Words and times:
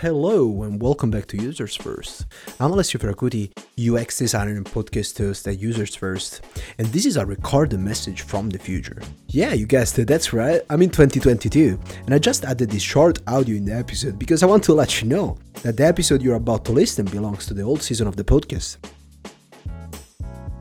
Hello 0.00 0.62
and 0.62 0.80
welcome 0.80 1.10
back 1.10 1.26
to 1.26 1.36
Users 1.36 1.74
First. 1.74 2.26
I'm 2.60 2.70
Alessio 2.70 3.00
Ferracuti, 3.00 3.50
UX 3.76 4.16
designer 4.16 4.52
and 4.52 4.64
podcast 4.64 5.18
host 5.18 5.48
at 5.48 5.58
Users 5.58 5.96
First, 5.96 6.40
and 6.78 6.86
this 6.86 7.04
is 7.04 7.16
a 7.16 7.26
recorded 7.26 7.80
message 7.80 8.22
from 8.22 8.48
the 8.48 8.60
future. 8.60 9.02
Yeah, 9.26 9.54
you 9.54 9.66
guessed 9.66 9.98
it, 9.98 10.06
that's 10.06 10.32
right, 10.32 10.62
I'm 10.70 10.82
in 10.82 10.90
2022, 10.90 11.80
and 12.06 12.14
I 12.14 12.20
just 12.20 12.44
added 12.44 12.70
this 12.70 12.80
short 12.80 13.18
audio 13.26 13.56
in 13.56 13.64
the 13.64 13.74
episode 13.74 14.20
because 14.20 14.44
I 14.44 14.46
want 14.46 14.62
to 14.64 14.72
let 14.72 15.02
you 15.02 15.08
know 15.08 15.36
that 15.64 15.76
the 15.76 15.86
episode 15.86 16.22
you're 16.22 16.36
about 16.36 16.64
to 16.66 16.72
listen 16.72 17.04
belongs 17.06 17.46
to 17.46 17.54
the 17.54 17.62
old 17.62 17.82
season 17.82 18.06
of 18.06 18.14
the 18.14 18.22
podcast. 18.22 18.76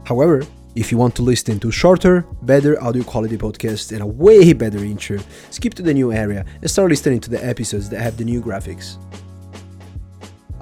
However, 0.05 0.47
if 0.73 0.91
you 0.91 0.97
want 0.97 1.15
to 1.17 1.21
listen 1.21 1.59
to 1.59 1.69
shorter, 1.69 2.25
better 2.41 2.81
audio 2.83 3.03
quality 3.03 3.37
podcasts 3.37 3.91
and 3.91 4.01
a 4.01 4.07
way 4.07 4.51
better 4.53 4.79
intro, 4.79 5.19
skip 5.51 5.75
to 5.75 5.83
the 5.83 5.93
new 5.93 6.11
area 6.11 6.43
and 6.59 6.71
start 6.71 6.89
listening 6.89 7.19
to 7.19 7.29
the 7.29 7.45
episodes 7.45 7.87
that 7.89 8.01
have 8.01 8.17
the 8.17 8.25
new 8.25 8.41
graphics. 8.41 8.97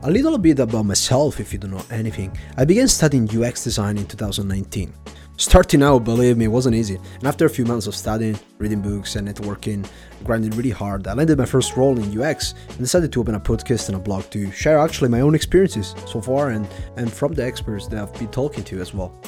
A 0.07 0.11
little 0.11 0.37
bit 0.37 0.59
about 0.59 0.85
myself 0.85 1.39
if 1.39 1.51
you 1.51 1.57
don't 1.57 1.71
know 1.71 1.83
anything. 1.89 2.37
I 2.57 2.63
began 2.63 2.87
studying 2.87 3.27
UX 3.27 3.63
design 3.63 3.97
in 3.97 4.05
2019. 4.05 4.93
Starting 5.37 5.81
out, 5.81 6.03
believe 6.03 6.37
me, 6.37 6.47
wasn't 6.47 6.75
easy, 6.75 6.99
and 7.15 7.23
after 7.23 7.47
a 7.47 7.49
few 7.49 7.65
months 7.65 7.87
of 7.87 7.95
studying, 7.95 8.37
reading 8.59 8.81
books, 8.81 9.15
and 9.15 9.27
networking, 9.27 9.83
grinding 10.23 10.51
really 10.51 10.69
hard, 10.69 11.07
I 11.07 11.13
landed 11.13 11.39
my 11.39 11.45
first 11.45 11.75
role 11.75 11.97
in 11.97 12.21
UX 12.21 12.53
and 12.69 12.77
decided 12.77 13.11
to 13.13 13.19
open 13.19 13.33
a 13.33 13.39
podcast 13.39 13.87
and 13.87 13.95
a 13.95 13.99
blog 13.99 14.29
to 14.29 14.51
share 14.51 14.77
actually 14.77 15.09
my 15.09 15.21
own 15.21 15.33
experiences 15.33 15.95
so 16.05 16.21
far 16.21 16.51
and, 16.51 16.67
and 16.97 17.11
from 17.11 17.33
the 17.33 17.43
experts 17.43 17.87
that 17.87 17.99
I've 17.99 18.13
been 18.13 18.27
talking 18.27 18.63
to 18.65 18.81
as 18.81 18.93
well. 18.93 19.19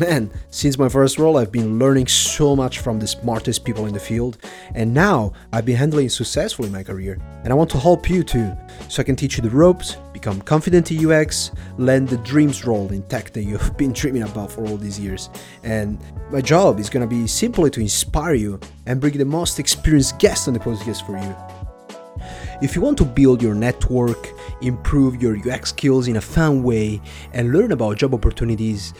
Man, 0.00 0.30
since 0.48 0.78
my 0.78 0.88
first 0.88 1.18
role, 1.18 1.36
I've 1.36 1.52
been 1.52 1.78
learning 1.78 2.06
so 2.06 2.56
much 2.56 2.78
from 2.78 2.98
the 2.98 3.06
smartest 3.06 3.66
people 3.66 3.84
in 3.84 3.92
the 3.92 4.00
field, 4.00 4.38
and 4.74 4.94
now 4.94 5.34
I've 5.52 5.66
been 5.66 5.76
handling 5.76 6.08
successfully 6.08 6.70
my 6.70 6.82
career. 6.82 7.20
And 7.44 7.52
I 7.52 7.54
want 7.54 7.68
to 7.72 7.78
help 7.78 8.08
you 8.08 8.24
too, 8.24 8.50
so 8.88 9.02
I 9.02 9.04
can 9.04 9.14
teach 9.14 9.36
you 9.36 9.42
the 9.42 9.50
ropes, 9.50 9.98
become 10.14 10.40
confident 10.40 10.90
in 10.90 11.06
UX, 11.06 11.50
land 11.76 12.08
the 12.08 12.16
dreams 12.16 12.64
role 12.64 12.90
in 12.90 13.02
tech 13.08 13.34
that 13.34 13.42
you've 13.42 13.76
been 13.76 13.92
dreaming 13.92 14.22
about 14.22 14.50
for 14.50 14.66
all 14.66 14.78
these 14.78 14.98
years. 14.98 15.28
And 15.64 15.98
my 16.30 16.40
job 16.40 16.80
is 16.80 16.88
gonna 16.88 17.06
be 17.06 17.26
simply 17.26 17.68
to 17.68 17.80
inspire 17.82 18.32
you 18.32 18.58
and 18.86 19.02
bring 19.02 19.18
the 19.18 19.26
most 19.26 19.58
experienced 19.58 20.18
guests 20.18 20.48
on 20.48 20.54
the 20.54 20.60
podcast 20.60 21.04
for 21.04 21.18
you. 21.18 21.60
If 22.62 22.74
you 22.74 22.82
want 22.82 22.96
to 22.98 23.04
build 23.04 23.42
your 23.42 23.54
network, 23.54 24.28
improve 24.60 25.20
your 25.22 25.36
UX 25.36 25.70
skills 25.70 26.08
in 26.08 26.16
a 26.16 26.20
fun 26.20 26.62
way, 26.62 27.00
and 27.32 27.52
learn 27.52 27.72
about 27.72 27.96
job 27.96 28.14
opportunities, 28.14 28.92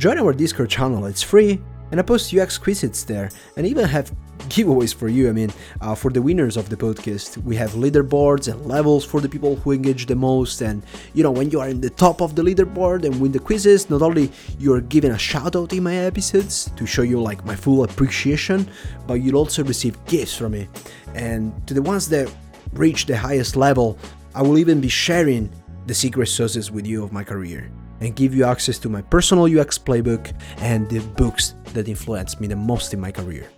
Join 0.00 0.18
our 0.18 0.32
Discord 0.32 0.70
channel, 0.70 1.04
it's 1.04 1.22
free, 1.22 1.60
and 1.90 2.00
I 2.00 2.02
post 2.02 2.32
UX 2.32 2.56
quizzes 2.56 3.04
there, 3.04 3.28
and 3.58 3.66
even 3.66 3.84
have 3.84 4.10
giveaways 4.48 4.94
for 4.94 5.08
you. 5.08 5.28
I 5.28 5.32
mean, 5.32 5.52
uh, 5.82 5.94
for 5.94 6.10
the 6.10 6.22
winners 6.22 6.56
of 6.56 6.70
the 6.70 6.76
podcast, 6.78 7.36
we 7.44 7.54
have 7.56 7.72
leaderboards 7.72 8.50
and 8.50 8.64
levels 8.64 9.04
for 9.04 9.20
the 9.20 9.28
people 9.28 9.56
who 9.56 9.72
engage 9.72 10.06
the 10.06 10.14
most. 10.16 10.62
And 10.62 10.82
you 11.12 11.22
know, 11.22 11.30
when 11.30 11.50
you 11.50 11.60
are 11.60 11.68
in 11.68 11.82
the 11.82 11.90
top 11.90 12.22
of 12.22 12.34
the 12.34 12.42
leaderboard 12.42 13.04
and 13.04 13.20
win 13.20 13.30
the 13.30 13.40
quizzes, 13.40 13.90
not 13.90 14.00
only 14.00 14.32
you're 14.58 14.80
given 14.80 15.10
a 15.10 15.18
shout 15.18 15.54
out 15.54 15.74
in 15.74 15.82
my 15.82 15.96
episodes 15.96 16.70
to 16.76 16.86
show 16.86 17.02
you 17.02 17.20
like 17.20 17.44
my 17.44 17.54
full 17.54 17.84
appreciation, 17.84 18.66
but 19.06 19.20
you'll 19.20 19.36
also 19.36 19.62
receive 19.64 20.02
gifts 20.06 20.34
from 20.34 20.52
me. 20.52 20.66
And 21.14 21.52
to 21.66 21.74
the 21.74 21.82
ones 21.82 22.08
that 22.08 22.32
reach 22.72 23.04
the 23.04 23.18
highest 23.18 23.54
level, 23.54 23.98
I 24.34 24.40
will 24.40 24.56
even 24.56 24.80
be 24.80 24.88
sharing 24.88 25.52
the 25.86 25.92
secret 25.92 26.28
sauces 26.28 26.70
with 26.70 26.86
you 26.86 27.04
of 27.04 27.12
my 27.12 27.22
career 27.22 27.70
and 28.00 28.16
give 28.16 28.34
you 28.34 28.44
access 28.44 28.78
to 28.80 28.88
my 28.88 29.02
personal 29.02 29.44
UX 29.44 29.78
playbook 29.78 30.32
and 30.58 30.88
the 30.88 31.00
books 31.16 31.54
that 31.74 31.88
influenced 31.88 32.40
me 32.40 32.46
the 32.46 32.56
most 32.56 32.94
in 32.94 33.00
my 33.00 33.12
career. 33.12 33.48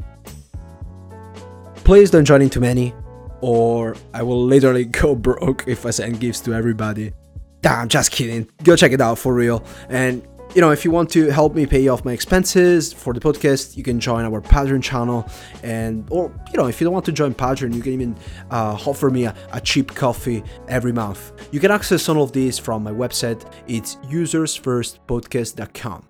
Please 1.84 2.10
don't 2.10 2.24
join 2.24 2.42
in 2.42 2.50
too 2.50 2.60
many, 2.60 2.94
or 3.40 3.96
I 4.14 4.22
will 4.22 4.44
literally 4.44 4.84
go 5.02 5.14
broke 5.14 5.64
if 5.66 5.86
I 5.86 5.90
send 5.90 6.20
gifts 6.20 6.40
to 6.40 6.54
everybody. 6.54 7.12
Damn, 7.60 7.88
just 7.88 8.10
kidding. 8.10 8.48
Go 8.64 8.74
check 8.74 8.90
it 8.92 9.00
out 9.00 9.18
for 9.18 9.32
real. 9.32 9.64
And 9.88 10.26
you 10.54 10.60
know, 10.60 10.70
if 10.70 10.84
you 10.84 10.90
want 10.90 11.08
to 11.10 11.28
help 11.28 11.54
me 11.54 11.66
pay 11.66 11.88
off 11.88 12.04
my 12.04 12.12
expenses 12.12 12.92
for 12.92 13.14
the 13.14 13.20
podcast, 13.20 13.76
you 13.76 13.82
can 13.82 13.98
join 13.98 14.24
our 14.24 14.40
Patreon 14.40 14.80
channel. 14.82 15.28
And, 15.62 16.06
or, 16.10 16.32
you 16.52 16.58
know, 16.58 16.66
if 16.66 16.80
you 16.80 16.84
don't 16.84 16.94
want 16.94 17.06
to 17.06 17.12
join 17.12 17.34
Patreon, 17.34 17.74
you 17.74 17.82
can 17.82 17.92
even 17.92 18.16
uh, 18.50 18.78
offer 18.86 19.10
me 19.10 19.24
a, 19.24 19.34
a, 19.52 19.60
cheap 19.60 19.94
coffee 19.94 20.42
every 20.68 20.92
month. 20.92 21.32
You 21.52 21.60
can 21.60 21.70
access 21.70 22.08
all 22.08 22.22
of 22.22 22.32
these 22.32 22.58
from 22.58 22.82
my 22.82 22.92
website. 22.92 23.50
It's 23.66 23.96
usersfirstpodcast.com. 23.96 26.08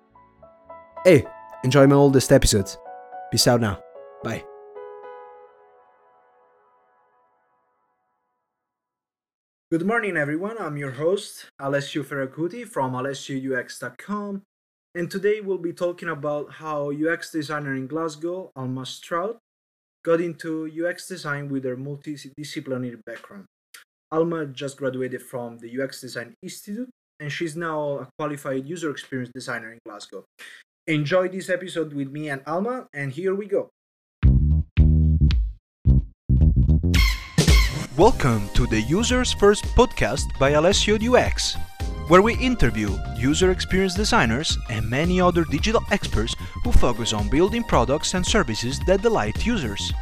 Hey, 1.05 1.25
enjoy 1.63 1.87
my 1.87 1.95
oldest 1.95 2.31
episodes. 2.31 2.77
Peace 3.31 3.47
out 3.47 3.61
now. 3.61 3.79
Bye. 4.23 4.52
Good 9.73 9.87
morning, 9.87 10.17
everyone. 10.17 10.57
I'm 10.59 10.77
your 10.77 10.91
host, 10.91 11.49
Alessio 11.57 12.03
Ferracuti 12.03 12.63
from 12.63 12.93
AlessioUX.com. 12.93 14.43
And 14.93 15.09
today 15.09 15.41
we'll 15.41 15.57
be 15.57 15.73
talking 15.73 16.09
about 16.09 16.51
how 16.51 16.91
UX 16.91 17.31
designer 17.31 17.73
in 17.73 17.87
Glasgow, 17.87 18.51
Alma 18.55 18.85
Strutt, 18.85 19.39
got 20.05 20.21
into 20.21 20.69
UX 20.69 21.07
design 21.07 21.49
with 21.49 21.63
her 21.63 21.75
multidisciplinary 21.75 23.03
background. 23.03 23.45
Alma 24.11 24.45
just 24.45 24.77
graduated 24.77 25.23
from 25.23 25.57
the 25.57 25.81
UX 25.81 26.01
Design 26.01 26.35
Institute 26.43 26.91
and 27.19 27.31
she's 27.31 27.55
now 27.55 27.97
a 27.97 28.07
qualified 28.19 28.69
user 28.69 28.91
experience 28.91 29.31
designer 29.33 29.71
in 29.71 29.79
Glasgow. 29.87 30.23
Enjoy 30.85 31.27
this 31.27 31.49
episode 31.49 31.93
with 31.93 32.11
me 32.11 32.29
and 32.29 32.43
Alma, 32.45 32.85
and 32.93 33.11
here 33.11 33.33
we 33.33 33.47
go. 33.47 33.71
Welcome 37.97 38.49
to 38.55 38.65
the 38.65 38.81
Users 38.81 39.33
First 39.33 39.65
podcast 39.75 40.39
by 40.39 40.49
Alessio 40.51 40.97
UX, 40.97 41.53
where 42.07 42.23
we 42.23 42.35
interview 42.37 42.97
user 43.15 43.51
experience 43.51 43.93
designers 43.93 44.57
and 44.71 44.89
many 44.89 45.21
other 45.21 45.43
digital 45.43 45.83
experts 45.91 46.35
who 46.63 46.71
focus 46.71 47.13
on 47.13 47.29
building 47.29 47.63
products 47.63 48.15
and 48.15 48.25
services 48.25 48.79
that 48.87 49.03
delight 49.03 49.45
users. 49.45 49.93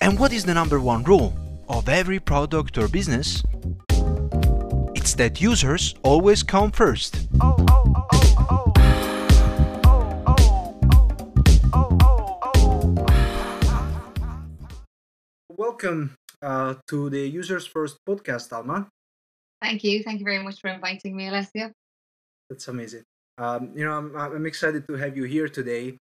And 0.00 0.18
what 0.18 0.32
is 0.32 0.44
the 0.44 0.54
number 0.54 0.80
one 0.80 1.04
rule 1.04 1.32
of 1.68 1.88
every 1.88 2.18
product 2.18 2.76
or 2.76 2.88
business? 2.88 3.44
It's 4.96 5.14
that 5.14 5.40
users 5.40 5.94
always 6.02 6.42
come 6.42 6.72
first. 6.72 7.28
Oh, 7.40 7.54
oh, 7.70 7.94
oh. 7.94 8.06
oh. 8.12 8.23
Welcome 15.64 16.14
uh, 16.42 16.74
to 16.86 17.08
the 17.08 17.26
Users 17.40 17.66
First 17.66 17.96
podcast, 18.06 18.52
Alma. 18.52 18.86
Thank 19.62 19.82
you. 19.82 20.02
Thank 20.02 20.18
you 20.20 20.26
very 20.26 20.42
much 20.46 20.60
for 20.60 20.68
inviting 20.68 21.16
me, 21.16 21.28
Alessio. 21.28 21.72
That's 22.50 22.68
amazing. 22.68 23.04
Um, 23.38 23.72
you 23.74 23.82
know, 23.86 23.92
I'm, 23.96 24.14
I'm 24.14 24.44
excited 24.44 24.86
to 24.88 24.94
have 25.02 25.16
you 25.16 25.24
here 25.24 25.48
today. 25.48 25.96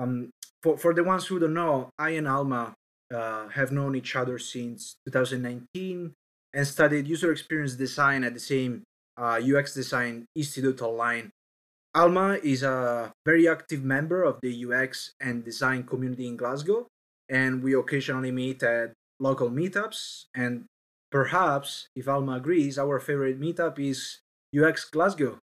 Um, 0.00 0.30
for, 0.62 0.78
for 0.78 0.94
the 0.94 1.02
ones 1.02 1.26
who 1.26 1.40
don't 1.40 1.52
know, 1.52 1.90
I 1.98 2.10
and 2.10 2.28
Alma 2.28 2.74
uh, 3.12 3.48
have 3.48 3.72
known 3.72 3.96
each 3.96 4.14
other 4.14 4.38
since 4.38 4.94
2019 5.06 6.14
and 6.54 6.66
studied 6.66 7.08
user 7.08 7.32
experience 7.32 7.74
design 7.74 8.22
at 8.22 8.34
the 8.34 8.44
same 8.54 8.84
uh, 9.20 9.40
UX 9.42 9.74
Design 9.74 10.26
Institute 10.36 10.80
online. 10.80 11.30
Alma 11.92 12.38
is 12.44 12.62
a 12.62 13.12
very 13.26 13.48
active 13.48 13.82
member 13.82 14.22
of 14.22 14.38
the 14.42 14.52
UX 14.64 15.10
and 15.20 15.44
design 15.44 15.82
community 15.82 16.28
in 16.28 16.36
Glasgow, 16.36 16.86
and 17.28 17.64
we 17.64 17.74
occasionally 17.74 18.30
meet 18.30 18.62
at 18.62 18.92
local 19.20 19.50
meetups, 19.50 20.26
and 20.34 20.64
perhaps, 21.10 21.88
if 21.96 22.08
Alma 22.08 22.36
agrees, 22.36 22.78
our 22.78 23.00
favorite 23.00 23.40
meetup 23.40 23.78
is 23.78 24.20
UX 24.56 24.84
Glasgow. 24.84 25.38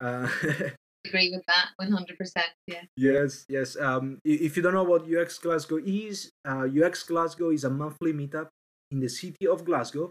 Uh, 0.00 0.28
agree 1.06 1.30
with 1.32 1.44
that 1.46 1.68
100% 1.80 2.42
yeah 2.66 2.82
yes 2.96 3.44
yes 3.48 3.76
um, 3.80 4.18
if 4.24 4.56
you 4.56 4.62
don't 4.62 4.74
know 4.74 4.82
what 4.84 5.02
ux 5.08 5.38
glasgow 5.38 5.78
is 5.84 6.30
uh, 6.46 6.66
ux 6.84 7.02
glasgow 7.04 7.50
is 7.50 7.64
a 7.64 7.70
monthly 7.70 8.12
meetup 8.12 8.48
in 8.90 9.00
the 9.00 9.08
city 9.08 9.46
of 9.46 9.64
glasgow 9.64 10.10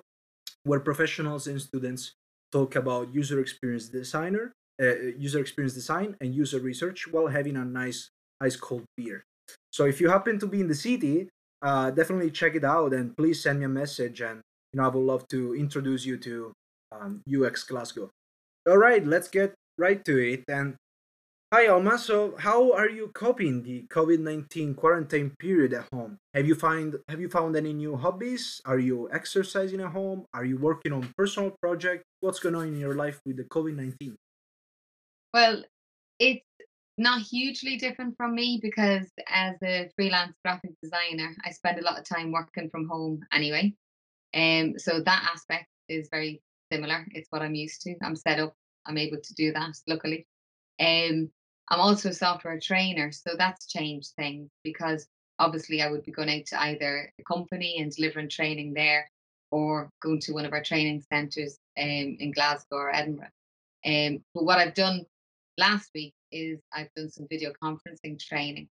where 0.64 0.80
professionals 0.80 1.48
and 1.48 1.62
students 1.62 2.14
talk 2.52 2.76
about 2.76 3.14
user 3.14 3.40
experience 3.40 3.88
designer 3.90 4.52
uh, 4.82 4.96
user 5.18 5.40
experience 5.40 5.74
design 5.74 6.16
and 6.22 6.34
user 6.34 6.60
research 6.60 7.08
while 7.12 7.28
having 7.28 7.56
a 7.56 7.66
nice 7.66 8.10
ice 8.42 8.56
cold 8.56 8.84
beer 8.98 9.24
so 9.72 9.86
if 9.86 10.02
you 10.02 10.10
happen 10.10 10.40
to 10.40 10.48
be 10.48 10.60
in 10.60 10.68
the 10.68 10.76
city 10.76 11.30
uh, 11.62 11.92
definitely 11.92 12.32
check 12.32 12.56
it 12.56 12.64
out 12.64 12.94
and 12.94 13.16
please 13.16 13.42
send 13.44 13.60
me 13.60 13.66
a 13.66 13.70
message 13.70 14.22
and 14.22 14.42
you 14.72 14.80
know 14.80 14.86
I 14.86 14.88
would 14.88 15.06
love 15.06 15.28
to 15.30 15.56
introduce 15.56 16.06
you 16.06 16.18
to 16.18 16.54
um, 16.92 17.22
UX 17.28 17.64
Glasgow. 17.64 18.10
All 18.68 18.78
right, 18.78 19.06
let's 19.06 19.28
get 19.28 19.54
right 19.78 20.04
to 20.06 20.18
it. 20.18 20.44
And 20.48 20.76
hi 21.54 21.68
Alma, 21.68 21.98
so 21.98 22.36
how 22.38 22.72
are 22.74 22.90
you 22.90 23.12
coping 23.14 23.64
the 23.64 23.86
COVID 23.90 24.20
nineteen 24.20 24.76
quarantine 24.76 25.34
period 25.40 25.74
at 25.74 25.88
home? 25.92 26.18
Have 26.34 26.48
you 26.48 26.56
find 26.56 26.96
have 27.08 27.20
you 27.20 27.30
found 27.30 27.56
any 27.56 27.74
new 27.74 27.96
hobbies? 27.96 28.62
Are 28.66 28.80
you 28.80 29.10
exercising 29.12 29.82
at 29.82 29.92
home? 29.92 30.26
Are 30.34 30.46
you 30.46 30.58
working 30.58 30.94
on 30.94 31.14
personal 31.18 31.56
project? 31.62 32.04
What's 32.22 32.40
going 32.40 32.56
on 32.56 32.68
in 32.68 32.80
your 32.80 32.96
life 32.96 33.20
with 33.26 33.38
the 33.38 33.44
COVID 33.44 33.76
nineteen? 33.76 34.16
Well, 35.34 35.64
it's 36.20 36.44
not 37.00 37.22
hugely 37.22 37.78
different 37.78 38.16
from 38.18 38.36
me 38.36 38.60
because 38.62 39.08
as 39.28 39.56
a 39.64 39.90
freelance 39.96 40.36
graphic 40.44 40.72
designer, 40.84 41.34
I 41.46 41.52
spend 41.52 41.80
a 41.80 41.84
lot 41.84 41.98
of 41.98 42.04
time 42.04 42.32
working 42.32 42.70
from 42.70 42.88
home 42.88 43.22
anyway. 43.32 43.74
Um, 44.36 44.78
so 44.78 45.00
that 45.00 45.30
aspect 45.34 45.68
is 45.88 46.10
very 46.12 46.42
similar. 46.72 47.06
It's 47.12 47.28
what 47.32 47.42
I'm 47.42 47.56
used 47.56 47.82
to. 47.84 47.96
I'm 48.04 48.16
set 48.16 48.40
up. 48.40 48.54
I'm 48.86 48.98
able 48.98 49.18
to 49.22 49.34
do 49.36 49.54
that, 49.54 49.76
luckily. 49.88 50.28
Um, 50.80 51.32
I'm 51.70 51.80
also 51.80 52.10
a 52.10 52.14
software 52.14 52.60
trainer, 52.60 53.12
so 53.12 53.32
that's 53.38 53.68
changed 53.68 54.12
things 54.18 54.50
because 54.64 55.08
obviously 55.38 55.82
I 55.82 55.90
would 55.90 56.04
be 56.04 56.12
going 56.12 56.30
out 56.30 56.46
to 56.48 56.62
either 56.62 57.12
a 57.20 57.24
company 57.24 57.78
and 57.80 57.92
delivering 57.92 58.30
training 58.30 58.74
there 58.74 59.10
or 59.52 59.90
going 60.02 60.20
to 60.22 60.34
one 60.34 60.46
of 60.46 60.54
our 60.54 60.64
training 60.64 61.04
centres 61.12 61.58
um, 61.80 62.18
in 62.20 62.32
Glasgow 62.34 62.78
or 62.78 62.94
Edinburgh. 62.94 63.30
Um, 63.86 64.24
but 64.34 64.44
what 64.44 64.60
I've 64.60 64.74
done 64.74 65.06
last 65.60 65.90
week 65.94 66.14
is 66.32 66.60
I've 66.74 66.94
done 66.96 67.12
some 67.12 67.28
video 67.30 67.52
conferencing 67.62 68.20
training. 68.20 68.70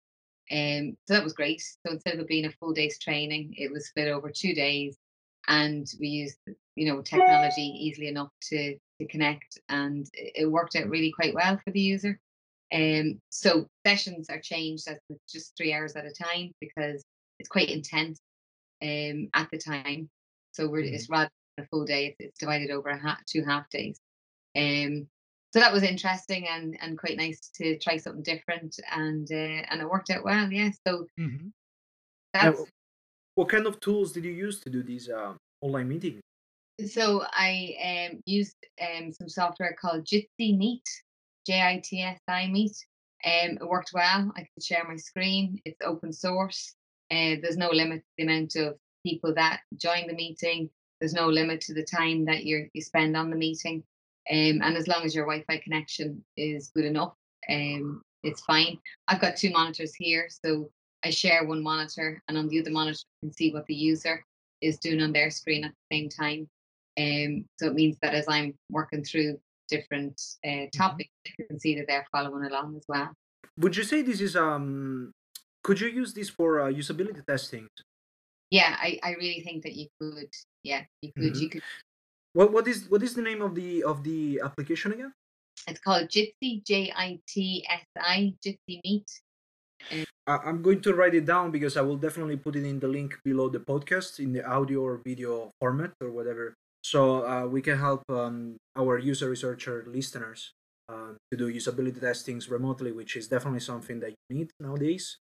Um, 0.52 0.98
so 1.08 1.14
that 1.16 1.24
was 1.24 1.34
great. 1.34 1.62
So 1.62 1.94
instead 1.94 2.16
of 2.16 2.20
it 2.20 2.28
being 2.28 2.46
a 2.46 2.52
full 2.52 2.74
day's 2.74 3.00
training, 3.00 3.56
it 3.58 3.72
was 3.72 3.88
split 3.88 4.10
over 4.10 4.30
two 4.30 4.54
days, 4.54 4.98
and 5.48 5.88
we 6.00 6.08
used 6.08 6.38
you 6.76 6.88
know 6.88 7.02
technology 7.02 7.62
easily 7.62 8.08
enough 8.10 8.30
to 8.50 8.78
to 9.00 9.08
connect, 9.08 9.58
and 9.70 10.06
it 10.14 10.52
worked 10.52 10.76
out 10.76 10.90
really 10.90 11.12
quite 11.12 11.34
well 11.34 11.58
for 11.64 11.72
the 11.72 11.82
user. 11.82 12.20
Um, 12.74 13.22
so 13.30 13.68
sessions 13.86 14.30
are 14.30 14.40
changed 14.40 14.88
as 14.88 14.98
just 15.30 15.56
three 15.56 15.74
hours 15.74 15.96
at 15.96 16.06
a 16.06 16.12
time 16.12 16.52
because 16.60 17.04
it's 17.40 17.50
quite 17.50 17.70
intense 17.70 18.20
um, 18.82 19.30
at 19.34 19.50
the 19.52 19.58
time. 19.58 20.10
So 20.52 20.68
we're 20.68 20.84
mm-hmm. 20.84 20.96
it's 20.96 21.10
rather 21.10 21.30
than 21.58 21.66
a 21.66 21.68
full 21.68 21.86
day, 21.86 22.16
it's, 22.20 22.38
divided 22.40 22.72
over 22.72 22.90
a 22.90 22.98
ha- 22.98 23.20
two 23.28 23.44
half 23.44 23.70
days. 23.70 24.00
Um, 24.56 25.08
so 25.54 25.60
that 25.60 25.72
was 25.72 25.84
interesting 25.84 26.48
and 26.48 26.76
and 26.82 26.98
quite 26.98 27.18
nice 27.18 27.52
to 27.58 27.78
try 27.78 27.98
something 27.98 28.24
different 28.24 28.80
and 28.92 29.28
uh, 29.32 29.62
and 29.70 29.82
it 29.82 29.90
worked 29.90 30.10
out 30.10 30.24
well. 30.24 30.52
Yeah. 30.52 30.72
So 30.88 31.06
mm-hmm. 31.20 31.50
that's. 32.34 32.60
what 33.36 33.50
kind 33.50 33.68
of 33.68 33.80
tools 33.80 34.12
did 34.12 34.26
you 34.26 34.32
use 34.32 34.60
to 34.62 34.70
do 34.72 34.82
these 34.82 35.10
uh, 35.10 35.34
online 35.62 35.88
meetings? 35.88 36.22
So 36.88 37.24
I 37.32 38.10
um, 38.12 38.22
used 38.26 38.56
um, 38.82 39.12
some 39.12 39.30
software 39.30 39.76
called 39.80 40.06
Jitsi 40.06 40.58
Meet, 40.58 40.88
J 41.46 41.62
I 41.62 41.82
T 41.84 42.02
S 42.02 42.20
I 42.28 42.48
Meet. 42.48 42.76
Um, 43.26 43.58
it 43.62 43.68
worked 43.68 43.92
well. 43.94 44.32
I 44.36 44.42
could 44.42 44.64
share 44.64 44.84
my 44.88 44.98
screen. 44.98 45.62
It's 45.66 45.80
open 45.84 46.12
source. 46.12 46.74
Uh, 47.12 47.38
there's 47.42 47.58
no 47.58 47.70
limit 47.70 48.00
to 48.00 48.12
the 48.18 48.24
amount 48.24 48.56
of 48.56 48.76
people 49.06 49.34
that 49.36 49.62
join 49.78 50.08
the 50.08 50.16
meeting. 50.16 50.70
There's 51.00 51.14
no 51.14 51.28
limit 51.28 51.62
to 51.62 51.74
the 51.76 51.86
time 51.86 52.26
that 52.26 52.44
you 52.44 52.70
you 52.74 52.82
spend 52.82 53.16
on 53.16 53.30
the 53.30 53.36
meeting. 53.36 53.84
Um, 54.32 54.62
and 54.62 54.78
as 54.78 54.88
long 54.88 55.04
as 55.04 55.14
your 55.14 55.26
Wi-Fi 55.26 55.58
connection 55.64 56.24
is 56.38 56.72
good 56.74 56.86
enough, 56.86 57.14
um, 57.50 58.02
it's 58.24 58.42
fine. 58.42 58.78
I've 59.08 59.20
got 59.20 59.36
two 59.36 59.52
monitors 59.52 59.94
here, 59.94 60.28
so 60.30 60.70
I 61.04 61.10
share 61.10 61.46
one 61.46 61.62
monitor, 61.62 62.22
and 62.28 62.38
on 62.38 62.48
the 62.48 62.60
other 62.62 62.72
monitor, 62.72 63.00
I 63.22 63.28
can 63.28 63.34
see 63.34 63.52
what 63.52 63.66
the 63.66 63.76
user 63.76 64.24
is 64.62 64.78
doing 64.78 65.02
on 65.02 65.12
their 65.12 65.30
screen 65.30 65.66
at 65.66 65.72
the 65.72 65.96
same 65.96 66.10
time. 66.10 66.48
Um, 66.98 67.46
so 67.60 67.68
it 67.68 67.74
means 67.74 67.98
that 68.02 68.14
as 68.14 68.26
I'm 68.30 68.54
working 68.70 69.04
through 69.04 69.40
different 69.68 70.22
uh, 70.46 70.48
mm-hmm. 70.48 70.80
topics, 70.82 71.10
you 71.38 71.46
can 71.46 71.60
see 71.60 71.76
that 71.76 71.88
they're 71.88 72.06
following 72.12 72.46
along 72.46 72.78
as 72.78 72.86
well. 72.88 73.12
Would 73.58 73.76
you 73.76 73.84
say 73.84 74.02
this 74.02 74.22
is 74.22 74.36
um? 74.36 75.12
Could 75.64 75.80
you 75.80 75.88
use 75.88 76.14
this 76.14 76.30
for 76.30 76.62
uh, 76.62 76.72
usability 76.72 77.26
testing? 77.26 77.68
Yeah, 78.50 78.76
I, 78.80 79.00
I 79.02 79.12
really 79.14 79.42
think 79.42 79.64
that 79.64 79.74
you 79.74 79.88
could. 80.00 80.30
Yeah, 80.64 80.84
you 81.02 81.12
could. 81.14 81.34
Mm-hmm. 81.34 81.42
You 81.42 81.50
could 81.50 81.64
what 82.34 82.52
what 82.52 82.68
is 82.68 82.90
what 82.90 83.02
is 83.02 83.14
the 83.14 83.22
name 83.22 83.42
of 83.42 83.56
the 83.56 83.84
of 83.84 84.04
the 84.04 84.42
application 84.44 84.94
again? 84.94 85.14
It's 85.68 85.80
called 85.80 86.10
Jitsi 86.10 86.66
J 86.66 86.92
I 86.96 87.20
T 87.28 87.66
S 87.70 87.86
I 87.98 88.34
Jitsi 88.44 88.82
Meet. 88.84 89.10
I'm 90.28 90.62
going 90.62 90.82
to 90.82 90.94
write 90.94 91.14
it 91.14 91.26
down 91.26 91.52
because 91.52 91.76
I 91.76 91.82
will 91.82 91.98
definitely 91.98 92.38
put 92.38 92.56
it 92.56 92.64
in 92.64 92.80
the 92.80 92.88
link 92.88 93.20
below 93.24 93.50
the 93.50 93.60
podcast 93.60 94.20
in 94.20 94.32
the 94.32 94.46
audio 94.46 94.82
or 94.82 95.02
video 95.04 95.52
format 95.60 95.92
or 96.00 96.12
whatever, 96.12 96.56
so 96.84 97.28
uh, 97.28 97.46
we 97.46 97.62
can 97.62 97.78
help 97.78 98.04
um, 98.10 98.56
our 98.78 98.98
user 98.98 99.30
researcher 99.30 99.84
listeners 99.86 100.54
uh, 100.88 101.20
to 101.32 101.38
do 101.38 101.52
usability 101.52 102.00
testings 102.00 102.50
remotely, 102.50 102.94
which 102.94 103.18
is 103.18 103.28
definitely 103.28 103.60
something 103.60 104.00
that 104.00 104.14
you 104.30 104.38
need 104.38 104.52
nowadays. 104.60 105.18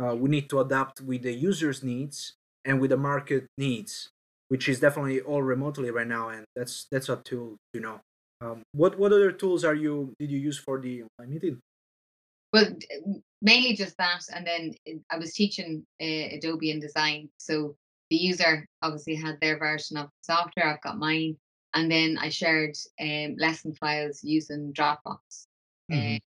Uh, 0.00 0.14
we 0.14 0.30
need 0.30 0.48
to 0.50 0.60
adapt 0.60 1.00
with 1.00 1.22
the 1.22 1.32
user's 1.32 1.82
needs 1.82 2.34
and 2.64 2.80
with 2.80 2.90
the 2.90 2.96
market 2.96 3.46
needs 3.58 4.10
which 4.48 4.68
is 4.68 4.80
definitely 4.80 5.20
all 5.20 5.42
remotely 5.42 5.90
right 5.90 6.06
now, 6.06 6.28
and 6.28 6.44
that's 6.54 6.86
that's 6.90 7.08
a 7.08 7.16
tool 7.16 7.56
you 7.72 7.80
know. 7.80 8.00
Um, 8.40 8.62
what 8.72 8.98
what 8.98 9.12
other 9.12 9.32
tools 9.32 9.64
are 9.64 9.74
you 9.74 10.14
did 10.18 10.30
you 10.30 10.38
use 10.38 10.58
for 10.58 10.80
the 10.80 11.02
online 11.02 11.34
meeting? 11.34 11.58
Well, 12.52 12.66
mainly 13.42 13.74
just 13.74 13.96
that, 13.98 14.22
and 14.34 14.46
then 14.46 14.72
I 15.10 15.18
was 15.18 15.34
teaching 15.34 15.84
uh, 16.00 16.36
Adobe 16.36 16.72
InDesign, 16.72 17.28
so 17.38 17.74
the 18.10 18.16
user 18.16 18.64
obviously 18.82 19.16
had 19.16 19.38
their 19.40 19.58
version 19.58 19.96
of 19.96 20.06
the 20.06 20.34
software. 20.34 20.72
I've 20.72 20.80
got 20.80 20.98
mine, 20.98 21.36
and 21.74 21.90
then 21.90 22.18
I 22.18 22.28
shared 22.28 22.76
um, 23.00 23.36
lesson 23.38 23.74
files 23.74 24.20
using 24.22 24.72
Dropbox. 24.72 25.46
Mm-hmm. 25.90 26.16
Uh, 26.16 26.18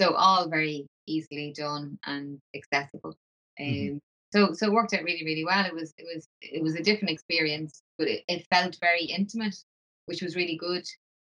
so 0.00 0.14
all 0.14 0.48
very 0.48 0.86
easily 1.06 1.52
done 1.56 1.98
and 2.04 2.40
accessible. 2.54 3.16
Mm-hmm. 3.60 3.62
Um, 3.62 3.74
mm-hmm 3.74 3.96
so 4.32 4.52
so 4.52 4.66
it 4.66 4.72
worked 4.72 4.94
out 4.94 5.02
really 5.02 5.24
really 5.24 5.44
well. 5.44 5.64
It 5.64 5.74
was 5.74 5.94
it 5.98 6.06
was 6.12 6.28
it 6.40 6.62
was 6.62 6.74
a 6.74 6.82
different 6.82 7.10
experience 7.10 7.82
but 7.98 8.08
it, 8.08 8.24
it 8.28 8.46
felt 8.50 8.78
very 8.80 9.04
intimate 9.04 9.56
which 10.06 10.22
was 10.22 10.36
really 10.36 10.56
good. 10.56 10.84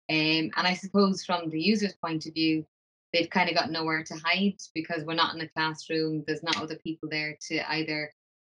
Um, 0.09 0.51
and 0.57 0.67
i 0.67 0.73
suppose 0.73 1.23
from 1.23 1.49
the 1.49 1.61
user's 1.61 1.95
point 2.03 2.25
of 2.25 2.33
view 2.33 2.65
they've 3.13 3.29
kind 3.29 3.47
of 3.47 3.55
got 3.55 3.71
nowhere 3.71 4.03
to 4.03 4.15
hide 4.25 4.57
because 4.73 5.05
we're 5.05 5.13
not 5.13 5.33
in 5.33 5.41
a 5.41 5.47
classroom. 5.49 6.23
There's 6.27 6.43
not 6.43 6.61
other 6.61 6.77
people 6.83 7.07
there 7.09 7.37
to 7.47 7.71
either 7.71 8.11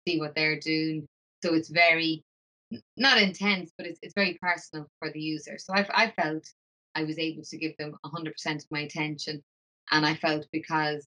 see 0.06 0.19
what 0.19 0.35
they're 0.35 0.61
doing. 0.61 1.06
So 1.43 1.55
it's 1.55 1.71
very 1.71 2.23
not 2.99 3.17
intense 3.17 3.73
but 3.79 3.87
it's, 3.87 3.99
it's 4.03 4.15
very 4.15 4.39
personal 4.43 4.87
for 4.99 5.11
the 5.11 5.21
user. 5.21 5.56
So 5.59 5.73
I've, 5.73 5.91
i 5.95 6.11
felt 6.11 6.45
i 6.95 7.05
was 7.05 7.19
able 7.19 7.43
to 7.45 7.56
give 7.56 7.77
them 7.79 7.95
100% 8.05 8.56
of 8.56 8.71
my 8.71 8.81
attention 8.81 9.43
and 9.91 10.05
i 10.05 10.15
felt 10.15 10.47
because 10.53 11.06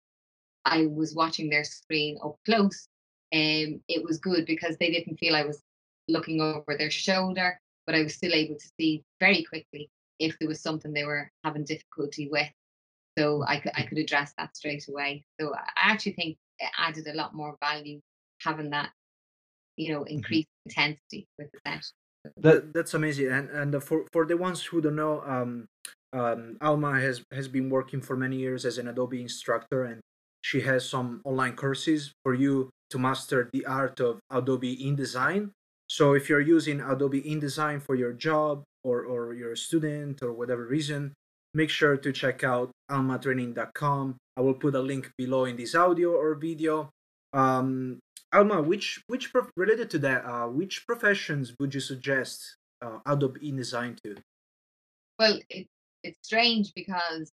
i 0.65 0.85
was 0.85 1.15
watching 1.15 1.49
their 1.49 1.63
screen 1.63 2.17
up 2.23 2.37
close 2.45 2.87
um, 3.33 3.81
it 3.87 4.03
was 4.03 4.19
good 4.19 4.45
because 4.45 4.75
they 4.77 4.91
didn't 4.91 5.17
feel 5.17 5.35
I 5.35 5.45
was 5.45 5.61
looking 6.07 6.41
over 6.41 6.75
their 6.77 6.91
shoulder, 6.91 7.59
but 7.85 7.95
I 7.95 8.03
was 8.03 8.15
still 8.15 8.33
able 8.33 8.55
to 8.55 8.69
see 8.79 9.03
very 9.19 9.43
quickly 9.43 9.89
if 10.19 10.37
there 10.39 10.49
was 10.49 10.61
something 10.61 10.91
they 10.91 11.05
were 11.05 11.29
having 11.43 11.63
difficulty 11.63 12.29
with. 12.29 12.49
So 13.17 13.43
I 13.47 13.59
could 13.59 13.71
I 13.75 13.83
could 13.83 13.97
address 13.97 14.33
that 14.37 14.55
straight 14.55 14.85
away. 14.87 15.23
So 15.39 15.53
I 15.53 15.91
actually 15.91 16.13
think 16.13 16.37
it 16.59 16.71
added 16.77 17.07
a 17.07 17.13
lot 17.13 17.33
more 17.33 17.57
value 17.61 17.99
having 18.41 18.69
that, 18.71 18.89
you 19.77 19.93
know, 19.93 20.01
mm-hmm. 20.01 20.15
increased 20.15 20.47
mm-hmm. 20.67 20.81
intensity 20.81 21.27
with 21.37 21.51
the 21.51 21.59
set. 21.65 21.85
That 22.37 22.73
that's 22.73 22.93
amazing. 22.93 23.31
And 23.31 23.49
and 23.49 23.83
for 23.83 24.05
for 24.11 24.25
the 24.25 24.37
ones 24.37 24.63
who 24.63 24.81
don't 24.81 24.95
know, 24.95 25.21
um, 25.21 25.67
um, 26.13 26.57
Alma 26.61 26.99
has 26.99 27.23
has 27.31 27.47
been 27.47 27.69
working 27.69 28.01
for 28.01 28.15
many 28.15 28.37
years 28.37 28.65
as 28.65 28.77
an 28.77 28.87
Adobe 28.87 29.21
instructor, 29.21 29.83
and 29.83 30.01
she 30.41 30.61
has 30.61 30.87
some 30.87 31.21
online 31.25 31.55
courses 31.55 32.13
for 32.23 32.33
you 32.33 32.69
to 32.91 32.99
master 32.99 33.49
the 33.53 33.65
art 33.65 33.99
of 33.99 34.19
Adobe 34.29 34.77
InDesign. 34.77 35.51
So 35.87 36.13
if 36.13 36.29
you're 36.29 36.41
using 36.41 36.79
Adobe 36.81 37.21
InDesign 37.21 37.81
for 37.81 37.95
your 37.95 38.13
job 38.13 38.63
or, 38.83 39.03
or 39.03 39.33
you're 39.33 39.53
a 39.53 39.57
student 39.57 40.21
or 40.21 40.31
whatever 40.31 40.65
reason, 40.65 41.13
make 41.53 41.69
sure 41.69 41.97
to 41.97 42.11
check 42.11 42.43
out 42.43 42.71
almatraining.com. 42.89 44.15
I 44.37 44.41
will 44.41 44.53
put 44.53 44.75
a 44.75 44.79
link 44.79 45.11
below 45.17 45.45
in 45.45 45.57
this 45.57 45.75
audio 45.75 46.11
or 46.11 46.35
video. 46.35 46.89
Um, 47.33 47.99
Alma, 48.33 48.61
which 48.61 49.03
which 49.07 49.33
prof- 49.33 49.51
related 49.57 49.89
to 49.89 49.99
that, 49.99 50.23
uh, 50.25 50.47
which 50.47 50.87
professions 50.87 51.53
would 51.59 51.73
you 51.73 51.81
suggest 51.81 52.55
uh, 52.81 52.99
Adobe 53.05 53.41
InDesign 53.41 53.97
to? 54.03 54.15
Well, 55.19 55.39
it, 55.49 55.67
it's 56.03 56.17
strange 56.23 56.71
because 56.73 57.29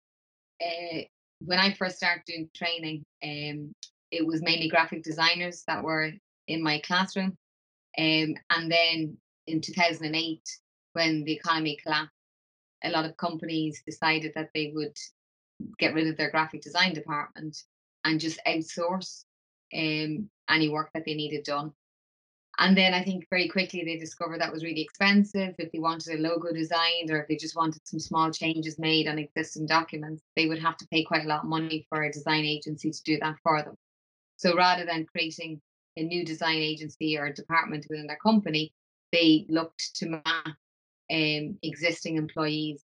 uh, 0.62 1.00
when 1.40 1.58
I 1.58 1.72
first 1.74 1.96
started 1.96 2.22
doing 2.26 2.48
training, 2.54 3.02
um, 3.24 3.72
it 4.14 4.26
was 4.26 4.42
mainly 4.42 4.68
graphic 4.68 5.02
designers 5.02 5.64
that 5.66 5.82
were 5.82 6.12
in 6.46 6.62
my 6.62 6.80
classroom. 6.84 7.36
Um, 7.98 8.34
and 8.50 8.70
then 8.70 9.16
in 9.46 9.60
2008, 9.60 10.40
when 10.92 11.24
the 11.24 11.32
economy 11.32 11.78
collapsed, 11.82 12.12
a 12.84 12.90
lot 12.90 13.04
of 13.04 13.16
companies 13.16 13.82
decided 13.86 14.32
that 14.34 14.50
they 14.54 14.72
would 14.74 14.96
get 15.78 15.94
rid 15.94 16.08
of 16.08 16.16
their 16.16 16.30
graphic 16.30 16.62
design 16.62 16.92
department 16.92 17.56
and 18.04 18.20
just 18.20 18.40
outsource 18.46 19.24
um, 19.74 20.28
any 20.48 20.68
work 20.68 20.90
that 20.94 21.04
they 21.04 21.14
needed 21.14 21.44
done. 21.44 21.72
And 22.58 22.76
then 22.76 22.94
I 22.94 23.02
think 23.02 23.26
very 23.30 23.48
quickly 23.48 23.82
they 23.84 23.96
discovered 23.96 24.40
that 24.40 24.52
was 24.52 24.62
really 24.62 24.82
expensive. 24.82 25.54
If 25.58 25.72
they 25.72 25.80
wanted 25.80 26.14
a 26.14 26.22
logo 26.22 26.52
designed 26.52 27.10
or 27.10 27.20
if 27.20 27.28
they 27.28 27.36
just 27.36 27.56
wanted 27.56 27.80
some 27.84 27.98
small 27.98 28.30
changes 28.30 28.78
made 28.78 29.08
on 29.08 29.18
existing 29.18 29.66
documents, 29.66 30.22
they 30.36 30.46
would 30.46 30.60
have 30.60 30.76
to 30.76 30.86
pay 30.88 31.02
quite 31.02 31.24
a 31.24 31.28
lot 31.28 31.42
of 31.42 31.48
money 31.48 31.84
for 31.88 32.04
a 32.04 32.12
design 32.12 32.44
agency 32.44 32.92
to 32.92 33.02
do 33.02 33.18
that 33.20 33.36
for 33.42 33.60
them. 33.62 33.74
So 34.36 34.56
rather 34.56 34.84
than 34.84 35.06
creating 35.06 35.60
a 35.96 36.02
new 36.02 36.24
design 36.24 36.58
agency 36.58 37.16
or 37.16 37.32
department 37.32 37.86
within 37.88 38.06
their 38.06 38.18
company, 38.18 38.72
they 39.12 39.46
looked 39.48 39.94
to 39.96 40.08
map 40.08 40.56
um, 41.12 41.58
existing 41.62 42.16
employees 42.16 42.82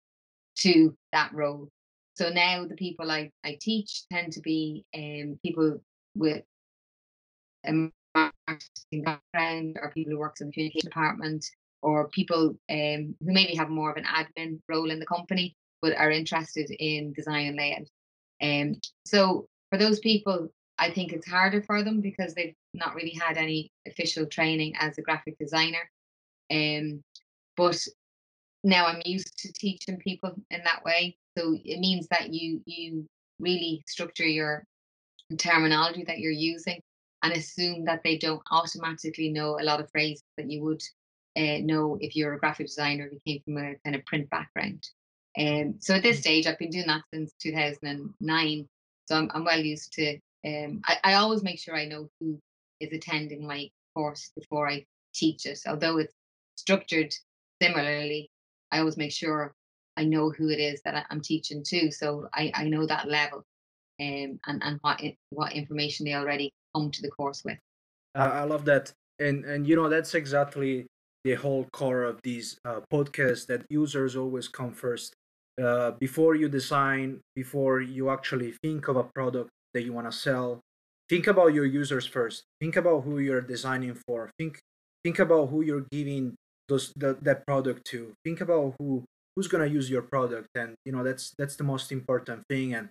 to 0.60 0.96
that 1.14 1.34
role. 1.34 1.70
So 2.16 2.30
now 2.30 2.66
the 2.66 2.76
people 2.76 3.12
I, 3.12 3.32
I 3.46 3.58
teach 3.62 4.08
tend 4.12 4.34
to 4.34 4.42
be 4.42 4.84
um, 4.96 5.40
people 5.44 5.82
with 6.16 6.44
a 7.66 7.90
marketing 8.16 9.04
background 9.04 9.78
or 9.82 9.92
people 9.92 10.14
who 10.14 10.20
work 10.20 10.36
in 10.42 10.48
the 10.48 10.54
communication 10.54 10.90
department 10.90 11.46
or 11.82 12.10
people 12.10 12.58
um, 12.70 13.16
who 13.20 13.34
maybe 13.34 13.56
have 13.56 13.70
more 13.70 13.92
of 13.92 13.98
an 13.98 14.06
admin 14.06 14.60
role 14.68 14.90
in 14.90 15.00
the 15.00 15.06
company 15.06 15.56
but 15.82 15.96
are 15.96 16.12
interested 16.12 16.72
in 16.80 17.14
design 17.14 17.48
and 17.48 17.56
layout. 17.56 17.88
Um, 18.42 18.82
so 19.06 19.48
for 19.70 19.78
those 19.78 20.00
people, 20.00 20.50
I 20.80 20.92
think 20.92 21.12
it's 21.12 21.28
harder 21.28 21.62
for 21.62 21.84
them 21.84 22.02
because 22.02 22.34
they've 22.34 22.56
not 22.74 22.96
really 22.96 23.18
had 23.20 23.38
any 23.38 23.72
official 23.88 24.26
training 24.26 24.74
as 24.80 24.98
a 24.98 25.02
graphic 25.02 25.38
designer. 25.40 25.90
Um, 26.52 27.02
but 27.56 27.80
now 28.64 28.86
I'm 28.86 29.02
used 29.06 29.38
to 29.40 29.54
teaching 29.54 29.98
people 29.98 30.34
in 30.52 30.62
that 30.64 30.84
way. 30.84 31.18
So 31.38 31.56
it 31.64 31.80
means 31.80 32.08
that 32.10 32.34
you 32.34 32.62
you 32.66 33.06
really 33.40 33.84
structure 33.88 34.26
your 34.26 34.64
terminology 35.38 36.04
that 36.06 36.20
you're 36.20 36.32
using 36.32 36.82
and 37.24 37.34
assume 37.34 37.86
that 37.86 38.02
they 38.04 38.18
don't 38.18 38.42
automatically 38.52 39.30
know 39.30 39.60
a 39.60 39.64
lot 39.64 39.80
of 39.80 39.90
phrases 39.92 40.24
that 40.38 40.50
you 40.50 40.64
would 40.64 40.82
uh, 41.36 41.60
know 41.64 41.98
if 42.00 42.16
you're 42.16 42.34
a 42.34 42.40
graphic 42.40 42.68
designer 42.68 43.10
who 43.12 43.20
came 43.26 43.42
from 43.44 43.58
a 43.58 43.76
kind 43.84 43.96
of 43.96 44.06
print 44.06 44.30
background. 44.30 44.88
Um, 45.38 45.76
so 45.80 45.96
at 45.96 46.04
this 46.04 46.18
mm. 46.18 46.22
stage, 46.22 46.48
I've 46.48 46.58
been 46.58 46.70
doing 46.70 46.88
that 46.88 47.04
since 47.14 47.34
2009. 47.42 48.68
So 49.06 49.16
I'm, 49.16 49.30
I'm 49.34 49.46
well 49.46 49.60
used 49.60 49.94
to. 49.94 50.18
Um, 50.46 50.82
I, 50.86 50.98
I 51.04 51.14
always 51.16 51.44
make 51.44 51.60
sure 51.60 51.76
I 51.76 51.86
know 51.86 52.10
who 52.20 52.40
is 52.80 52.92
attending 52.94 53.46
my 53.46 53.70
course 53.96 54.32
before 54.36 54.70
I 54.70 54.86
teach 55.14 55.46
it. 55.46 55.60
Although 55.68 55.98
it's 55.98 56.14
structured 56.56 57.14
similarly, 57.62 58.30
I 58.72 58.80
always 58.80 58.98
make 58.98 59.12
sure 59.12 59.54
I 59.96 60.04
know 60.04 60.30
who 60.30 60.50
it 60.50 60.60
is 60.60 60.82
that 60.86 61.06
I'm 61.10 61.22
teaching 61.22 61.64
to. 61.68 61.92
So 61.92 62.28
I, 62.34 62.52
I 62.54 62.66
know 62.66 62.86
that 62.86 63.08
level 63.08 63.40
um, 64.00 64.40
and, 64.46 64.62
and 64.64 64.78
what, 64.82 65.02
what 65.32 65.54
information 65.54 66.06
they 66.06 66.14
already 66.14 66.52
come 66.76 66.92
to 66.92 67.02
the 67.02 67.10
course 67.10 67.44
with. 67.44 67.58
I 68.14 68.44
love 68.44 68.66
that. 68.66 68.92
And, 69.20 69.46
and, 69.46 69.68
you 69.68 69.76
know, 69.76 69.90
that's 69.90 70.14
exactly 70.14 70.86
the 71.24 71.36
whole 71.36 71.66
core 71.74 72.04
of 72.04 72.22
these 72.22 72.60
uh, 72.66 72.82
podcasts 72.94 73.48
that 73.48 73.66
users 73.70 74.16
always 74.16 74.48
come 74.48 74.72
first. 74.72 75.16
Uh, 75.62 75.92
before 76.00 76.36
you 76.36 76.48
design, 76.48 77.20
before 77.36 77.82
you 77.82 78.10
actually 78.12 78.54
think 78.64 78.88
of 78.88 78.96
a 78.96 79.04
product 79.04 79.50
that 79.78 79.86
you 79.86 79.94
want 79.94 80.10
to 80.10 80.18
sell, 80.18 80.60
think 81.08 81.28
about 81.28 81.54
your 81.54 81.66
users 81.66 82.06
first. 82.08 82.44
Think 82.60 82.76
about 82.76 83.04
who 83.04 83.20
you're 83.20 83.42
designing 83.42 83.94
for. 83.94 84.32
Think 84.40 84.58
think 85.04 85.20
about 85.20 85.50
who 85.50 85.62
you're 85.62 85.86
giving 85.92 86.36
those 86.68 86.92
the, 86.96 87.16
that 87.22 87.46
product 87.46 87.86
to. 87.92 88.14
Think 88.26 88.42
about 88.42 88.74
who 88.80 89.06
who's 89.36 89.48
gonna 89.48 89.68
use 89.68 89.88
your 89.88 90.02
product, 90.02 90.50
and 90.56 90.74
you 90.84 90.92
know 90.92 91.04
that's 91.04 91.34
that's 91.38 91.56
the 91.56 91.64
most 91.64 91.92
important 91.92 92.42
thing. 92.50 92.74
And 92.74 92.90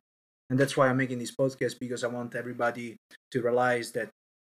and 0.49 0.59
that's 0.59 0.77
why 0.77 0.87
I'm 0.89 0.97
making 0.97 1.19
this 1.19 1.35
podcast 1.35 1.81
because 1.81 2.05
I 2.05 2.07
want 2.07 2.37
everybody 2.37 2.97
to 3.33 3.43
realize 3.43 3.91
that 3.93 4.11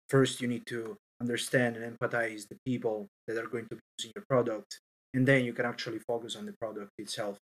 first 0.10 0.42
you 0.42 0.48
need 0.48 0.66
to 0.68 0.98
understand 1.22 1.78
and 1.78 1.98
empathize 1.98 2.50
the 2.50 2.58
people 2.66 3.08
that 3.28 3.38
are 3.38 3.48
going 3.48 3.68
to 3.70 3.76
be 3.76 3.82
using 3.98 4.12
your 4.16 4.26
product, 4.30 4.80
and 5.14 5.26
then 5.26 5.46
you 5.46 5.54
can 5.54 5.66
actually 5.66 6.00
focus 6.00 6.36
on 6.36 6.46
the 6.46 6.54
product 6.60 6.92
itself. 6.98 7.38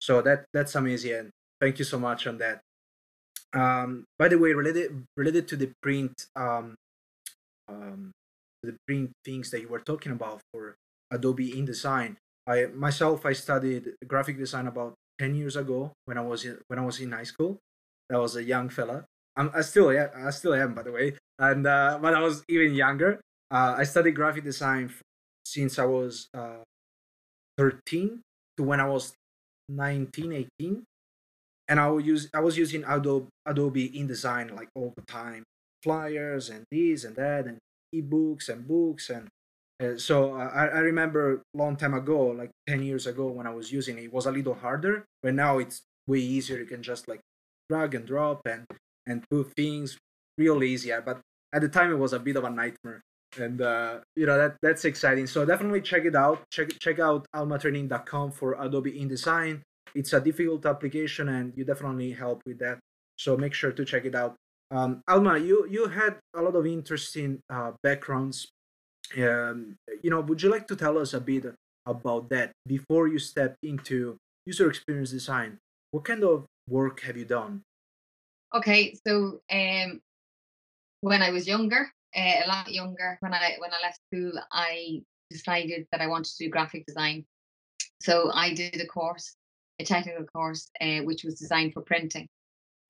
So 0.00 0.22
that 0.22 0.46
that's 0.54 0.74
amazing, 0.74 1.12
and 1.12 1.30
thank 1.60 1.78
you 1.78 1.84
so 1.84 1.98
much 1.98 2.26
on 2.26 2.38
that. 2.38 2.62
Um, 3.54 4.04
by 4.18 4.28
the 4.28 4.38
way, 4.38 4.52
related 4.52 5.04
related 5.16 5.48
to 5.48 5.56
the 5.56 5.72
print, 5.82 6.26
um, 6.36 6.74
um, 7.68 8.12
the 8.62 8.76
print 8.86 9.10
things 9.24 9.50
that 9.50 9.60
you 9.60 9.68
were 9.68 9.80
talking 9.80 10.12
about 10.12 10.40
for 10.52 10.76
Adobe 11.10 11.52
InDesign. 11.52 12.16
I 12.46 12.66
myself 12.66 13.24
I 13.24 13.32
studied 13.32 13.94
graphic 14.06 14.38
design 14.38 14.66
about 14.66 14.94
ten 15.18 15.34
years 15.34 15.56
ago 15.56 15.92
when 16.04 16.18
I 16.18 16.22
was 16.22 16.44
in, 16.44 16.58
when 16.68 16.78
I 16.78 16.84
was 16.84 17.00
in 17.00 17.12
high 17.12 17.24
school. 17.24 17.58
I 18.12 18.16
was 18.16 18.36
a 18.36 18.44
young 18.44 18.68
fella. 18.68 19.04
I'm, 19.36 19.50
I 19.54 19.60
still 19.60 19.92
yeah 19.92 20.08
I 20.14 20.30
still 20.30 20.54
am 20.54 20.74
by 20.74 20.82
the 20.82 20.92
way. 20.92 21.16
And 21.38 21.66
uh, 21.66 21.98
but 22.00 22.14
I 22.14 22.20
was 22.20 22.44
even 22.48 22.74
younger. 22.74 23.20
Uh, 23.50 23.76
I 23.78 23.84
studied 23.84 24.14
graphic 24.14 24.44
design 24.44 24.92
since 25.44 25.78
I 25.78 25.84
was 25.84 26.28
uh, 26.34 26.64
13 27.56 28.20
to 28.56 28.62
when 28.62 28.80
I 28.80 28.86
was 28.86 29.14
19, 29.68 30.46
18. 30.60 30.84
And 31.68 31.78
I 31.78 31.88
will 31.88 32.00
use 32.00 32.28
I 32.32 32.40
was 32.40 32.56
using 32.56 32.84
Adobe 32.84 33.28
Adobe 33.46 33.90
InDesign 33.90 34.54
like 34.54 34.68
all 34.74 34.92
the 34.96 35.02
time, 35.02 35.44
flyers 35.82 36.48
and 36.48 36.64
this 36.70 37.04
and 37.04 37.14
that 37.16 37.46
and 37.46 37.58
ebooks 37.94 38.48
and 38.48 38.66
books 38.66 39.10
and 39.10 39.28
uh, 39.80 39.96
so 39.96 40.34
uh, 40.34 40.50
I, 40.52 40.66
I 40.66 40.78
remember 40.80 41.42
long 41.54 41.76
time 41.76 41.94
ago, 41.94 42.28
like 42.28 42.50
10 42.66 42.82
years 42.82 43.06
ago 43.06 43.28
when 43.28 43.46
I 43.46 43.54
was 43.54 43.70
using 43.70 43.98
it, 43.98 44.04
it 44.04 44.12
was 44.12 44.26
a 44.26 44.32
little 44.32 44.54
harder, 44.54 45.04
but 45.22 45.34
now 45.34 45.58
it's 45.58 45.82
way 46.06 46.18
easier. 46.18 46.58
You 46.58 46.66
can 46.66 46.82
just 46.82 47.06
like 47.06 47.20
drag 47.70 47.94
and 47.94 48.06
drop 48.06 48.40
and, 48.46 48.64
and 49.06 49.22
put 49.30 49.52
things 49.56 49.96
real 50.36 50.64
easy. 50.64 50.90
But 51.04 51.20
at 51.52 51.62
the 51.62 51.68
time 51.68 51.92
it 51.92 51.98
was 51.98 52.12
a 52.12 52.18
bit 52.18 52.36
of 52.36 52.44
a 52.44 52.50
nightmare. 52.50 53.00
And 53.38 53.60
uh, 53.60 53.98
you 54.16 54.24
know 54.26 54.38
that 54.38 54.56
that's 54.62 54.86
exciting. 54.86 55.26
So 55.26 55.44
definitely 55.44 55.82
check 55.82 56.06
it 56.06 56.16
out. 56.16 56.40
Check 56.50 56.70
check 56.80 56.98
out 56.98 57.26
almatraining.com 57.36 58.32
for 58.32 58.56
Adobe 58.58 58.92
InDesign. 58.92 59.60
It's 59.94 60.12
a 60.12 60.20
difficult 60.20 60.66
application, 60.66 61.28
and 61.28 61.52
you 61.56 61.64
definitely 61.64 62.12
help 62.12 62.42
with 62.46 62.58
that. 62.58 62.78
So 63.16 63.36
make 63.36 63.54
sure 63.54 63.72
to 63.72 63.84
check 63.84 64.04
it 64.04 64.14
out. 64.14 64.36
Um, 64.70 65.02
Alma, 65.08 65.38
you 65.38 65.66
you 65.68 65.88
had 65.88 66.18
a 66.34 66.42
lot 66.42 66.54
of 66.54 66.66
interesting 66.66 67.40
uh, 67.50 67.72
backgrounds. 67.82 68.46
Um, 69.16 69.76
you 70.02 70.10
know, 70.10 70.20
would 70.20 70.42
you 70.42 70.50
like 70.50 70.66
to 70.68 70.76
tell 70.76 70.98
us 70.98 71.14
a 71.14 71.20
bit 71.20 71.46
about 71.86 72.28
that 72.28 72.52
before 72.66 73.08
you 73.08 73.18
step 73.18 73.56
into 73.62 74.18
user 74.44 74.68
experience 74.68 75.10
design? 75.10 75.58
What 75.90 76.04
kind 76.04 76.22
of 76.22 76.44
work 76.68 77.00
have 77.00 77.16
you 77.16 77.24
done? 77.24 77.62
Okay, 78.54 78.94
so 79.06 79.40
um, 79.50 80.00
when 81.00 81.22
I 81.22 81.30
was 81.30 81.46
younger, 81.46 81.90
uh, 82.16 82.44
a 82.44 82.48
lot 82.48 82.70
younger, 82.70 83.16
when 83.20 83.32
I 83.32 83.56
when 83.58 83.70
I 83.72 83.80
left 83.82 84.00
school, 84.06 84.32
I 84.52 85.02
decided 85.30 85.86
that 85.92 86.00
I 86.00 86.06
wanted 86.06 86.30
to 86.36 86.44
do 86.44 86.50
graphic 86.50 86.86
design. 86.86 87.24
So 88.00 88.30
I 88.32 88.54
did 88.54 88.80
a 88.80 88.86
course, 88.86 89.34
a 89.80 89.84
technical 89.84 90.24
course, 90.24 90.70
uh, 90.80 91.00
which 91.00 91.24
was 91.24 91.38
designed 91.38 91.72
for 91.72 91.82
printing. 91.82 92.28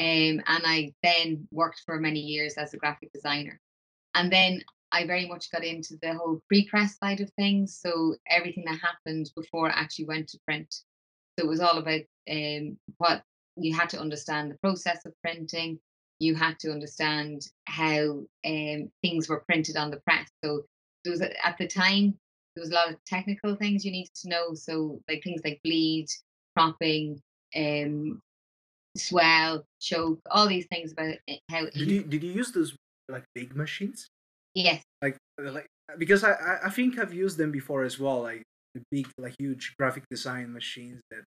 Um, 0.01 0.41
and 0.47 0.63
I 0.65 0.93
then 1.03 1.49
worked 1.51 1.83
for 1.85 1.99
many 1.99 2.21
years 2.21 2.55
as 2.55 2.73
a 2.73 2.79
graphic 2.79 3.13
designer. 3.13 3.61
And 4.15 4.33
then 4.33 4.63
I 4.93 5.07
very 5.07 5.27
much 5.27 5.51
got 5.51 5.65
into 5.65 5.97
the 6.01 6.15
whole 6.15 6.41
pre-press 6.49 6.97
side 6.99 7.21
of 7.21 7.31
things. 7.33 7.79
So 7.81 8.15
everything 8.29 8.65
that 8.67 8.79
happened 8.81 9.31
before 9.37 9.69
it 9.69 9.75
actually 9.77 10.07
went 10.07 10.29
to 10.29 10.39
print. 10.47 10.75
So 11.39 11.45
it 11.45 11.49
was 11.49 11.61
all 11.61 11.79
about 11.79 12.01
um, 12.31 12.79
what 12.97 13.23
you 13.57 13.75
had 13.75 13.91
to 13.91 14.01
understand 14.01 14.51
the 14.51 14.59
process 14.59 15.05
of 15.05 15.13
printing, 15.23 15.79
you 16.21 16.35
had 16.35 16.59
to 16.61 16.73
understand 16.73 17.47
how 17.67 18.23
um, 18.47 18.91
things 19.03 19.29
were 19.29 19.45
printed 19.47 19.77
on 19.77 19.91
the 19.91 20.01
press. 20.01 20.29
So 20.45 20.63
there 21.05 21.13
was 21.13 21.21
at 21.21 21.57
the 21.59 21.67
time 21.67 22.15
there 22.55 22.63
was 22.63 22.71
a 22.71 22.75
lot 22.75 22.91
of 22.91 23.05
technical 23.05 23.55
things 23.55 23.85
you 23.85 23.93
needed 23.93 24.15
to 24.23 24.29
know. 24.29 24.55
So 24.55 25.01
like 25.09 25.23
things 25.23 25.43
like 25.45 25.61
bleed, 25.63 26.07
cropping, 26.59 27.21
um, 27.57 28.21
swell, 28.97 29.65
choke, 29.81 30.21
all 30.31 30.49
these 30.49 30.67
things 30.67 30.93
about 30.93 31.15
how. 31.51 31.67
Did 31.71 31.89
you 31.89 32.03
did 32.03 32.23
you 32.23 32.33
use 32.33 32.53
those 32.53 32.75
like 33.09 33.25
big 33.35 33.55
machines? 33.55 34.09
Yes. 34.55 34.83
Like 35.03 35.17
uh, 35.41 35.53
like 35.53 35.67
because 35.99 36.25
I 36.25 36.59
I 36.65 36.71
think 36.71 36.99
I've 36.99 37.15
used 37.15 37.39
them 37.39 37.53
before 37.53 37.85
as 37.85 37.99
well. 37.99 38.23
Like 38.23 38.43
the 38.75 38.83
big 38.91 39.09
like 39.19 39.35
huge 39.39 39.75
graphic 39.79 40.05
design 40.11 40.53
machines 40.53 41.01
that. 41.11 41.25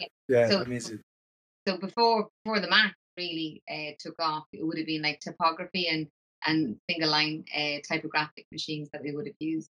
Yeah, 0.00 0.06
yeah 0.28 0.48
so, 0.48 0.62
amazing. 0.62 1.00
So 1.68 1.76
before 1.76 2.28
before 2.44 2.60
the 2.60 2.68
Mac, 2.68 2.94
really 3.16 3.62
uh, 3.70 3.92
took 3.98 4.14
off, 4.18 4.44
it 4.52 4.64
would 4.64 4.78
have 4.78 4.86
been 4.86 5.02
like 5.02 5.20
typography 5.20 5.88
and 5.88 6.08
and 6.46 6.76
single 6.90 7.10
line 7.10 7.44
uh, 7.56 7.78
typographic 7.88 8.46
machines 8.50 8.88
that 8.92 9.02
we 9.02 9.12
would 9.12 9.26
have 9.26 9.36
used. 9.38 9.70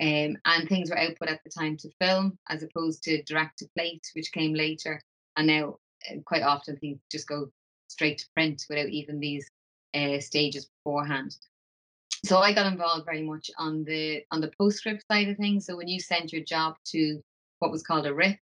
Um, 0.00 0.36
and 0.44 0.68
things 0.68 0.90
were 0.90 0.98
output 0.98 1.28
at 1.28 1.40
the 1.44 1.50
time 1.50 1.76
to 1.78 1.90
film 2.00 2.38
as 2.48 2.62
opposed 2.62 3.02
to 3.04 3.22
direct 3.22 3.58
to 3.58 3.68
plate, 3.76 4.04
which 4.14 4.32
came 4.32 4.54
later. 4.54 5.00
And 5.36 5.46
now, 5.46 5.76
uh, 6.10 6.20
quite 6.24 6.42
often, 6.42 6.76
things 6.76 6.98
just 7.10 7.28
go 7.28 7.50
straight 7.88 8.18
to 8.18 8.26
print 8.34 8.64
without 8.68 8.88
even 8.88 9.20
these 9.20 9.48
uh, 9.94 10.18
stages 10.20 10.68
beforehand. 10.84 11.36
So 12.24 12.38
I 12.38 12.52
got 12.52 12.70
involved 12.70 13.04
very 13.04 13.22
much 13.22 13.50
on 13.58 13.84
the 13.84 14.22
on 14.30 14.40
the 14.40 14.52
postscript 14.58 15.04
side 15.10 15.28
of 15.28 15.36
things. 15.36 15.66
So 15.66 15.76
when 15.76 15.88
you 15.88 16.00
send 16.00 16.32
your 16.32 16.44
job 16.44 16.76
to 16.86 17.20
what 17.58 17.72
was 17.72 17.82
called 17.82 18.06
a 18.06 18.14
RIP, 18.14 18.38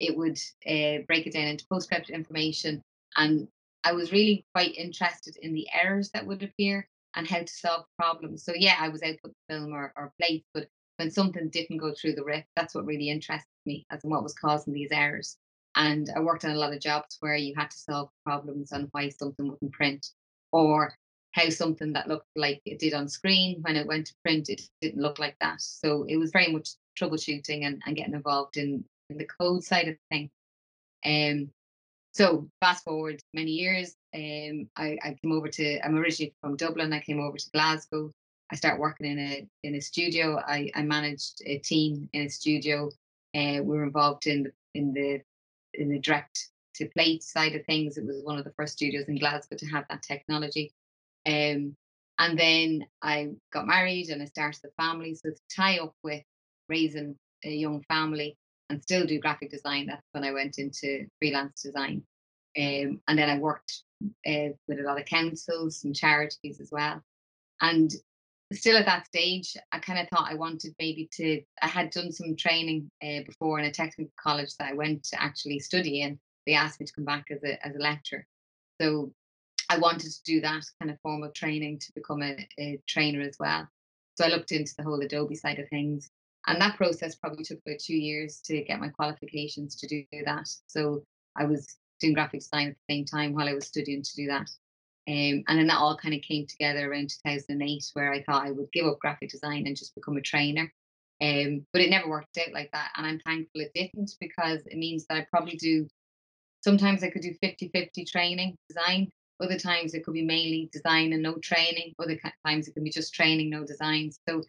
it 0.00 0.16
would 0.16 0.38
uh, 0.66 1.02
break 1.06 1.26
it 1.26 1.32
down 1.32 1.46
into 1.46 1.66
postscript 1.68 2.10
information 2.10 2.82
and 3.16 3.48
I 3.84 3.92
was 3.92 4.12
really 4.12 4.44
quite 4.54 4.76
interested 4.76 5.36
in 5.38 5.54
the 5.54 5.66
errors 5.72 6.10
that 6.10 6.26
would 6.26 6.42
appear 6.42 6.88
and 7.16 7.26
how 7.26 7.40
to 7.40 7.52
solve 7.52 7.86
problems. 7.98 8.44
So 8.44 8.52
yeah, 8.54 8.76
I 8.78 8.88
was 8.88 9.02
output 9.02 9.32
film 9.48 9.72
or, 9.72 9.92
or 9.96 10.12
but 10.54 10.68
when 11.00 11.10
something 11.10 11.48
didn't 11.48 11.78
go 11.78 11.94
through 11.94 12.12
the 12.14 12.24
RIP, 12.24 12.44
that's 12.56 12.74
what 12.74 12.84
really 12.84 13.08
interested 13.08 13.48
me 13.64 13.86
as 13.90 14.04
in 14.04 14.10
what 14.10 14.22
was 14.22 14.34
causing 14.34 14.74
these 14.74 14.92
errors. 14.92 15.38
And 15.74 16.10
I 16.14 16.20
worked 16.20 16.44
on 16.44 16.50
a 16.50 16.56
lot 16.58 16.74
of 16.74 16.80
jobs 16.80 17.16
where 17.20 17.36
you 17.36 17.54
had 17.56 17.70
to 17.70 17.78
solve 17.78 18.10
problems 18.24 18.70
on 18.72 18.88
why 18.92 19.08
something 19.08 19.48
wouldn't 19.48 19.72
print 19.72 20.06
or 20.52 20.94
how 21.32 21.48
something 21.48 21.92
that 21.94 22.08
looked 22.08 22.26
like 22.36 22.60
it 22.66 22.80
did 22.80 22.92
on 22.92 23.08
screen 23.08 23.58
when 23.62 23.76
it 23.76 23.86
went 23.86 24.08
to 24.08 24.14
print 24.24 24.48
it 24.48 24.60
didn't 24.82 25.00
look 25.00 25.20
like 25.20 25.36
that 25.40 25.60
so 25.60 26.04
it 26.08 26.16
was 26.16 26.32
very 26.32 26.50
much 26.50 26.70
troubleshooting 27.00 27.64
and, 27.64 27.80
and 27.86 27.94
getting 27.94 28.14
involved 28.14 28.56
in, 28.56 28.84
in 29.10 29.16
the 29.16 29.24
code 29.24 29.62
side 29.62 29.86
of 29.86 29.96
things 30.10 30.28
um, 31.06 31.48
so 32.12 32.48
fast 32.60 32.84
forward 32.84 33.22
many 33.32 33.52
years, 33.52 33.94
um, 34.14 34.68
I, 34.76 34.98
I 35.02 35.16
came 35.22 35.32
over 35.32 35.48
to. 35.48 35.78
I'm 35.84 35.96
originally 35.96 36.34
from 36.40 36.56
Dublin. 36.56 36.92
I 36.92 37.00
came 37.00 37.20
over 37.20 37.36
to 37.38 37.50
Glasgow. 37.52 38.10
I 38.52 38.56
started 38.56 38.80
working 38.80 39.06
in 39.06 39.18
a 39.18 39.48
in 39.62 39.74
a 39.76 39.80
studio. 39.80 40.40
I, 40.46 40.70
I 40.74 40.82
managed 40.82 41.42
a 41.46 41.58
team 41.58 42.08
in 42.12 42.22
a 42.22 42.28
studio. 42.28 42.90
Uh, 43.34 43.62
we 43.62 43.76
were 43.76 43.84
involved 43.84 44.26
in 44.26 44.44
the 44.44 44.52
in 44.74 44.92
the 44.92 45.20
in 45.74 45.88
the 45.88 45.98
direct 45.98 46.48
to 46.74 46.88
plate 46.88 47.22
side 47.22 47.54
of 47.54 47.64
things. 47.66 47.96
It 47.96 48.06
was 48.06 48.22
one 48.24 48.38
of 48.38 48.44
the 48.44 48.52
first 48.52 48.74
studios 48.74 49.08
in 49.08 49.18
Glasgow 49.18 49.56
to 49.56 49.66
have 49.66 49.84
that 49.88 50.02
technology. 50.02 50.72
Um, 51.26 51.76
and 52.18 52.38
then 52.38 52.86
I 53.02 53.30
got 53.52 53.66
married 53.66 54.08
and 54.08 54.22
I 54.22 54.26
started 54.26 54.60
a 54.64 54.82
family. 54.82 55.14
So 55.14 55.30
to 55.30 55.40
tie 55.54 55.78
up 55.78 55.94
with 56.02 56.22
raising 56.68 57.16
a 57.44 57.50
young 57.50 57.82
family 57.88 58.36
and 58.68 58.82
still 58.82 59.06
do 59.06 59.18
graphic 59.18 59.50
design, 59.50 59.86
that's 59.86 60.06
when 60.12 60.24
I 60.24 60.32
went 60.32 60.58
into 60.58 61.06
freelance 61.18 61.62
design. 61.62 62.02
Um, 62.58 63.00
and 63.08 63.18
then 63.18 63.30
I 63.30 63.38
worked 63.38 63.82
uh, 64.26 64.50
with 64.68 64.80
a 64.80 64.82
lot 64.82 65.00
of 65.00 65.06
councils 65.06 65.84
and 65.84 65.94
charities 65.94 66.60
as 66.60 66.70
well. 66.70 67.00
And 67.60 67.90
still 68.52 68.76
at 68.76 68.86
that 68.86 69.06
stage, 69.06 69.56
I 69.72 69.78
kind 69.78 69.98
of 69.98 70.08
thought 70.08 70.30
I 70.30 70.34
wanted 70.34 70.74
maybe 70.78 71.08
to. 71.12 71.42
I 71.62 71.68
had 71.68 71.90
done 71.90 72.12
some 72.12 72.36
training 72.36 72.90
uh, 73.02 73.22
before 73.26 73.58
in 73.58 73.66
a 73.66 73.72
technical 73.72 74.12
college 74.20 74.56
that 74.58 74.70
I 74.70 74.74
went 74.74 75.04
to 75.04 75.22
actually 75.22 75.60
study 75.60 76.02
in. 76.02 76.18
They 76.46 76.54
asked 76.54 76.80
me 76.80 76.86
to 76.86 76.92
come 76.92 77.04
back 77.04 77.26
as 77.30 77.42
a 77.44 77.64
as 77.64 77.76
a 77.76 77.78
lecturer, 77.80 78.26
so 78.80 79.12
I 79.68 79.78
wanted 79.78 80.10
to 80.10 80.22
do 80.24 80.40
that 80.40 80.64
kind 80.80 80.90
of 80.90 80.98
formal 81.00 81.30
training 81.30 81.78
to 81.78 81.92
become 81.94 82.22
a, 82.22 82.48
a 82.58 82.80
trainer 82.88 83.20
as 83.20 83.36
well. 83.38 83.68
So 84.16 84.24
I 84.24 84.28
looked 84.28 84.52
into 84.52 84.74
the 84.76 84.82
whole 84.82 85.00
Adobe 85.00 85.36
side 85.36 85.60
of 85.60 85.68
things, 85.68 86.10
and 86.46 86.60
that 86.60 86.76
process 86.76 87.14
probably 87.14 87.44
took 87.44 87.60
about 87.64 87.78
two 87.78 87.96
years 87.96 88.40
to 88.46 88.62
get 88.64 88.80
my 88.80 88.88
qualifications 88.88 89.76
to 89.76 89.86
do 89.86 90.04
that. 90.24 90.48
So 90.66 91.04
I 91.36 91.44
was 91.44 91.76
doing 92.00 92.14
graphic 92.14 92.40
design 92.40 92.68
at 92.68 92.76
the 92.88 92.94
same 92.94 93.04
time 93.04 93.32
while 93.32 93.48
I 93.48 93.54
was 93.54 93.66
studying 93.66 94.02
to 94.02 94.16
do 94.16 94.26
that. 94.26 94.50
Um, 95.10 95.42
and 95.48 95.58
then 95.58 95.66
that 95.66 95.78
all 95.78 95.96
kind 95.96 96.14
of 96.14 96.22
came 96.22 96.46
together 96.46 96.88
around 96.88 97.10
2008, 97.24 97.90
where 97.94 98.12
I 98.12 98.22
thought 98.22 98.46
I 98.46 98.52
would 98.52 98.70
give 98.72 98.86
up 98.86 99.00
graphic 99.00 99.30
design 99.30 99.66
and 99.66 99.76
just 99.76 99.94
become 99.96 100.16
a 100.16 100.22
trainer. 100.22 100.72
Um, 101.20 101.66
but 101.72 101.82
it 101.82 101.90
never 101.90 102.08
worked 102.08 102.38
out 102.38 102.52
like 102.54 102.70
that. 102.72 102.92
And 102.96 103.04
I'm 103.04 103.18
thankful 103.18 103.60
it 103.60 103.72
didn't 103.74 104.12
because 104.20 104.60
it 104.66 104.78
means 104.78 105.06
that 105.06 105.16
I 105.16 105.26
probably 105.28 105.56
do, 105.56 105.88
sometimes 106.62 107.02
I 107.02 107.10
could 107.10 107.22
do 107.22 107.34
50 107.42 107.70
50 107.74 108.04
training, 108.04 108.56
design. 108.68 109.10
Other 109.42 109.58
times 109.58 109.94
it 109.94 110.04
could 110.04 110.14
be 110.14 110.24
mainly 110.24 110.70
design 110.72 111.12
and 111.12 111.22
no 111.24 111.34
training. 111.38 111.92
Other 111.98 112.18
times 112.46 112.68
it 112.68 112.74
can 112.74 112.84
be 112.84 112.90
just 112.90 113.12
training, 113.12 113.50
no 113.50 113.64
design. 113.64 114.12
So 114.28 114.44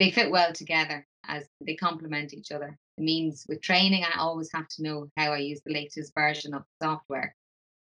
they 0.00 0.10
fit 0.10 0.30
well 0.30 0.52
together 0.52 1.06
as 1.28 1.46
they 1.64 1.76
complement 1.76 2.34
each 2.34 2.50
other. 2.50 2.76
It 2.98 3.04
means 3.04 3.46
with 3.48 3.62
training, 3.62 4.02
I 4.02 4.18
always 4.18 4.50
have 4.52 4.66
to 4.68 4.82
know 4.82 5.08
how 5.16 5.32
I 5.32 5.38
use 5.38 5.60
the 5.64 5.72
latest 5.72 6.12
version 6.16 6.52
of 6.52 6.62
the 6.80 6.86
software. 6.86 7.36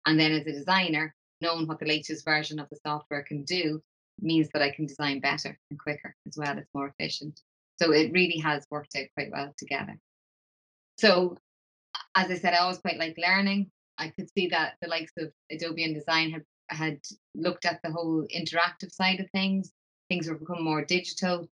And 0.05 0.19
then 0.19 0.33
as 0.33 0.45
a 0.45 0.51
designer, 0.51 1.13
knowing 1.41 1.67
what 1.67 1.79
the 1.79 1.85
latest 1.85 2.25
version 2.25 2.59
of 2.59 2.69
the 2.69 2.77
software 2.85 3.23
can 3.23 3.43
do 3.43 3.81
means 4.19 4.49
that 4.53 4.61
I 4.61 4.71
can 4.71 4.85
design 4.85 5.19
better 5.19 5.57
and 5.69 5.79
quicker 5.79 6.15
as 6.27 6.35
well. 6.37 6.57
It's 6.57 6.73
more 6.73 6.93
efficient. 6.97 7.39
So 7.79 7.91
it 7.91 8.11
really 8.11 8.39
has 8.39 8.65
worked 8.71 8.95
out 8.95 9.05
quite 9.15 9.31
well 9.31 9.53
together. 9.57 9.99
So 10.97 11.37
as 12.15 12.31
I 12.31 12.35
said, 12.35 12.53
I 12.53 12.57
always 12.57 12.79
quite 12.79 12.97
like 12.97 13.15
learning. 13.17 13.69
I 13.97 14.09
could 14.09 14.29
see 14.31 14.47
that 14.47 14.73
the 14.81 14.87
likes 14.87 15.13
of 15.17 15.31
Adobe 15.51 15.85
InDesign 15.85 16.31
had 16.31 16.43
had 16.69 16.99
looked 17.33 17.65
at 17.65 17.79
the 17.81 17.91
whole 17.91 18.27
interactive 18.35 18.91
side 18.91 19.19
of 19.19 19.29
things. 19.31 19.71
Things 20.09 20.27
were 20.27 20.37
becoming 20.37 20.65
more 20.65 20.83
digital. 20.83 21.47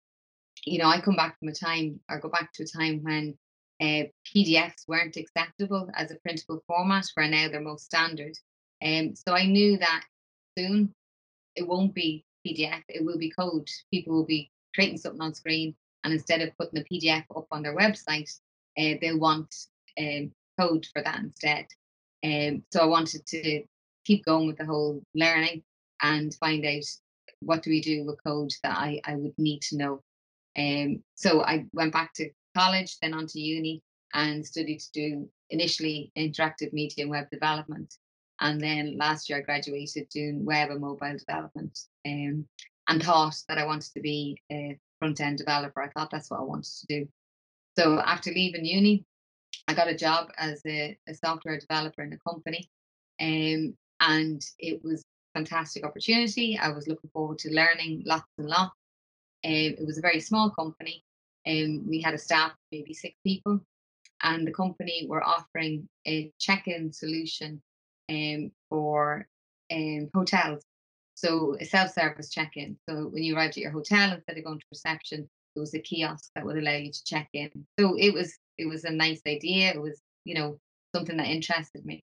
You 0.65 0.79
know, 0.79 0.87
I 0.87 1.01
come 1.01 1.15
back 1.15 1.37
from 1.39 1.49
a 1.49 1.53
time 1.53 1.99
or 2.09 2.19
go 2.19 2.29
back 2.29 2.53
to 2.53 2.63
a 2.63 2.67
time 2.67 3.03
when 3.03 3.37
uh, 3.81 4.03
PDFs 4.25 4.87
weren't 4.87 5.17
acceptable 5.17 5.89
as 5.95 6.11
a 6.11 6.15
printable 6.23 6.63
format, 6.67 7.05
where 7.15 7.27
now 7.27 7.49
they're 7.49 7.61
most 7.61 7.85
standard. 7.85 8.37
Um, 8.83 9.15
so 9.15 9.33
I 9.33 9.45
knew 9.45 9.77
that 9.77 10.03
soon 10.57 10.93
it 11.55 11.67
won't 11.67 11.93
be 11.93 12.25
PDF, 12.45 12.81
it 12.89 13.05
will 13.05 13.17
be 13.17 13.31
code. 13.31 13.67
People 13.91 14.13
will 14.15 14.25
be 14.25 14.51
creating 14.73 14.97
something 14.97 15.21
on 15.21 15.33
screen, 15.33 15.75
and 16.03 16.13
instead 16.13 16.41
of 16.41 16.57
putting 16.57 16.83
the 16.83 16.99
PDF 16.99 17.23
up 17.35 17.47
on 17.51 17.61
their 17.61 17.75
website, 17.75 18.31
uh, 18.77 18.97
they'll 19.01 19.19
want 19.19 19.53
um, 19.99 20.31
code 20.59 20.87
for 20.93 21.01
that 21.03 21.19
instead. 21.19 21.65
Um, 22.23 22.63
so 22.71 22.81
I 22.81 22.85
wanted 22.85 23.25
to 23.27 23.63
keep 24.05 24.25
going 24.25 24.47
with 24.47 24.57
the 24.57 24.65
whole 24.65 25.03
learning 25.13 25.63
and 26.01 26.33
find 26.35 26.65
out 26.65 26.83
what 27.41 27.63
do 27.63 27.69
we 27.69 27.81
do 27.81 28.05
with 28.05 28.23
code 28.23 28.51
that 28.63 28.77
I, 28.77 29.01
I 29.05 29.15
would 29.15 29.37
need 29.37 29.61
to 29.63 29.77
know. 29.77 30.01
Um, 30.57 31.03
so 31.15 31.43
I 31.43 31.65
went 31.73 31.93
back 31.93 32.13
to 32.15 32.29
college, 32.55 32.97
then 33.01 33.13
on 33.13 33.27
to 33.27 33.39
uni, 33.39 33.81
and 34.13 34.45
studied 34.45 34.79
to 34.79 34.91
do 34.93 35.29
initially 35.49 36.11
interactive 36.17 36.73
media 36.73 37.03
and 37.03 37.11
web 37.11 37.29
development. 37.31 37.95
And 38.41 38.59
then 38.59 38.97
last 38.97 39.29
year 39.29 39.37
I 39.37 39.41
graduated 39.41 40.09
doing 40.09 40.43
web 40.43 40.71
and 40.71 40.81
mobile 40.81 41.15
development 41.17 41.79
um, 42.07 42.45
and 42.89 43.03
thought 43.03 43.35
that 43.47 43.59
I 43.59 43.65
wanted 43.65 43.93
to 43.93 44.01
be 44.01 44.41
a 44.51 44.77
front 44.99 45.21
end 45.21 45.37
developer. 45.37 45.81
I 45.81 45.89
thought 45.89 46.09
that's 46.11 46.31
what 46.31 46.39
I 46.39 46.43
wanted 46.43 46.71
to 46.79 46.87
do. 46.87 47.07
So 47.77 47.99
after 47.99 48.31
leaving 48.31 48.65
uni, 48.65 49.05
I 49.67 49.73
got 49.73 49.87
a 49.87 49.95
job 49.95 50.31
as 50.37 50.61
a, 50.65 50.97
a 51.07 51.13
software 51.13 51.59
developer 51.59 52.01
in 52.01 52.13
a 52.13 52.29
company. 52.29 52.69
Um, 53.21 53.77
and 53.99 54.43
it 54.57 54.83
was 54.83 55.01
a 55.01 55.39
fantastic 55.39 55.85
opportunity. 55.85 56.57
I 56.57 56.69
was 56.69 56.87
looking 56.87 57.11
forward 57.11 57.37
to 57.39 57.53
learning 57.53 58.03
lots 58.05 58.25
and 58.39 58.47
lots. 58.47 58.75
Um, 59.45 59.51
it 59.51 59.85
was 59.85 59.99
a 59.99 60.01
very 60.01 60.19
small 60.19 60.49
company. 60.49 61.03
Um, 61.47 61.87
we 61.87 62.01
had 62.01 62.15
a 62.15 62.17
staff, 62.17 62.53
maybe 62.71 62.93
six 62.93 63.15
people, 63.23 63.59
and 64.23 64.47
the 64.47 64.51
company 64.51 65.05
were 65.07 65.23
offering 65.23 65.87
a 66.07 66.31
check-in 66.39 66.91
solution 66.91 67.61
um, 68.11 68.51
for 68.69 69.27
um, 69.71 70.09
hotels. 70.13 70.63
So 71.15 71.55
a 71.59 71.65
self-service 71.65 72.29
check-in. 72.29 72.77
So 72.89 73.07
when 73.07 73.23
you 73.23 73.35
arrived 73.35 73.57
at 73.57 73.63
your 73.63 73.71
hotel, 73.71 74.13
instead 74.13 74.37
of 74.37 74.43
going 74.43 74.59
to 74.59 74.65
reception, 74.71 75.29
there 75.55 75.61
was 75.61 75.73
a 75.75 75.79
kiosk 75.79 76.29
that 76.35 76.45
would 76.45 76.57
allow 76.57 76.75
you 76.75 76.91
to 76.91 77.03
check 77.05 77.29
in. 77.33 77.51
So 77.79 77.95
it 77.97 78.13
was 78.13 78.37
it 78.57 78.67
was 78.67 78.83
a 78.85 78.91
nice 78.91 79.21
idea. 79.27 79.71
It 79.71 79.81
was 79.81 80.01
you 80.25 80.35
know 80.35 80.57
something 80.95 81.17
that 81.17 81.27
interested 81.27 81.85
me. 81.85 82.03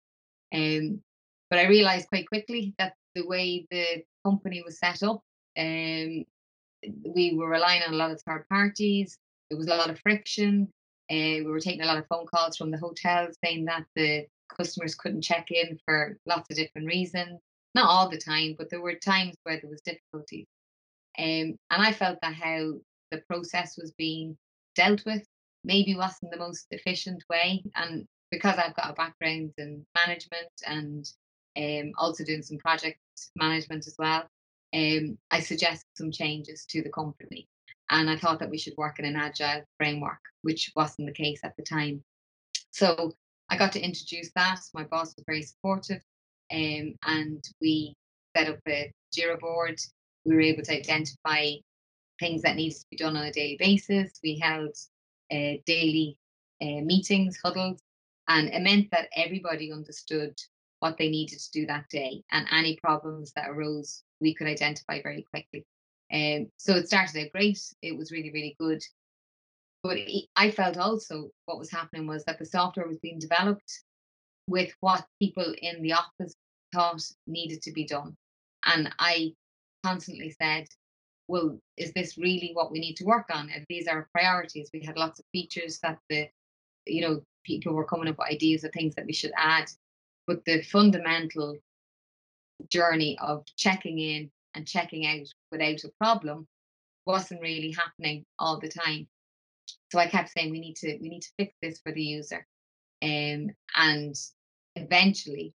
Um, 0.53 1.01
but 1.49 1.59
I 1.59 1.67
realized 1.67 2.09
quite 2.09 2.27
quickly 2.27 2.73
that 2.77 2.93
the 3.15 3.25
way 3.25 3.65
the 3.71 4.03
company 4.25 4.61
was 4.63 4.79
set 4.79 5.01
up, 5.03 5.21
um, 5.57 6.25
we 7.15 7.33
were 7.35 7.49
relying 7.49 7.81
on 7.83 7.93
a 7.93 7.97
lot 7.97 8.11
of 8.11 8.21
third 8.21 8.45
parties. 8.49 9.17
There 9.49 9.57
was 9.57 9.67
a 9.67 9.75
lot 9.75 9.89
of 9.89 9.99
friction. 9.99 10.69
Uh, 11.11 11.41
we 11.41 11.45
were 11.45 11.59
taking 11.59 11.81
a 11.81 11.87
lot 11.87 11.97
of 11.97 12.05
phone 12.07 12.27
calls 12.27 12.55
from 12.57 12.69
the 12.69 12.77
hotels 12.77 13.35
saying 13.43 13.65
that 13.65 13.85
the 13.95 14.27
customers 14.49 14.95
couldn't 14.95 15.21
check 15.21 15.51
in 15.51 15.79
for 15.85 16.17
lots 16.25 16.49
of 16.49 16.57
different 16.57 16.87
reasons. 16.87 17.39
Not 17.75 17.89
all 17.89 18.09
the 18.09 18.17
time, 18.17 18.55
but 18.57 18.69
there 18.69 18.81
were 18.81 18.95
times 18.95 19.35
where 19.43 19.59
there 19.59 19.69
was 19.69 19.81
difficulties. 19.81 20.47
Um, 21.17 21.57
and 21.69 21.81
I 21.81 21.91
felt 21.91 22.19
that 22.21 22.33
how 22.33 22.73
the 23.11 23.21
process 23.29 23.77
was 23.77 23.91
being 23.97 24.37
dealt 24.75 25.05
with 25.05 25.23
maybe 25.63 25.95
wasn't 25.95 26.31
the 26.31 26.37
most 26.37 26.67
efficient 26.71 27.23
way. 27.29 27.63
And 27.75 28.07
because 28.31 28.57
I've 28.57 28.75
got 28.75 28.91
a 28.91 28.93
background 28.93 29.53
in 29.57 29.85
management 29.95 30.51
and 30.65 31.05
um, 31.57 31.91
also 31.97 32.23
doing 32.23 32.41
some 32.41 32.57
project 32.57 32.99
management 33.35 33.87
as 33.87 33.95
well, 33.97 34.23
um, 34.73 35.17
I 35.31 35.39
suggested 35.39 35.85
some 35.95 36.11
changes 36.11 36.65
to 36.69 36.81
the 36.81 36.89
company. 36.89 37.47
And 37.89 38.09
I 38.09 38.17
thought 38.17 38.39
that 38.39 38.49
we 38.49 38.57
should 38.57 38.77
work 38.77 38.99
in 38.99 39.05
an 39.05 39.15
agile 39.15 39.63
framework, 39.77 40.19
which 40.43 40.71
wasn't 40.75 41.07
the 41.07 41.13
case 41.13 41.39
at 41.43 41.55
the 41.57 41.63
time. 41.63 42.03
So 42.71 43.13
I 43.49 43.57
got 43.57 43.71
to 43.73 43.81
introduce 43.81 44.31
that. 44.35 44.59
My 44.73 44.83
boss 44.83 45.15
was 45.15 45.23
very 45.25 45.41
supportive, 45.41 46.01
um, 46.51 46.93
and 47.05 47.43
we 47.61 47.95
set 48.35 48.47
up 48.47 48.59
a 48.67 48.91
Jira 49.15 49.39
board. 49.39 49.79
We 50.25 50.35
were 50.35 50.41
able 50.41 50.63
to 50.63 50.77
identify 50.77 51.53
things 52.19 52.41
that 52.43 52.55
needs 52.55 52.79
to 52.79 52.85
be 52.91 52.97
done 52.97 53.17
on 53.17 53.25
a 53.25 53.31
daily 53.31 53.57
basis. 53.57 54.19
We 54.23 54.37
held 54.39 54.75
uh, 55.31 55.53
daily 55.65 56.17
uh, 56.61 56.81
meetings, 56.83 57.39
huddles, 57.43 57.79
and 58.27 58.49
it 58.49 58.61
meant 58.61 58.91
that 58.91 59.09
everybody 59.15 59.71
understood 59.71 60.37
what 60.79 60.97
they 60.97 61.09
needed 61.09 61.39
to 61.39 61.51
do 61.51 61.65
that 61.65 61.89
day, 61.89 62.23
and 62.31 62.47
any 62.51 62.77
problems 62.77 63.33
that 63.33 63.49
arose, 63.49 64.03
we 64.21 64.33
could 64.33 64.47
identify 64.47 65.01
very 65.01 65.25
quickly. 65.29 65.65
Um, 66.11 66.51
so 66.57 66.75
it 66.75 66.87
started 66.87 67.25
out 67.25 67.31
great. 67.31 67.59
It 67.81 67.97
was 67.97 68.11
really, 68.11 68.31
really 68.31 68.55
good. 68.59 68.81
But 69.83 69.97
I 70.35 70.51
felt 70.51 70.77
also 70.77 71.29
what 71.45 71.59
was 71.59 71.71
happening 71.71 72.05
was 72.07 72.23
that 72.25 72.37
the 72.37 72.45
software 72.45 72.87
was 72.87 72.99
being 72.99 73.19
developed 73.19 73.81
with 74.47 74.73
what 74.81 75.05
people 75.21 75.53
in 75.61 75.81
the 75.81 75.93
office 75.93 76.35
thought 76.73 77.01
needed 77.27 77.61
to 77.61 77.71
be 77.71 77.85
done. 77.85 78.15
And 78.65 78.93
I 78.99 79.33
constantly 79.83 80.31
said, 80.31 80.67
well, 81.27 81.59
is 81.77 81.93
this 81.93 82.17
really 82.17 82.51
what 82.53 82.71
we 82.71 82.79
need 82.79 82.95
to 82.95 83.05
work 83.05 83.27
on? 83.31 83.49
If 83.49 83.65
these 83.69 83.87
are 83.87 84.09
priorities, 84.13 84.69
we 84.73 84.83
had 84.83 84.97
lots 84.97 85.19
of 85.19 85.25
features 85.31 85.79
that 85.83 85.99
the, 86.09 86.27
you 86.85 87.01
know, 87.01 87.21
people 87.45 87.73
were 87.73 87.85
coming 87.85 88.09
up 88.09 88.17
with 88.17 88.29
ideas 88.29 88.63
of 88.63 88.71
things 88.71 88.95
that 88.95 89.05
we 89.05 89.13
should 89.13 89.31
add. 89.37 89.69
But 90.27 90.43
the 90.45 90.61
fundamental 90.63 91.57
journey 92.67 93.17
of 93.19 93.45
checking 93.55 93.99
in 93.99 94.31
and 94.55 94.67
checking 94.67 95.05
out 95.05 95.27
without 95.51 95.83
a 95.83 95.91
problem 95.99 96.47
wasn't 97.05 97.41
really 97.41 97.71
happening 97.71 98.25
all 98.39 98.59
the 98.59 98.67
time. 98.67 99.07
So 99.91 99.99
I 99.99 100.07
kept 100.07 100.29
saying 100.29 100.51
we 100.51 100.59
need 100.59 100.75
to 100.77 100.97
we 101.01 101.09
need 101.09 101.21
to 101.21 101.31
fix 101.37 101.53
this 101.61 101.79
for 101.79 101.91
the 101.91 102.01
user. 102.01 102.45
Um, 103.01 103.51
and 103.75 104.15
eventually 104.75 105.53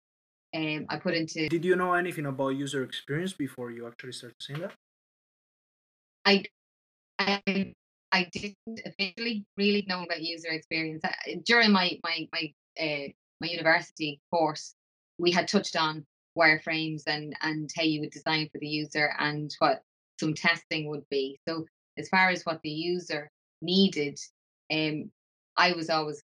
um, 0.54 0.86
I 0.88 0.96
put 0.96 1.14
into. 1.14 1.48
Did 1.48 1.64
you 1.64 1.76
know 1.76 1.94
anything 1.94 2.26
about 2.26 2.50
user 2.50 2.82
experience 2.82 3.32
before 3.32 3.70
you 3.70 3.86
actually 3.86 4.12
started 4.12 4.36
saying 4.40 4.60
that? 4.60 4.72
I, 6.24 6.44
I, 7.18 7.74
I 8.12 8.28
didn't 8.32 8.80
officially 8.84 9.44
really 9.56 9.84
know 9.88 10.02
about 10.02 10.22
user 10.22 10.50
experience 10.50 11.02
I, 11.04 11.40
during 11.44 11.72
my 11.72 11.98
my 12.02 12.28
my 12.32 12.52
uh, 12.80 13.08
my 13.40 13.48
university 13.48 14.20
course. 14.30 14.74
We 15.18 15.30
had 15.30 15.48
touched 15.48 15.76
on 15.76 16.04
wireframes 16.36 17.02
and 17.06 17.34
and 17.42 17.70
how 17.76 17.82
you 17.82 18.00
would 18.00 18.10
design 18.10 18.48
for 18.52 18.58
the 18.58 18.68
user 18.68 19.12
and 19.18 19.54
what 19.58 19.82
some 20.18 20.34
testing 20.34 20.88
would 20.88 21.08
be. 21.10 21.40
So 21.48 21.66
as 21.96 22.08
far 22.08 22.28
as 22.28 22.44
what 22.44 22.60
the 22.62 22.70
user 22.70 23.30
needed, 23.62 24.18
um, 24.72 25.10
I 25.56 25.72
was 25.72 25.90
always 25.90 26.22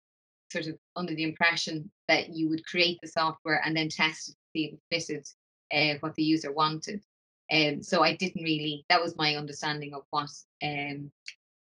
sort 0.52 0.67
of 0.67 0.78
under 0.96 1.15
the 1.15 1.24
impression 1.24 1.89
that 2.08 2.30
you 2.30 2.50
would 2.50 2.65
create 2.65 3.00
the 3.02 3.08
software 3.08 3.62
and 3.65 3.76
then 3.76 3.89
test 3.89 4.30
it 4.30 4.32
to 4.32 4.38
see 4.54 4.65
if 4.65 4.74
it 4.74 4.80
fitted 4.91 5.28
uh, 5.74 5.98
what 6.02 6.15
the 6.15 6.24
user 6.24 6.52
wanted. 6.52 7.02
Um, 7.52 7.84
so 7.84 8.04
I 8.04 8.15
didn't 8.15 8.43
really, 8.43 8.86
that 8.89 9.02
was 9.02 9.17
my 9.17 9.36
understanding 9.36 9.93
of 9.93 10.04
what 10.12 10.30
um, 10.63 11.12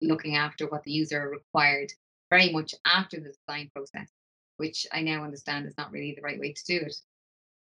looking 0.01 0.35
after 0.35 0.67
what 0.67 0.83
the 0.83 0.91
user 0.91 1.29
required 1.29 1.91
very 2.29 2.51
much 2.51 2.75
after 2.85 3.17
the 3.19 3.33
design 3.47 3.69
process, 3.73 4.09
which 4.57 4.85
I 4.91 5.01
now 5.01 5.23
understand 5.23 5.65
is 5.65 5.77
not 5.77 5.91
really 5.91 6.13
the 6.13 6.21
right 6.21 6.39
way 6.39 6.53
to 6.53 6.63
do 6.65 6.85
it. 6.85 6.95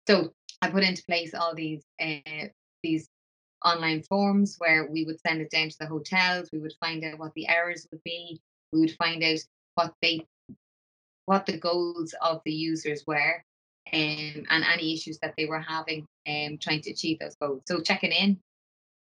So 0.06 0.32
I 0.62 0.70
put 0.70 0.84
into 0.84 1.04
place 1.04 1.34
all 1.34 1.54
these 1.54 1.84
uh, 2.00 2.48
these 2.82 3.08
online 3.64 4.02
forms 4.02 4.56
where 4.58 4.86
we 4.90 5.04
would 5.04 5.20
send 5.20 5.40
it 5.40 5.50
down 5.50 5.70
to 5.70 5.78
the 5.78 5.86
hotels. 5.86 6.50
We 6.52 6.58
would 6.58 6.74
find 6.80 7.04
out 7.04 7.18
what 7.18 7.34
the 7.34 7.48
errors 7.48 7.86
would 7.90 8.02
be. 8.04 8.40
We 8.72 8.80
would 8.80 8.96
find 8.96 9.22
out 9.22 9.38
what 9.74 9.94
they 10.02 10.26
what 11.26 11.46
the 11.46 11.58
goals 11.58 12.14
of 12.20 12.42
the 12.44 12.52
users 12.52 13.04
were 13.06 13.42
um, 13.92 14.44
and 14.50 14.64
any 14.64 14.92
issues 14.92 15.18
that 15.20 15.34
they 15.36 15.46
were 15.46 15.60
having 15.60 16.06
um, 16.28 16.58
trying 16.58 16.82
to 16.82 16.90
achieve 16.90 17.18
those 17.18 17.36
goals. 17.36 17.62
So 17.66 17.80
checking 17.80 18.12
in, 18.12 18.38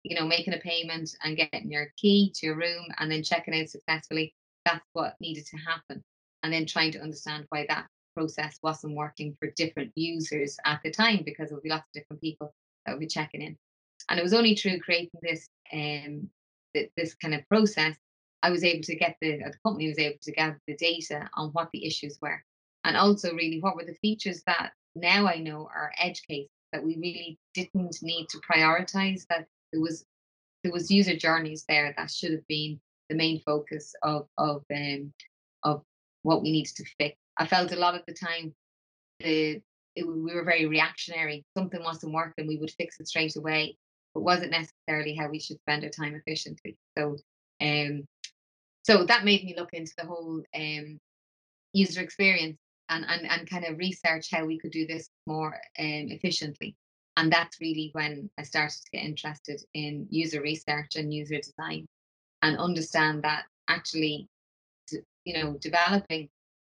you 0.04 0.16
know, 0.16 0.26
making 0.26 0.54
a 0.54 0.60
payment 0.60 1.16
and 1.24 1.36
getting 1.36 1.72
your 1.72 1.88
key 1.98 2.32
to 2.36 2.46
your 2.46 2.56
room 2.56 2.86
and 3.00 3.12
then 3.12 3.24
checking 3.24 3.60
out 3.60 3.70
successfully, 3.70 4.34
that's 4.66 4.86
what 4.94 5.16
needed 5.20 5.46
to 5.48 5.58
happen. 5.58 6.04
And 6.44 6.54
then 6.54 6.66
trying 6.66 6.92
to 6.94 7.02
understand 7.02 7.46
why 7.50 7.66
that 7.68 7.88
process 8.16 8.60
wasn't 8.62 8.96
working 8.96 9.36
for 9.40 9.52
different 9.58 9.92
users 9.96 10.58
at 10.66 10.80
the 10.84 10.92
time 10.92 11.24
because 11.26 11.50
there 11.50 11.58
would 11.58 11.64
be 11.64 11.70
lots 11.70 11.88
of 11.90 11.94
different 11.94 12.22
people 12.22 12.54
that 12.86 12.94
would 12.94 13.00
be 13.00 13.08
checking 13.08 13.42
in. 13.42 13.58
And 14.10 14.20
it 14.20 14.24
was 14.24 14.34
only 14.34 14.56
through 14.56 14.80
creating 14.80 15.20
this 15.22 15.48
um, 15.74 16.30
this 16.98 17.16
kind 17.16 17.34
of 17.34 17.48
process 17.48 17.96
I 18.46 18.52
was 18.52 18.64
able 18.64 18.84
to 18.84 18.96
get 18.96 19.16
the, 19.22 19.38
the 19.40 19.54
company 19.66 19.88
was 19.88 19.98
able 19.98 20.20
to 20.22 20.32
gather 20.32 20.62
the 20.68 20.76
data 20.76 21.28
on 21.34 21.50
what 21.54 21.70
the 21.74 21.84
issues 21.84 22.20
were. 22.22 22.44
And 22.84 22.96
also 22.96 23.34
really 23.34 23.60
what 23.60 23.76
were 23.76 23.86
the 23.86 23.96
features 24.04 24.44
that 24.46 24.72
now 24.94 25.26
I 25.26 25.38
know 25.38 25.68
are 25.74 25.92
edge 26.00 26.22
cases 26.30 26.52
that 26.72 26.84
we 26.84 26.96
really 26.98 27.40
didn't 27.56 27.98
need 28.04 28.28
to 28.30 28.38
prioritize, 28.40 29.26
that 29.32 29.48
there 29.72 29.82
was 29.82 30.06
there 30.64 30.72
was 30.72 30.92
user 30.92 31.16
journeys 31.16 31.66
there 31.68 31.94
that 31.98 32.12
should 32.12 32.34
have 32.34 32.48
been 32.48 32.80
the 33.10 33.16
main 33.16 33.42
focus 33.42 33.96
of 34.04 34.28
of 34.38 34.64
um, 34.72 35.12
of 35.64 35.82
what 36.22 36.44
we 36.44 36.52
needed 36.52 36.76
to 36.76 36.86
fix. 37.00 37.18
I 37.38 37.48
felt 37.48 37.72
a 37.72 37.80
lot 37.80 37.96
of 37.96 38.04
the 38.06 38.14
time 38.14 38.54
the 39.22 39.60
it, 39.96 40.06
we 40.06 40.36
were 40.36 40.44
very 40.44 40.68
reactionary. 40.68 41.46
Something 41.58 41.84
wasn't 41.84 42.14
working, 42.14 42.48
we 42.48 42.58
would 42.58 42.72
fix 42.78 43.00
it 43.00 43.08
straight 43.08 43.36
away. 43.38 43.76
But 44.16 44.24
wasn't 44.24 44.52
necessarily 44.52 45.16
how 45.16 45.30
we 45.30 45.40
should 45.40 45.60
spend 45.60 45.84
our 45.84 45.92
time 45.92 46.16
efficiently. 46.16 46.76
So 46.98 47.18
um, 47.62 48.06
so 48.84 49.04
that 49.06 49.26
made 49.26 49.44
me 49.44 49.56
look 49.58 49.74
into 49.74 49.94
the 49.98 50.06
whole 50.06 50.44
um, 50.56 51.00
user 51.74 52.02
experience 52.02 52.58
and, 52.90 53.06
and, 53.08 53.30
and 53.30 53.50
kind 53.50 53.66
of 53.66 53.80
research 53.80 54.28
how 54.32 54.46
we 54.46 54.60
could 54.60 54.72
do 54.72 54.86
this 54.86 55.10
more 55.26 55.56
um, 55.80 56.08
efficiently. 56.10 56.76
And 57.18 57.32
that's 57.32 57.60
really 57.60 57.90
when 57.94 58.30
I 58.38 58.44
started 58.44 58.76
to 58.76 58.92
get 58.92 59.06
interested 59.06 59.62
in 59.74 60.08
user 60.10 60.42
research 60.42 60.96
and 60.96 61.14
user 61.14 61.38
design 61.38 61.88
and 62.42 62.58
understand 62.58 63.24
that 63.24 63.46
actually, 63.70 64.28
you 65.24 65.34
know, 65.34 65.58
developing 65.60 66.30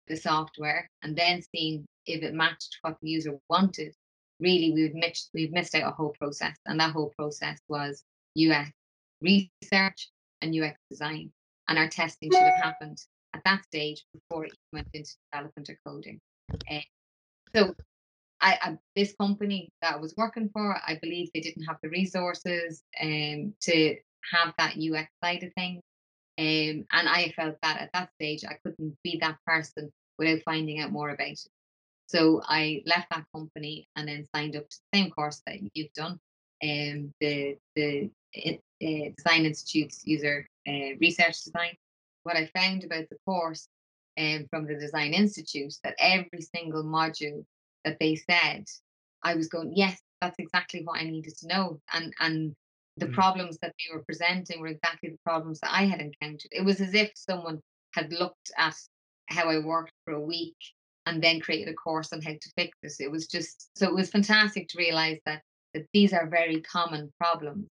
the 0.06 0.16
software 0.16 0.88
and 1.02 1.14
then 1.14 1.42
seeing 1.54 1.84
if 2.06 2.22
it 2.22 2.32
matched 2.32 2.78
what 2.80 2.96
the 3.02 3.10
user 3.10 3.36
wanted, 3.50 3.94
really 4.40 4.72
we've 4.72 4.94
missed, 4.94 5.30
we've 5.34 5.52
missed 5.52 5.74
out 5.74 5.92
a 5.92 5.94
whole 5.94 6.14
process. 6.18 6.56
And 6.66 6.80
that 6.80 6.92
whole 6.92 7.12
process 7.18 7.58
was 7.68 8.04
UX 8.38 8.70
research 9.20 10.10
and 10.40 10.54
UX 10.54 10.78
design 10.90 11.32
and 11.68 11.78
our 11.78 11.88
testing 11.88 12.30
should 12.32 12.40
have 12.40 12.62
happened 12.62 12.98
at 13.34 13.42
that 13.44 13.64
stage 13.64 14.04
before 14.12 14.46
it 14.46 14.52
went 14.72 14.88
into 14.94 15.12
development 15.30 15.68
or 15.68 15.78
coding. 15.86 16.20
Uh, 16.70 16.80
so 17.54 17.74
I, 18.40 18.58
I, 18.62 18.78
this 18.96 19.14
company 19.20 19.70
that 19.82 19.94
I 19.94 19.98
was 19.98 20.14
working 20.16 20.48
for, 20.52 20.76
I 20.86 20.98
believe 21.02 21.28
they 21.32 21.40
didn't 21.40 21.64
have 21.64 21.76
the 21.82 21.90
resources 21.90 22.82
um, 23.00 23.54
to 23.62 23.96
have 24.32 24.54
that 24.58 24.76
UX 24.78 25.10
side 25.22 25.42
of 25.42 25.52
things. 25.54 25.82
Um, 26.38 26.86
and 26.92 27.08
I 27.08 27.32
felt 27.36 27.56
that 27.62 27.80
at 27.80 27.90
that 27.92 28.10
stage 28.14 28.44
I 28.44 28.56
couldn't 28.64 28.96
be 29.02 29.18
that 29.20 29.38
person 29.46 29.92
without 30.18 30.40
finding 30.44 30.80
out 30.80 30.92
more 30.92 31.10
about 31.10 31.28
it. 31.28 31.48
So 32.08 32.40
I 32.44 32.82
left 32.86 33.10
that 33.10 33.26
company 33.34 33.86
and 33.94 34.08
then 34.08 34.26
signed 34.34 34.56
up 34.56 34.68
to 34.68 34.76
the 34.76 34.98
same 34.98 35.10
course 35.10 35.42
that 35.46 35.58
you've 35.74 35.92
done, 35.92 36.18
um, 36.62 37.12
the 37.20 37.58
the 37.76 38.10
uh, 38.34 39.10
Design 39.16 39.44
Institute's 39.44 40.06
user 40.06 40.46
uh, 40.66 40.96
research 41.00 41.44
design. 41.44 41.76
What 42.22 42.36
I 42.36 42.50
found 42.54 42.84
about 42.84 43.08
the 43.10 43.18
course 43.26 43.68
um, 44.18 44.46
from 44.50 44.66
the 44.66 44.74
Design 44.74 45.12
Institute 45.12 45.74
that 45.84 45.96
every 45.98 46.40
single 46.40 46.82
module 46.82 47.44
that 47.84 47.98
they 48.00 48.16
said, 48.16 48.64
I 49.22 49.34
was 49.34 49.48
going, 49.48 49.72
yes, 49.76 49.98
that's 50.22 50.38
exactly 50.38 50.82
what 50.84 51.00
I 51.00 51.04
needed 51.04 51.36
to 51.38 51.46
know. 51.46 51.78
And 51.92 52.14
and 52.20 52.56
the 52.96 53.06
mm. 53.06 53.12
problems 53.12 53.58
that 53.60 53.74
they 53.78 53.94
were 53.94 54.02
presenting 54.04 54.60
were 54.60 54.68
exactly 54.68 55.10
the 55.10 55.18
problems 55.24 55.60
that 55.60 55.74
I 55.74 55.84
had 55.84 56.00
encountered. 56.00 56.52
It 56.52 56.64
was 56.64 56.80
as 56.80 56.94
if 56.94 57.10
someone 57.14 57.60
had 57.92 58.12
looked 58.12 58.50
at 58.56 58.74
how 59.26 59.50
I 59.50 59.58
worked 59.58 59.92
for 60.06 60.14
a 60.14 60.20
week 60.20 60.56
and 61.08 61.22
then 61.22 61.40
created 61.40 61.72
a 61.72 61.74
course 61.74 62.12
on 62.12 62.20
how 62.20 62.32
to 62.32 62.52
fix 62.56 62.76
this. 62.82 63.00
It 63.00 63.10
was 63.10 63.26
just 63.26 63.70
so 63.76 63.86
it 63.88 63.94
was 63.94 64.10
fantastic 64.10 64.68
to 64.68 64.78
realize 64.78 65.18
that 65.24 65.42
that 65.74 65.86
these 65.92 66.12
are 66.12 66.28
very 66.28 66.60
common 66.60 67.12
problems 67.18 67.66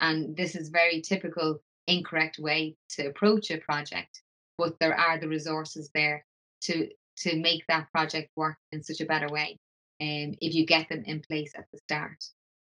and 0.00 0.36
this 0.36 0.54
is 0.56 0.68
very 0.68 1.00
typical 1.00 1.60
incorrect 1.86 2.38
way 2.38 2.74
to 2.90 3.06
approach 3.06 3.50
a 3.50 3.58
project, 3.58 4.22
but 4.58 4.78
there 4.80 4.98
are 4.98 5.18
the 5.18 5.28
resources 5.28 5.90
there 5.94 6.24
to 6.62 6.88
to 7.18 7.36
make 7.36 7.62
that 7.68 7.90
project 7.92 8.30
work 8.36 8.56
in 8.72 8.82
such 8.82 9.00
a 9.00 9.06
better 9.06 9.28
way. 9.28 9.58
And 10.00 10.32
um, 10.32 10.38
if 10.40 10.54
you 10.54 10.66
get 10.66 10.88
them 10.88 11.04
in 11.06 11.20
place 11.20 11.52
at 11.56 11.66
the 11.72 11.78
start, 11.78 12.24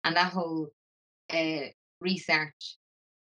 and 0.03 0.15
that 0.15 0.33
whole 0.33 0.69
uh, 1.31 1.67
research 2.01 2.77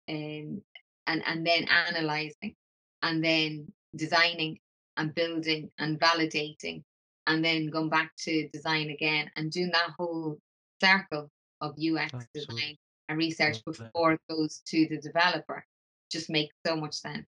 um, 0.08 0.62
and 1.08 1.22
and 1.26 1.44
then 1.44 1.64
analyzing, 1.64 2.54
and 3.02 3.24
then 3.24 3.66
designing 3.96 4.58
and 4.98 5.14
building 5.14 5.70
and 5.78 5.98
validating, 5.98 6.82
and 7.26 7.44
then 7.44 7.70
going 7.70 7.88
back 7.88 8.10
to 8.16 8.48
design 8.48 8.90
again 8.90 9.30
and 9.36 9.50
doing 9.50 9.70
that 9.72 9.90
whole 9.98 10.38
circle 10.80 11.30
of 11.60 11.72
UX 11.72 12.12
Absolutely. 12.14 12.30
design 12.34 12.76
and 13.08 13.18
research 13.18 13.64
before 13.64 14.12
it 14.12 14.20
goes 14.28 14.62
to 14.66 14.86
the 14.88 14.98
developer 14.98 15.64
just 16.10 16.30
makes 16.30 16.54
so 16.66 16.76
much 16.76 16.94
sense. 16.94 17.26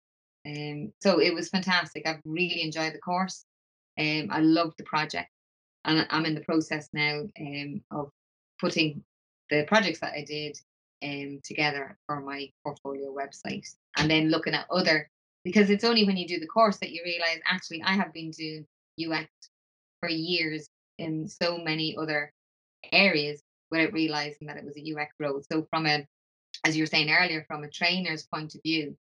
Um, 0.46 0.94
so 1.02 1.20
it 1.20 1.34
was 1.34 1.50
fantastic. 1.50 2.08
I've 2.08 2.22
really 2.26 2.64
enjoyed 2.64 2.94
the 2.94 3.00
course. 3.00 3.46
Um, 4.00 4.28
I 4.32 4.40
love 4.40 4.74
the 4.78 4.84
project, 4.84 5.30
and 5.86 6.08
I'm 6.10 6.26
in 6.26 6.36
the 6.36 6.42
process 6.42 6.90
now 6.94 7.24
um, 7.40 7.82
of 7.92 8.12
putting 8.60 9.04
the 9.50 9.66
projects 9.68 10.00
that 10.00 10.14
I 10.14 10.24
did 10.24 10.58
um, 11.04 11.40
together 11.44 11.98
for 12.06 12.22
my 12.22 12.50
portfolio 12.64 13.14
website, 13.14 13.68
and 13.98 14.10
then 14.10 14.30
looking 14.30 14.54
at 14.54 14.68
other 14.72 15.10
because 15.48 15.70
it's 15.70 15.86
only 15.86 16.04
when 16.04 16.18
you 16.18 16.28
do 16.28 16.42
the 16.42 16.46
course 16.46 16.76
that 16.80 16.92
you 16.92 17.02
realize 17.06 17.40
actually 17.46 17.82
I 17.82 17.94
have 17.94 18.12
been 18.12 18.32
doing 18.32 18.66
UX 19.02 19.30
for 20.02 20.10
years 20.10 20.68
in 20.98 21.30
so 21.30 21.58
many 21.58 21.96
other 21.98 22.34
areas 22.92 23.42
without 23.72 23.94
realizing 23.94 24.48
that 24.48 24.58
it 24.58 24.66
was 24.66 24.76
a 24.76 24.94
UX 24.94 25.16
role. 25.22 25.42
So 25.50 25.66
from 25.70 25.86
a, 25.86 26.06
as 26.66 26.76
you 26.76 26.84
were 26.84 26.88
saying 26.88 27.10
earlier, 27.10 27.46
from 27.48 27.64
a 27.64 27.70
trainer's 27.70 28.28
point 28.28 28.56
of 28.56 28.62
view, 28.62 28.98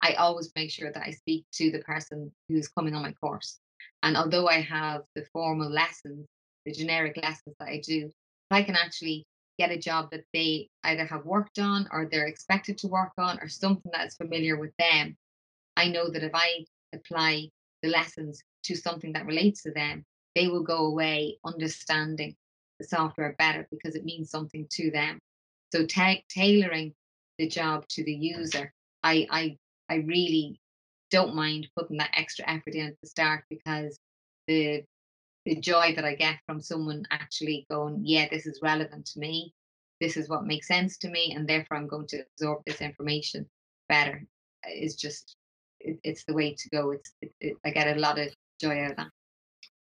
I 0.00 0.14
always 0.14 0.50
make 0.56 0.70
sure 0.70 0.90
that 0.90 1.02
I 1.06 1.10
speak 1.10 1.44
to 1.56 1.70
the 1.70 1.80
person 1.80 2.32
who's 2.48 2.68
coming 2.68 2.94
on 2.94 3.02
my 3.02 3.12
course. 3.12 3.58
And 4.02 4.16
although 4.16 4.48
I 4.48 4.62
have 4.62 5.02
the 5.14 5.26
formal 5.34 5.70
lessons, 5.70 6.26
the 6.64 6.72
generic 6.72 7.18
lessons 7.22 7.56
that 7.58 7.68
I 7.68 7.82
do, 7.84 8.10
I 8.50 8.62
can 8.62 8.74
actually 8.74 9.26
get 9.58 9.70
a 9.70 9.76
job 9.76 10.10
that 10.12 10.24
they 10.32 10.70
either 10.84 11.04
have 11.04 11.26
worked 11.26 11.58
on 11.58 11.86
or 11.92 12.06
they're 12.06 12.26
expected 12.26 12.78
to 12.78 12.88
work 12.88 13.12
on 13.18 13.38
or 13.40 13.48
something 13.48 13.92
that's 13.92 14.16
familiar 14.16 14.56
with 14.56 14.72
them, 14.78 15.14
I 15.80 15.88
know 15.88 16.10
that 16.10 16.22
if 16.22 16.32
I 16.34 16.66
apply 16.92 17.48
the 17.82 17.88
lessons 17.88 18.42
to 18.64 18.76
something 18.76 19.14
that 19.14 19.24
relates 19.24 19.62
to 19.62 19.72
them, 19.72 20.04
they 20.34 20.46
will 20.48 20.62
go 20.62 20.84
away 20.84 21.38
understanding 21.42 22.36
the 22.78 22.86
software 22.86 23.34
better 23.38 23.66
because 23.70 23.94
it 23.94 24.04
means 24.04 24.30
something 24.30 24.66
to 24.72 24.90
them. 24.90 25.18
So 25.72 25.86
ta- 25.86 26.20
tailoring 26.28 26.92
the 27.38 27.48
job 27.48 27.88
to 27.88 28.04
the 28.04 28.12
user, 28.12 28.74
I, 29.02 29.26
I 29.30 29.56
I 29.88 29.96
really 30.06 30.60
don't 31.10 31.34
mind 31.34 31.68
putting 31.74 31.96
that 31.96 32.14
extra 32.14 32.48
effort 32.48 32.74
in 32.74 32.88
at 32.88 33.00
the 33.00 33.08
start 33.08 33.44
because 33.48 33.98
the 34.48 34.84
the 35.46 35.56
joy 35.56 35.94
that 35.96 36.04
I 36.04 36.14
get 36.14 36.36
from 36.44 36.60
someone 36.60 37.04
actually 37.10 37.66
going, 37.70 38.02
yeah, 38.04 38.28
this 38.30 38.44
is 38.46 38.60
relevant 38.62 39.06
to 39.06 39.18
me. 39.18 39.54
This 39.98 40.18
is 40.18 40.28
what 40.28 40.44
makes 40.44 40.68
sense 40.68 40.98
to 40.98 41.08
me, 41.08 41.32
and 41.34 41.48
therefore 41.48 41.78
I'm 41.78 41.88
going 41.88 42.06
to 42.08 42.22
absorb 42.34 42.60
this 42.66 42.82
information 42.82 43.48
better. 43.88 44.26
Is 44.68 44.94
just 44.94 45.36
it, 45.80 45.98
it's 46.04 46.24
the 46.24 46.34
way 46.34 46.54
to 46.54 46.68
go. 46.70 46.90
It's 46.92 47.12
it, 47.22 47.32
it, 47.40 47.56
I 47.64 47.70
get 47.70 47.96
a 47.96 48.00
lot 48.00 48.18
of 48.18 48.28
joy 48.60 48.84
out 48.84 48.92
of 48.92 48.96
that. 48.98 49.10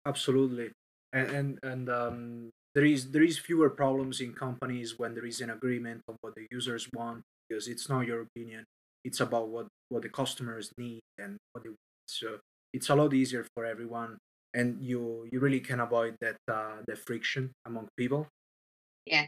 Absolutely, 0.06 0.72
and 1.14 1.30
and, 1.30 1.60
and 1.64 1.90
um, 1.90 2.50
there 2.76 2.86
is 2.86 3.12
there 3.12 3.24
is 3.24 3.38
fewer 3.38 3.70
problems 3.70 4.22
in 4.22 4.34
companies 4.34 4.98
when 4.98 5.14
there 5.14 5.26
is 5.26 5.42
an 5.42 5.50
agreement 5.50 6.02
on 6.08 6.18
what 6.22 6.36
the 6.36 6.48
users 6.52 6.88
want 6.94 7.22
because 7.48 7.68
it's 7.68 7.90
not 7.90 8.08
your 8.08 8.22
opinion. 8.22 8.66
It's 9.04 9.20
about 9.20 9.50
what 9.50 9.68
what 9.90 10.04
the 10.04 10.10
customers 10.10 10.72
need 10.78 11.02
and 11.18 11.38
what 11.52 11.64
they 11.64 11.70
want. 11.70 11.80
So 12.08 12.38
it's 12.74 12.90
a 12.90 12.96
lot 12.96 13.14
easier 13.14 13.46
for 13.54 13.66
everyone 13.66 14.18
and 14.54 14.82
you 14.82 15.28
you 15.32 15.40
really 15.40 15.60
can 15.60 15.80
avoid 15.80 16.16
that 16.22 16.38
uh, 16.52 16.78
the 16.88 16.96
friction 16.96 17.52
among 17.66 17.88
people 17.98 18.28
yeah 19.06 19.26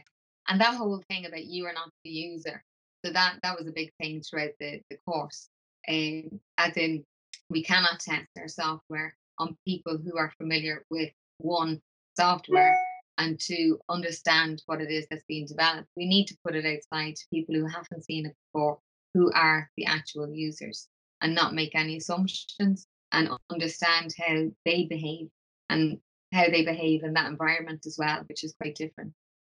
and 0.48 0.60
that 0.60 0.74
whole 0.74 1.02
thing 1.08 1.26
about 1.26 1.44
you 1.44 1.64
are 1.66 1.72
not 1.72 1.88
the 2.04 2.10
user 2.10 2.62
so 3.04 3.12
that 3.12 3.38
that 3.42 3.56
was 3.58 3.66
a 3.66 3.72
big 3.72 3.90
thing 4.00 4.20
throughout 4.22 4.50
the, 4.60 4.80
the 4.90 4.98
course 5.06 5.48
um, 5.88 6.40
as 6.58 6.76
in 6.76 7.04
we 7.50 7.62
cannot 7.62 8.00
test 8.00 8.28
our 8.38 8.48
software 8.48 9.16
on 9.38 9.56
people 9.66 9.98
who 9.98 10.16
are 10.16 10.32
familiar 10.38 10.84
with 10.90 11.10
one 11.38 11.80
software 12.16 12.76
and 13.18 13.38
to 13.40 13.78
understand 13.88 14.62
what 14.66 14.80
it 14.80 14.90
is 14.90 15.06
that's 15.10 15.24
being 15.28 15.46
developed 15.46 15.88
we 15.96 16.06
need 16.06 16.26
to 16.26 16.36
put 16.44 16.54
it 16.56 16.64
outside 16.64 17.14
to 17.14 17.26
people 17.32 17.54
who 17.54 17.66
haven't 17.66 18.04
seen 18.04 18.26
it 18.26 18.36
before 18.52 18.78
who 19.14 19.30
are 19.32 19.70
the 19.76 19.86
actual 19.86 20.28
users 20.32 20.88
and 21.20 21.34
not 21.34 21.54
make 21.54 21.74
any 21.74 21.96
assumptions 21.96 22.86
and 23.12 23.30
understand 23.50 24.12
how 24.18 24.44
they 24.64 24.84
behave 24.84 25.28
and 25.70 25.98
how 26.32 26.48
they 26.50 26.64
behave 26.64 27.04
in 27.04 27.14
that 27.14 27.30
environment 27.30 27.86
as 27.86 27.96
well, 27.98 28.22
which 28.28 28.44
is 28.44 28.54
quite 28.60 28.74
different. 28.74 29.12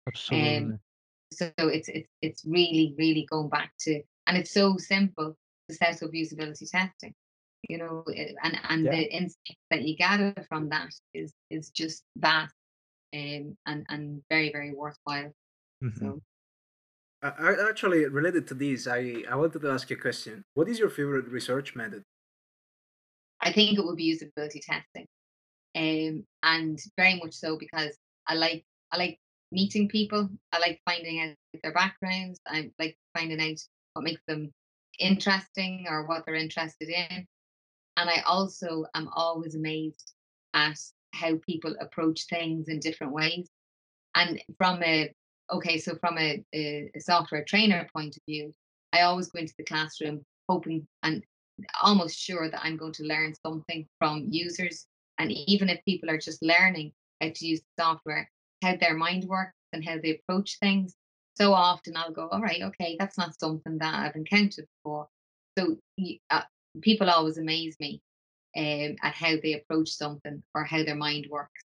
Absolutely. 0.07 0.57
Um, 0.57 0.79
so 1.33 1.51
it's 1.57 1.89
it's 1.89 2.07
it's 2.21 2.45
really 2.45 2.95
really 2.97 3.27
going 3.29 3.49
back 3.49 3.73
to, 3.81 4.01
and 4.27 4.37
it's 4.37 4.53
so 4.53 4.77
simple 4.77 5.35
to 5.69 5.75
set 5.75 6.01
up 6.03 6.11
usability 6.11 6.69
testing, 6.69 7.13
you 7.69 7.77
know, 7.77 8.03
eh, 8.15 8.33
and 8.43 8.59
and 8.69 8.85
yeah. 8.85 8.91
the 8.91 9.15
insight 9.15 9.57
that 9.69 9.83
you 9.83 9.95
gather 9.97 10.33
from 10.49 10.69
that 10.69 10.89
is 11.13 11.33
is 11.49 11.69
just 11.69 12.03
vast, 12.17 12.53
um, 13.13 13.57
and 13.65 13.85
and 13.89 14.21
very 14.29 14.51
very 14.51 14.73
worthwhile. 14.73 15.31
Mm-hmm. 15.83 16.05
So. 16.05 16.21
Uh, 17.23 17.55
actually, 17.67 18.05
related 18.05 18.47
to 18.47 18.53
this, 18.53 18.87
I, 18.87 19.23
I 19.29 19.35
wanted 19.35 19.61
to 19.63 19.71
ask 19.71 19.89
you 19.89 19.95
a 19.95 19.99
question. 19.99 20.43
What 20.53 20.69
is 20.69 20.77
your 20.77 20.89
favorite 20.89 21.27
research 21.29 21.75
method? 21.75 22.03
I 23.41 23.51
think 23.51 23.77
it 23.77 23.83
would 23.83 23.97
be 23.97 24.15
usability 24.15 24.61
testing, 24.61 25.07
um, 25.75 26.23
and 26.43 26.79
very 26.95 27.15
much 27.15 27.33
so 27.33 27.57
because 27.57 27.97
I 28.27 28.35
like 28.35 28.63
I 28.91 28.97
like 28.97 29.19
meeting 29.51 29.87
people. 29.89 30.29
I 30.51 30.59
like 30.59 30.79
finding 30.85 31.21
out 31.21 31.35
their 31.63 31.73
backgrounds. 31.73 32.39
I 32.47 32.71
like 32.77 32.95
finding 33.17 33.41
out 33.41 33.57
what 33.93 34.03
makes 34.03 34.21
them 34.27 34.51
interesting 34.99 35.85
or 35.89 36.05
what 36.05 36.25
they're 36.25 36.35
interested 36.35 36.89
in. 36.89 37.27
And 37.97 38.09
I 38.09 38.21
also 38.27 38.85
am 38.93 39.09
always 39.15 39.55
amazed 39.55 40.13
at 40.53 40.77
how 41.13 41.37
people 41.45 41.75
approach 41.79 42.25
things 42.29 42.67
in 42.67 42.79
different 42.79 43.13
ways. 43.13 43.49
And 44.15 44.41
from 44.57 44.83
a 44.83 45.13
okay, 45.51 45.77
so 45.77 45.95
from 45.95 46.17
a, 46.17 46.43
a, 46.53 46.91
a 46.95 46.99
software 46.99 47.43
trainer 47.45 47.87
point 47.95 48.17
of 48.17 48.23
view, 48.27 48.53
I 48.93 49.01
always 49.01 49.29
go 49.29 49.39
into 49.39 49.53
the 49.57 49.63
classroom 49.63 50.25
hoping 50.49 50.87
and 51.03 51.23
almost 51.81 52.19
sure 52.19 52.49
that 52.49 52.61
I'm 52.63 52.77
going 52.77 52.93
to 52.93 53.03
learn 53.03 53.33
something 53.45 53.87
from 53.99 54.27
users. 54.29 54.85
And 55.17 55.31
even 55.31 55.69
if 55.69 55.83
people 55.85 56.09
are 56.09 56.17
just 56.17 56.43
learning 56.43 56.91
how 57.21 57.29
to 57.33 57.47
use 57.47 57.61
the 57.61 57.83
software, 57.83 58.29
how 58.61 58.75
their 58.75 58.95
mind 58.95 59.25
works 59.25 59.53
and 59.73 59.83
how 59.83 59.97
they 60.01 60.19
approach 60.19 60.57
things, 60.59 60.95
so 61.37 61.53
often 61.53 61.95
I'll 61.95 62.11
go, 62.11 62.27
all 62.31 62.41
right, 62.41 62.63
okay, 62.63 62.95
that's 62.99 63.17
not 63.17 63.39
something 63.39 63.77
that 63.77 63.93
I've 63.93 64.15
encountered 64.15 64.65
before. 64.77 65.07
So 65.57 65.77
uh, 66.31 66.41
people 66.81 67.09
always 67.09 67.37
amaze 67.37 67.77
me 67.79 68.01
um, 68.57 68.95
at 69.03 69.13
how 69.13 69.35
they 69.41 69.53
approach 69.53 69.89
something 69.89 70.41
or 70.55 70.63
how 70.63 70.83
their 70.83 70.95
mind 70.95 71.27
works. 71.29 71.61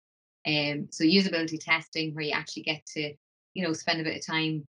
Um, 0.46 0.86
so 0.90 1.02
usability 1.02 1.58
testing, 1.58 2.14
where 2.14 2.24
you 2.24 2.32
actually 2.32 2.62
get 2.62 2.86
to, 2.94 3.12
you 3.54 3.64
know, 3.64 3.72
spend 3.72 4.00
a 4.00 4.04
bit 4.04 4.18
of 4.18 4.26
time 4.26 4.64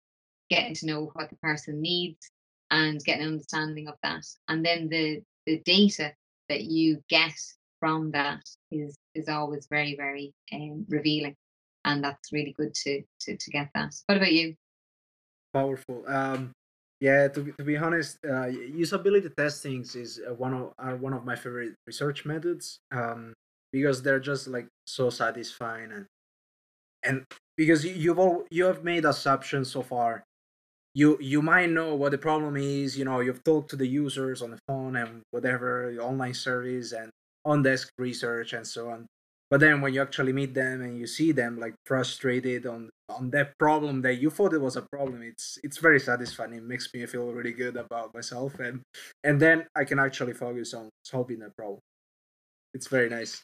getting 0.50 0.74
to 0.74 0.86
know 0.86 1.10
what 1.14 1.30
the 1.30 1.36
person 1.36 1.80
needs, 1.80 2.30
and 2.70 3.02
get 3.04 3.20
an 3.20 3.28
understanding 3.28 3.88
of 3.88 3.94
that. 4.02 4.26
And 4.48 4.64
then 4.64 4.88
the 4.88 5.22
the 5.46 5.62
data 5.64 6.12
that 6.50 6.62
you 6.64 7.02
get 7.08 7.34
from 7.80 8.10
that 8.10 8.42
is 8.70 8.98
is 9.14 9.28
always 9.28 9.66
very 9.68 9.96
very 9.96 10.34
um, 10.52 10.84
revealing, 10.88 11.36
and 11.86 12.04
that's 12.04 12.32
really 12.32 12.52
good 12.52 12.74
to 12.74 13.02
to 13.20 13.36
to 13.38 13.50
get 13.50 13.70
that. 13.74 13.94
What 14.06 14.18
about 14.18 14.32
you? 14.32 14.54
Powerful. 15.52 16.04
Um, 16.06 16.52
yeah, 17.00 17.28
to 17.28 17.40
be, 17.42 17.52
to 17.52 17.64
be 17.64 17.76
honest, 17.76 18.18
uh, 18.24 18.46
usability 18.48 19.34
testings 19.34 19.96
is 19.96 20.20
uh, 20.26 20.32
one 20.34 20.54
of 20.54 20.72
are 20.78 20.96
one 20.96 21.12
of 21.12 21.24
my 21.24 21.36
favorite 21.36 21.74
research 21.86 22.24
methods 22.24 22.78
um, 22.92 23.34
because 23.72 24.02
they're 24.02 24.20
just 24.20 24.46
like 24.48 24.66
so 24.86 25.10
satisfying 25.10 25.92
and 25.92 26.06
and 27.04 27.24
because 27.56 27.84
you've 27.84 28.18
all 28.18 28.44
you 28.50 28.64
have 28.64 28.84
made 28.84 29.04
assumptions 29.04 29.70
so 29.70 29.82
far 29.82 30.24
you 30.94 31.18
you 31.20 31.42
might 31.42 31.70
know 31.70 31.94
what 31.94 32.12
the 32.12 32.18
problem 32.18 32.56
is 32.56 32.98
you 32.98 33.04
know 33.04 33.20
you've 33.20 33.44
talked 33.44 33.70
to 33.70 33.76
the 33.76 33.86
users 33.86 34.42
on 34.42 34.50
the 34.50 34.58
phone 34.68 34.96
and 34.96 35.22
whatever 35.30 35.92
online 36.00 36.34
service 36.34 36.92
and 36.92 37.10
on 37.44 37.62
desk 37.62 37.90
research 37.98 38.52
and 38.52 38.66
so 38.66 38.90
on 38.90 39.06
but 39.52 39.60
then 39.60 39.82
when 39.82 39.92
you 39.92 40.00
actually 40.00 40.32
meet 40.32 40.54
them 40.54 40.80
and 40.80 40.98
you 40.98 41.06
see 41.06 41.30
them 41.30 41.60
like 41.60 41.74
frustrated 41.84 42.64
on 42.64 42.88
on 43.10 43.28
that 43.28 43.52
problem 43.58 44.00
that 44.00 44.14
you 44.14 44.30
thought 44.30 44.54
it 44.54 44.62
was 44.62 44.76
a 44.76 44.86
problem 44.90 45.20
it's 45.20 45.58
it's 45.62 45.76
very 45.76 46.00
satisfying. 46.00 46.54
It 46.54 46.62
makes 46.62 46.88
me 46.94 47.04
feel 47.04 47.30
really 47.30 47.52
good 47.52 47.76
about 47.76 48.14
myself. 48.14 48.58
And 48.60 48.80
and 49.24 49.38
then 49.38 49.66
i 49.76 49.84
can 49.84 49.98
actually 49.98 50.32
focus 50.32 50.72
on 50.72 50.88
solving 51.04 51.40
that 51.40 51.54
problem. 51.54 51.80
It's 52.72 52.88
very 52.88 53.10
nice. 53.10 53.42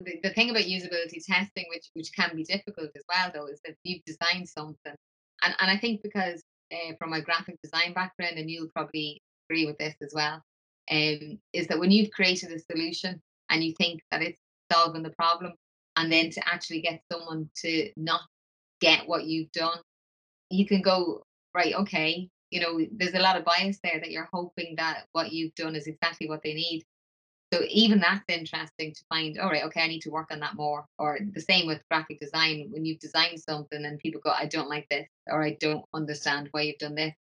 The, 0.00 0.20
the 0.22 0.34
thing 0.34 0.50
about 0.50 0.64
usability 0.64 1.24
testing 1.26 1.64
which 1.70 1.86
which 1.94 2.10
can 2.12 2.36
be 2.36 2.44
difficult 2.44 2.90
as 2.94 3.04
well 3.08 3.30
though 3.32 3.46
is 3.46 3.60
that 3.64 3.76
you've 3.82 4.04
designed 4.04 4.46
something. 4.46 4.96
And, 5.42 5.54
and 5.58 5.70
I 5.70 5.78
think 5.78 6.02
because 6.02 6.42
uh, 6.70 6.92
from 6.98 7.08
my 7.08 7.20
graphic 7.20 7.56
design 7.62 7.94
background, 7.94 8.36
and 8.36 8.50
you'll 8.50 8.74
probably 8.76 9.22
agree 9.48 9.64
with 9.64 9.78
this 9.78 9.94
as 10.02 10.12
well, 10.14 10.42
um, 10.90 11.38
is 11.54 11.66
that 11.68 11.78
when 11.78 11.90
you've 11.90 12.10
created 12.10 12.52
a 12.52 12.58
solution 12.70 13.22
and 13.48 13.64
you 13.64 13.72
think 13.78 14.00
that 14.10 14.20
it's 14.20 14.43
solving 14.72 15.02
the 15.02 15.10
problem, 15.10 15.52
and 15.96 16.10
then 16.10 16.30
to 16.30 16.48
actually 16.52 16.80
get 16.80 17.00
someone 17.10 17.48
to 17.62 17.90
not 17.96 18.22
get 18.80 19.08
what 19.08 19.24
you've 19.24 19.52
done, 19.52 19.78
you 20.50 20.66
can 20.66 20.82
go, 20.82 21.22
right, 21.54 21.74
okay, 21.74 22.28
you 22.50 22.60
know, 22.60 22.80
there's 22.92 23.14
a 23.14 23.20
lot 23.20 23.36
of 23.36 23.44
bias 23.44 23.78
there 23.82 23.98
that 24.00 24.10
you're 24.10 24.28
hoping 24.32 24.74
that 24.76 25.06
what 25.12 25.32
you've 25.32 25.54
done 25.54 25.74
is 25.74 25.86
exactly 25.86 26.28
what 26.28 26.42
they 26.42 26.54
need. 26.54 26.84
So 27.52 27.62
even 27.68 28.00
that's 28.00 28.24
interesting 28.28 28.92
to 28.92 29.04
find, 29.08 29.38
all 29.38 29.48
right, 29.48 29.64
okay, 29.64 29.82
I 29.82 29.88
need 29.88 30.02
to 30.02 30.10
work 30.10 30.28
on 30.30 30.40
that 30.40 30.56
more. 30.56 30.84
Or 30.98 31.18
the 31.32 31.40
same 31.40 31.66
with 31.66 31.82
graphic 31.88 32.18
design, 32.20 32.68
when 32.70 32.84
you've 32.84 32.98
designed 32.98 33.40
something 33.40 33.84
and 33.84 33.98
people 33.98 34.20
go, 34.24 34.30
I 34.30 34.46
don't 34.46 34.68
like 34.68 34.88
this, 34.88 35.06
or 35.28 35.42
I 35.42 35.56
don't 35.60 35.84
understand 35.94 36.48
why 36.50 36.62
you've 36.62 36.78
done 36.78 36.96
this. 36.96 37.14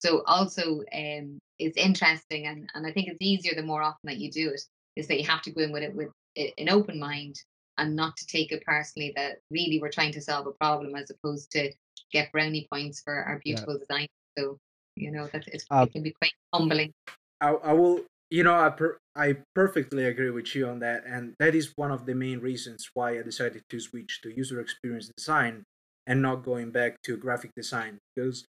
So 0.00 0.22
also 0.26 0.82
um, 0.92 1.38
it's 1.58 1.76
interesting 1.76 2.46
and, 2.46 2.68
and 2.74 2.86
I 2.86 2.92
think 2.92 3.08
it's 3.08 3.18
easier 3.20 3.54
the 3.54 3.62
more 3.62 3.82
often 3.82 4.00
that 4.04 4.18
you 4.18 4.30
do 4.30 4.50
it, 4.50 4.62
is 4.96 5.08
that 5.08 5.18
you 5.18 5.26
have 5.26 5.42
to 5.42 5.52
go 5.52 5.62
in 5.62 5.72
with 5.72 5.82
it 5.82 5.94
with 5.94 6.10
an 6.36 6.68
open 6.68 6.98
mind 6.98 7.36
and 7.78 7.96
not 7.96 8.16
to 8.16 8.26
take 8.26 8.52
it 8.52 8.64
personally 8.64 9.12
that 9.16 9.38
really 9.50 9.80
we're 9.80 9.90
trying 9.90 10.12
to 10.12 10.20
solve 10.20 10.46
a 10.46 10.52
problem 10.52 10.94
as 10.94 11.10
opposed 11.10 11.50
to 11.52 11.72
get 12.12 12.30
brownie 12.32 12.66
points 12.70 13.00
for 13.00 13.14
our 13.14 13.40
beautiful 13.44 13.74
yeah. 13.74 13.80
design. 13.80 14.08
So, 14.38 14.58
you 14.96 15.10
know, 15.10 15.28
that 15.32 15.48
uh, 15.70 15.82
it 15.86 15.92
can 15.92 16.02
be 16.02 16.12
quite 16.12 16.32
humbling. 16.52 16.92
I, 17.40 17.50
I 17.50 17.72
will 17.72 18.04
you 18.32 18.42
know, 18.42 18.58
I 18.58 18.70
per- 18.70 18.98
I 19.14 19.36
perfectly 19.54 20.06
agree 20.06 20.30
with 20.30 20.54
you 20.54 20.66
on 20.66 20.78
that, 20.78 21.04
and 21.04 21.34
that 21.38 21.54
is 21.54 21.74
one 21.76 21.90
of 21.90 22.06
the 22.06 22.14
main 22.14 22.40
reasons 22.40 22.88
why 22.94 23.18
I 23.18 23.22
decided 23.22 23.62
to 23.68 23.78
switch 23.78 24.22
to 24.22 24.34
user 24.34 24.58
experience 24.58 25.10
design 25.14 25.64
and 26.06 26.22
not 26.22 26.42
going 26.42 26.70
back 26.70 26.96
to 27.02 27.18
graphic 27.18 27.50
design 27.54 27.98
because 28.16 28.46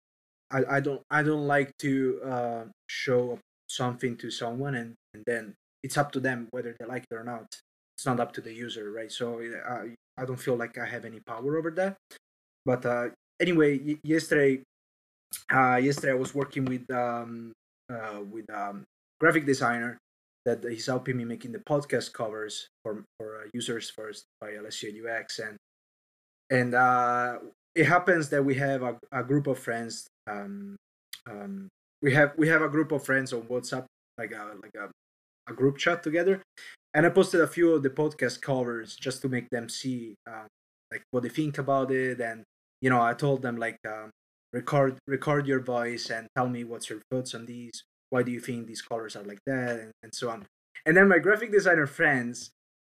I, 0.50 0.76
I 0.76 0.80
don't 0.80 1.00
I 1.10 1.22
don't 1.22 1.46
like 1.46 1.72
to 1.78 2.20
uh, 2.22 2.64
show 2.88 3.38
something 3.70 4.18
to 4.18 4.30
someone 4.30 4.74
and, 4.74 4.94
and 5.14 5.22
then 5.26 5.54
it's 5.82 5.96
up 5.96 6.12
to 6.12 6.20
them 6.20 6.48
whether 6.50 6.76
they 6.78 6.84
like 6.84 7.04
it 7.10 7.14
or 7.14 7.24
not. 7.24 7.46
It's 8.00 8.06
not 8.06 8.18
up 8.18 8.32
to 8.32 8.40
the 8.40 8.50
user, 8.50 8.90
right? 8.90 9.12
So 9.12 9.44
I 9.44 9.92
I 10.16 10.24
don't 10.24 10.40
feel 10.40 10.56
like 10.56 10.78
I 10.78 10.86
have 10.86 11.04
any 11.04 11.20
power 11.20 11.58
over 11.58 11.70
that. 11.72 11.98
But 12.64 12.86
uh, 12.86 13.10
anyway, 13.38 13.76
y- 13.76 14.00
yesterday, 14.02 14.62
uh, 15.52 15.76
yesterday 15.76 16.12
I 16.12 16.16
was 16.16 16.34
working 16.34 16.64
with 16.64 16.90
um, 16.90 17.52
uh, 17.92 18.24
with 18.24 18.48
um, 18.48 18.84
graphic 19.20 19.44
designer 19.44 19.98
that 20.46 20.64
he's 20.64 20.86
helping 20.86 21.18
me 21.18 21.26
making 21.26 21.52
the 21.52 21.58
podcast 21.58 22.14
covers 22.14 22.68
for 22.82 23.04
for 23.18 23.44
uh, 23.44 23.48
users 23.52 23.90
first 23.90 24.24
by 24.40 24.52
Alessio 24.52 24.88
UX 24.88 25.38
and 25.38 25.58
and 26.48 26.72
uh, 26.74 27.36
it 27.74 27.84
happens 27.84 28.30
that 28.30 28.42
we 28.42 28.54
have 28.54 28.80
a, 28.80 28.96
a 29.12 29.22
group 29.22 29.46
of 29.46 29.58
friends 29.58 30.08
um, 30.26 30.74
um, 31.28 31.68
we 32.00 32.14
have 32.14 32.32
we 32.38 32.48
have 32.48 32.62
a 32.62 32.68
group 32.72 32.92
of 32.92 33.04
friends 33.04 33.34
on 33.34 33.42
WhatsApp 33.42 33.84
like 34.16 34.32
a 34.32 34.56
like 34.62 34.72
a, 34.72 34.88
a 35.52 35.52
group 35.52 35.76
chat 35.76 36.02
together 36.02 36.40
and 36.94 37.06
I 37.06 37.10
posted 37.10 37.40
a 37.40 37.46
few 37.46 37.74
of 37.74 37.82
the 37.82 37.90
podcast 37.90 38.40
covers 38.40 38.96
just 38.96 39.22
to 39.22 39.28
make 39.28 39.48
them 39.50 39.68
see 39.68 40.14
uh, 40.28 40.46
like 40.90 41.02
what 41.10 41.22
they 41.22 41.28
think 41.28 41.58
about 41.58 41.90
it, 41.90 42.20
and 42.20 42.44
you 42.80 42.90
know, 42.90 43.00
I 43.00 43.14
told 43.14 43.42
them 43.42 43.56
like 43.56 43.78
um, 43.86 44.10
record 44.52 44.98
record 45.06 45.46
your 45.46 45.60
voice 45.60 46.10
and 46.10 46.26
tell 46.36 46.48
me 46.48 46.64
what's 46.64 46.90
your 46.90 47.00
thoughts 47.10 47.34
on 47.34 47.46
these. 47.46 47.84
Why 48.10 48.22
do 48.22 48.32
you 48.32 48.40
think 48.40 48.66
these 48.66 48.82
colors 48.82 49.14
are 49.16 49.22
like 49.22 49.40
that, 49.46 49.78
and, 49.80 49.92
and 50.02 50.14
so 50.14 50.30
on. 50.30 50.46
And 50.86 50.96
then 50.96 51.08
my 51.08 51.18
graphic 51.18 51.52
designer 51.52 51.86
friends 51.86 52.50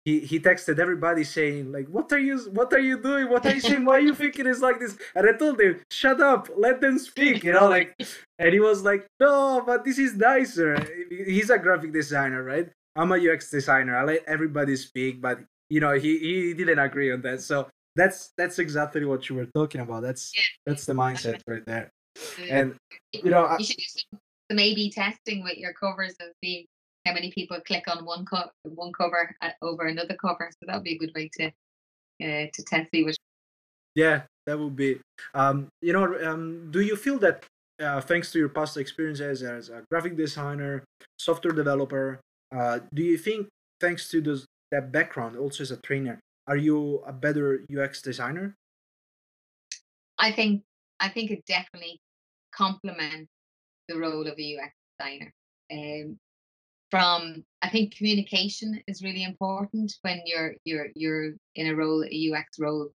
he 0.06 0.20
he 0.20 0.40
texted 0.40 0.78
everybody 0.78 1.24
saying 1.24 1.72
like 1.72 1.88
what 1.88 2.12
are 2.14 2.20
you 2.20 2.38
what 2.54 2.72
are 2.74 2.80
you 2.80 3.02
doing? 3.02 3.28
What 3.28 3.46
are 3.46 3.54
you 3.54 3.60
saying? 3.60 3.86
Why 3.86 3.96
are 3.96 4.02
you 4.02 4.14
thinking 4.14 4.46
it's 4.46 4.62
like 4.62 4.80
this? 4.80 4.96
And 5.16 5.28
i 5.28 5.34
told 5.34 5.60
him 5.60 5.82
shut 5.92 6.22
up. 6.22 6.48
Let 6.56 6.80
them 6.80 7.00
speak 7.00 7.44
you 7.44 7.54
know 7.54 7.68
like 7.68 8.00
and 8.38 8.54
he 8.54 8.60
was 8.60 8.84
like 8.84 9.08
no 9.20 9.64
but 9.66 9.84
this 9.84 9.98
is 9.98 10.16
nicer. 10.16 10.78
He's 11.10 11.50
a 11.50 11.58
graphic 11.58 11.92
designer 11.92 12.44
right 12.44 12.70
i'm 12.96 13.12
a 13.12 13.34
ux 13.34 13.50
designer 13.50 13.96
i 13.98 14.04
let 14.04 14.24
everybody 14.26 14.76
speak 14.76 15.22
but 15.22 15.40
you 15.70 15.80
know 15.80 15.94
he 15.94 16.18
he 16.20 16.54
didn't 16.54 16.80
agree 16.80 17.12
on 17.12 17.22
that 17.22 17.42
so 17.42 17.68
that's 17.96 18.34
that's 18.38 18.60
exactly 18.60 19.06
what 19.06 19.30
you 19.30 19.36
were 19.36 19.48
talking 19.56 19.82
about 19.82 20.02
that's 20.02 20.32
yeah. 20.36 20.42
that's 20.66 20.86
the 20.86 20.94
mindset 20.94 21.42
right 21.48 21.66
there 21.66 21.92
and 22.50 22.76
you 23.14 23.30
know 23.30 23.56
you 23.58 23.66
should 23.66 23.78
do 23.78 23.84
some, 23.88 24.20
some 24.52 24.60
a-b 24.60 24.92
testing 24.92 25.44
with 25.44 25.58
your 25.58 25.74
covers 25.74 26.14
and 26.20 26.32
see 26.44 26.68
how 27.06 27.14
many 27.14 27.32
people 27.32 27.60
click 27.62 27.84
on 27.88 28.04
one 28.04 28.26
co- 28.26 28.50
one 28.64 28.92
cover 28.94 29.36
uh, 29.42 29.52
over 29.62 29.86
another 29.86 30.16
cover. 30.16 30.50
So 30.52 30.66
that 30.68 30.76
would 30.76 30.84
be 30.84 30.96
a 30.96 30.98
good 30.98 31.14
way 31.16 31.30
to 31.40 31.48
uh, 31.48 32.48
to 32.52 32.64
test 32.66 32.90
see 32.92 33.04
which. 33.04 33.18
Yeah, 33.96 34.24
that 34.46 34.60
would 34.60 34.76
be. 34.76 35.00
Um, 35.34 35.68
you 35.82 35.94
know, 35.94 36.18
um, 36.26 36.70
do 36.72 36.82
you 36.82 36.96
feel 36.96 37.18
that 37.20 37.46
uh, 37.80 38.02
thanks 38.02 38.32
to 38.32 38.40
your 38.40 38.50
past 38.50 38.78
experiences 38.78 39.44
as 39.44 39.70
a 39.70 39.84
graphic 39.90 40.18
designer, 40.18 40.84
software 41.18 41.54
developer, 41.54 42.20
uh, 42.54 42.80
do 42.94 43.04
you 43.04 43.18
think 43.18 43.48
thanks 43.80 44.10
to 44.10 44.22
those 44.22 44.46
that 44.72 44.92
background, 44.92 45.38
also 45.38 45.64
as 45.64 45.72
a 45.72 45.78
trainer, 45.78 46.20
are 46.48 46.58
you 46.58 47.02
a 47.06 47.14
better 47.14 47.66
UX 47.76 48.02
designer? 48.02 48.56
I 50.18 50.32
think 50.32 50.64
I 51.00 51.10
think 51.10 51.32
it 51.32 51.46
definitely 51.46 52.00
complements 52.54 53.32
the 53.88 53.98
role 53.98 54.28
of 54.28 54.40
a 54.40 54.58
UX 54.58 54.74
designer. 54.98 55.34
Um, 55.72 56.18
from 56.92 57.44
I 57.62 57.70
think 57.70 57.96
communication 57.96 58.82
is 58.88 59.04
really 59.04 59.24
important 59.24 59.94
when 60.02 60.22
you're 60.26 60.56
you're 60.64 60.88
you're 60.96 61.34
in 61.56 61.68
a 61.68 61.76
role, 61.76 62.04
a 62.04 62.32
UX 62.32 62.60
role. 62.60 62.90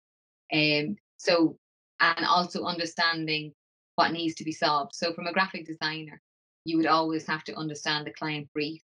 Um 0.52 0.96
so 1.18 1.56
and 2.00 2.26
also 2.26 2.64
understanding 2.64 3.52
what 3.94 4.12
needs 4.12 4.35
to 4.37 4.44
be 4.44 4.52
solved. 4.52 4.94
So 4.94 5.14
from 5.14 5.26
a 5.26 5.32
graphic 5.32 5.66
designer, 5.66 6.20
you 6.64 6.76
would 6.76 6.87
always 6.87 7.26
have 7.26 7.44
to 7.44 7.56
understand 7.56 8.06
the 8.06 8.12
client 8.12 8.48
brief 8.52 8.82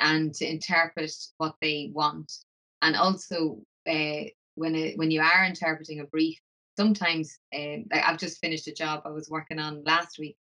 and 0.00 0.34
to 0.34 0.50
interpret 0.50 1.12
what 1.36 1.54
they 1.60 1.90
want. 1.92 2.32
And 2.82 2.96
also 2.96 3.60
uh, 3.88 4.24
when 4.54 4.92
when 4.96 5.10
you 5.10 5.20
are 5.20 5.44
interpreting 5.44 6.00
a 6.00 6.04
brief, 6.04 6.38
sometimes 6.76 7.38
um, 7.54 7.84
I've 7.92 8.18
just 8.18 8.40
finished 8.40 8.66
a 8.66 8.74
job 8.74 9.02
I 9.04 9.10
was 9.10 9.30
working 9.30 9.58
on 9.58 9.84
last 9.84 10.18
week, 10.18 10.36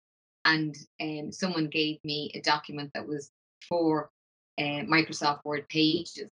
and 0.45 0.77
um, 1.01 1.33
someone 1.33 1.69
gave 1.69 1.99
me 2.05 2.31
a 2.35 2.40
document 2.40 2.90
that 2.95 3.07
was 3.07 3.31
for 3.69 4.11
uh, 4.59 4.83
Microsoft 4.85 5.45
Word 5.45 5.69
pages, 5.69 6.31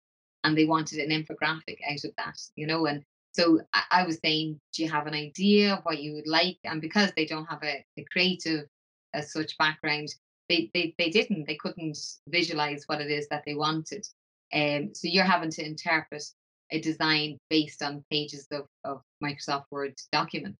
and 0.44 0.56
they 0.56 0.64
wanted 0.64 0.98
an 0.98 1.10
infographic 1.10 1.78
out 1.90 2.04
of 2.04 2.12
that, 2.18 2.38
you 2.54 2.66
know. 2.66 2.86
And 2.86 3.02
so 3.32 3.60
I, 3.72 3.82
I, 3.90 4.06
was 4.06 4.18
saying, 4.24 4.60
do 4.72 4.82
you 4.82 4.90
have 4.90 5.06
an 5.06 5.14
idea 5.14 5.74
of 5.74 5.80
what 5.84 5.98
you 5.98 6.14
would 6.14 6.26
like? 6.26 6.58
And 6.64 6.80
because 6.80 7.12
they 7.16 7.26
don't 7.26 7.46
have 7.46 7.62
a, 7.62 7.84
a 7.98 8.04
creative 8.10 8.66
as 9.12 9.32
such 9.32 9.58
background, 9.58 10.08
they, 10.48 10.70
they 10.74 10.94
they 10.98 11.10
didn't, 11.10 11.46
they 11.46 11.56
couldn't 11.56 11.98
visualize 12.28 12.84
what 12.86 13.00
it 13.00 13.10
is 13.10 13.28
that 13.28 13.42
they 13.46 13.54
wanted. 13.54 14.06
Um, 14.52 14.94
so 14.94 15.08
you're 15.08 15.24
having 15.24 15.50
to 15.50 15.66
interpret 15.66 16.22
a 16.70 16.80
design 16.80 17.38
based 17.50 17.82
on 17.82 18.04
pages 18.10 18.46
of, 18.50 18.66
of 18.84 19.02
Microsoft 19.22 19.64
Word 19.70 19.94
document. 20.12 20.56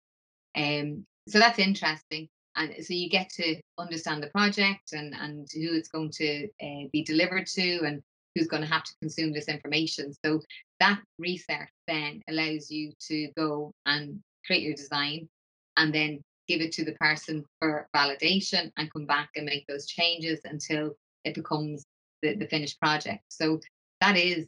Um, 0.57 1.05
so 1.29 1.39
that's 1.39 1.59
interesting 1.59 2.29
and 2.57 2.75
so 2.85 2.95
you 2.95 3.09
get 3.09 3.29
to 3.31 3.61
understand 3.79 4.23
the 4.23 4.29
project 4.29 4.93
and 4.93 5.15
and 5.15 5.47
who 5.53 5.75
it's 5.75 5.89
going 5.89 6.11
to 6.11 6.49
uh, 6.63 6.89
be 6.93 7.05
delivered 7.05 7.47
to 7.47 7.81
and 7.85 8.03
who's 8.35 8.49
going 8.49 8.63
to 8.63 8.69
have 8.69 8.85
to 8.85 8.95
consume 9.01 9.33
this 9.33 9.49
information 9.49 10.13
so 10.25 10.41
that 10.81 11.01
research 11.19 11.69
then 11.87 12.23
allows 12.29 12.71
you 12.71 12.93
to 13.01 13.29
go 13.37 13.73
and 13.87 14.21
create 14.47 14.63
your 14.63 14.75
design 14.75 15.29
and 15.77 15.95
then 15.95 16.21
give 16.49 16.61
it 16.61 16.73
to 16.73 16.85
the 16.85 16.95
person 16.95 17.45
for 17.61 17.89
validation 17.95 18.71
and 18.77 18.93
come 18.93 19.07
back 19.07 19.31
and 19.37 19.47
make 19.47 19.67
those 19.67 19.87
changes 19.87 20.41
until 20.45 20.95
it 21.25 21.35
becomes 21.35 21.85
the, 22.23 22.35
the 22.37 22.47
finished 22.47 22.81
project 22.81 23.23
so 23.29 23.61
that 24.01 24.17
is 24.17 24.47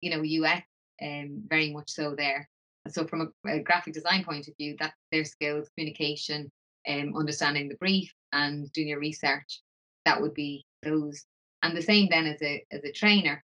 you 0.00 0.10
know 0.10 0.46
ux 0.46 0.62
um, 1.02 1.42
very 1.48 1.72
much 1.72 1.90
so 1.90 2.14
there 2.14 2.48
so 2.88 3.06
from 3.06 3.32
a, 3.46 3.50
a 3.50 3.60
graphic 3.60 3.94
design 3.94 4.24
point 4.24 4.48
of 4.48 4.56
view 4.56 4.76
that's 4.78 4.96
their 5.12 5.24
skills 5.24 5.68
communication 5.76 6.50
um, 6.88 7.14
understanding 7.16 7.68
the 7.68 7.76
brief 7.76 8.12
and 8.32 8.72
doing 8.72 8.88
your 8.88 9.00
research. 9.00 9.60
That 10.04 10.20
would 10.20 10.34
be 10.34 10.64
those. 10.82 11.24
And 11.62 11.76
the 11.76 11.82
same 11.82 12.08
then 12.10 12.26
as 12.26 12.40
a 12.42 12.64
as 12.70 12.84
a 12.84 12.92
trainer. 12.92 13.42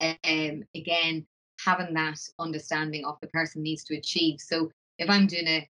Um, 0.00 0.64
again, 0.74 1.26
having 1.64 1.94
that 1.94 2.18
understanding 2.38 3.04
of 3.04 3.18
the 3.20 3.28
person 3.28 3.62
needs 3.62 3.84
to 3.84 3.96
achieve. 3.96 4.40
So 4.40 4.70
if 4.98 5.08
I'm 5.08 5.26
doing 5.26 5.46
a 5.46 5.68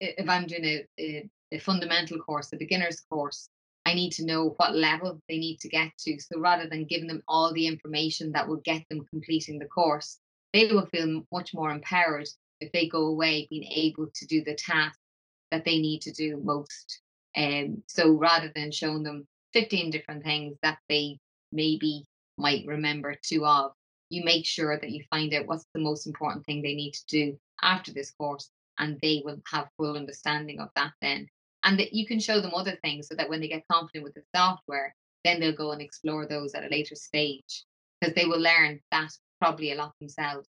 if 0.00 0.28
I'm 0.28 0.46
doing 0.46 0.64
a, 0.64 0.86
a, 0.98 1.30
a 1.52 1.58
fundamental 1.58 2.18
course, 2.18 2.52
a 2.52 2.56
beginner's 2.56 3.00
course, 3.00 3.48
I 3.86 3.94
need 3.94 4.12
to 4.12 4.26
know 4.26 4.54
what 4.58 4.74
level 4.74 5.20
they 5.28 5.38
need 5.38 5.60
to 5.60 5.68
get 5.68 5.90
to. 6.00 6.18
So 6.20 6.38
rather 6.38 6.68
than 6.68 6.84
giving 6.84 7.08
them 7.08 7.22
all 7.26 7.52
the 7.52 7.66
information 7.66 8.32
that 8.32 8.46
will 8.46 8.60
get 8.64 8.82
them 8.90 9.06
completing 9.10 9.58
the 9.58 9.66
course, 9.66 10.18
they 10.52 10.66
will 10.66 10.86
feel 10.86 11.22
much 11.32 11.54
more 11.54 11.70
empowered 11.70 12.28
if 12.60 12.70
they 12.72 12.88
go 12.88 13.06
away 13.06 13.46
being 13.48 13.64
able 13.64 14.08
to 14.14 14.26
do 14.26 14.42
the 14.44 14.54
task 14.54 14.98
that 15.50 15.64
they 15.64 15.78
need 15.78 16.02
to 16.02 16.12
do 16.12 16.40
most. 16.42 17.00
Um, 17.36 17.82
so 17.86 18.10
rather 18.10 18.50
than 18.54 18.72
showing 18.72 19.02
them 19.02 19.26
15 19.52 19.90
different 19.90 20.24
things 20.24 20.56
that 20.62 20.78
they 20.88 21.18
maybe 21.52 22.04
might 22.36 22.66
remember 22.66 23.14
two 23.22 23.46
of, 23.46 23.72
you 24.10 24.24
make 24.24 24.46
sure 24.46 24.78
that 24.78 24.90
you 24.90 25.04
find 25.10 25.32
out 25.34 25.46
what's 25.46 25.66
the 25.74 25.80
most 25.80 26.06
important 26.06 26.44
thing 26.44 26.62
they 26.62 26.74
need 26.74 26.92
to 26.92 27.06
do 27.06 27.38
after 27.62 27.92
this 27.92 28.10
course, 28.12 28.50
and 28.78 28.98
they 29.00 29.22
will 29.24 29.40
have 29.50 29.68
full 29.76 29.96
understanding 29.96 30.60
of 30.60 30.68
that 30.76 30.92
then. 31.00 31.28
And 31.64 31.78
that 31.78 31.92
you 31.92 32.06
can 32.06 32.20
show 32.20 32.40
them 32.40 32.54
other 32.54 32.78
things 32.82 33.08
so 33.08 33.14
that 33.16 33.28
when 33.28 33.40
they 33.40 33.48
get 33.48 33.66
confident 33.70 34.04
with 34.04 34.14
the 34.14 34.22
software, 34.34 34.94
then 35.24 35.40
they'll 35.40 35.52
go 35.52 35.72
and 35.72 35.82
explore 35.82 36.26
those 36.26 36.54
at 36.54 36.64
a 36.64 36.68
later 36.68 36.94
stage 36.94 37.64
because 38.00 38.14
they 38.14 38.26
will 38.26 38.40
learn 38.40 38.80
that 38.92 39.10
probably 39.40 39.72
a 39.72 39.74
lot 39.74 39.92
themselves. 40.00 40.48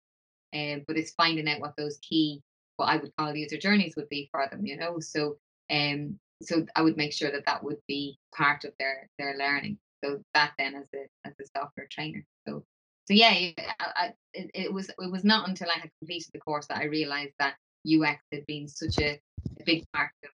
Um, 0.54 0.84
but 0.86 0.96
it's 0.96 1.12
finding 1.12 1.48
out 1.48 1.60
what 1.60 1.74
those 1.76 1.98
key 1.98 2.42
what 2.76 2.86
I 2.86 2.96
would 2.96 3.12
call 3.16 3.34
user 3.34 3.56
journeys 3.56 3.94
would 3.96 4.08
be 4.08 4.28
for 4.30 4.46
them, 4.50 4.64
you 4.64 4.76
know. 4.76 5.00
So 5.00 5.36
um 5.70 6.18
so 6.42 6.66
I 6.76 6.82
would 6.82 6.96
make 6.96 7.12
sure 7.12 7.32
that 7.32 7.46
that 7.46 7.64
would 7.64 7.78
be 7.88 8.18
part 8.34 8.64
of 8.64 8.72
their 8.78 9.08
their 9.18 9.36
learning. 9.36 9.78
So 10.04 10.20
that 10.34 10.52
then 10.58 10.74
as 10.74 10.88
a 10.94 11.06
as 11.26 11.34
a 11.40 11.58
software 11.58 11.88
trainer. 11.90 12.24
So 12.46 12.64
so 13.06 13.14
yeah, 13.14 13.28
I, 13.28 13.54
I, 13.80 14.12
it, 14.34 14.50
it 14.54 14.72
was 14.72 14.88
it 14.88 15.10
was 15.10 15.24
not 15.24 15.48
until 15.48 15.68
I 15.70 15.78
had 15.78 15.90
completed 16.00 16.30
the 16.32 16.40
course 16.40 16.66
that 16.66 16.78
I 16.78 16.84
realized 16.84 17.34
that 17.38 17.54
UX 17.86 18.20
had 18.32 18.44
been 18.46 18.68
such 18.68 18.98
a, 18.98 19.20
a 19.60 19.64
big 19.64 19.84
part 19.94 20.10
of 20.24 20.30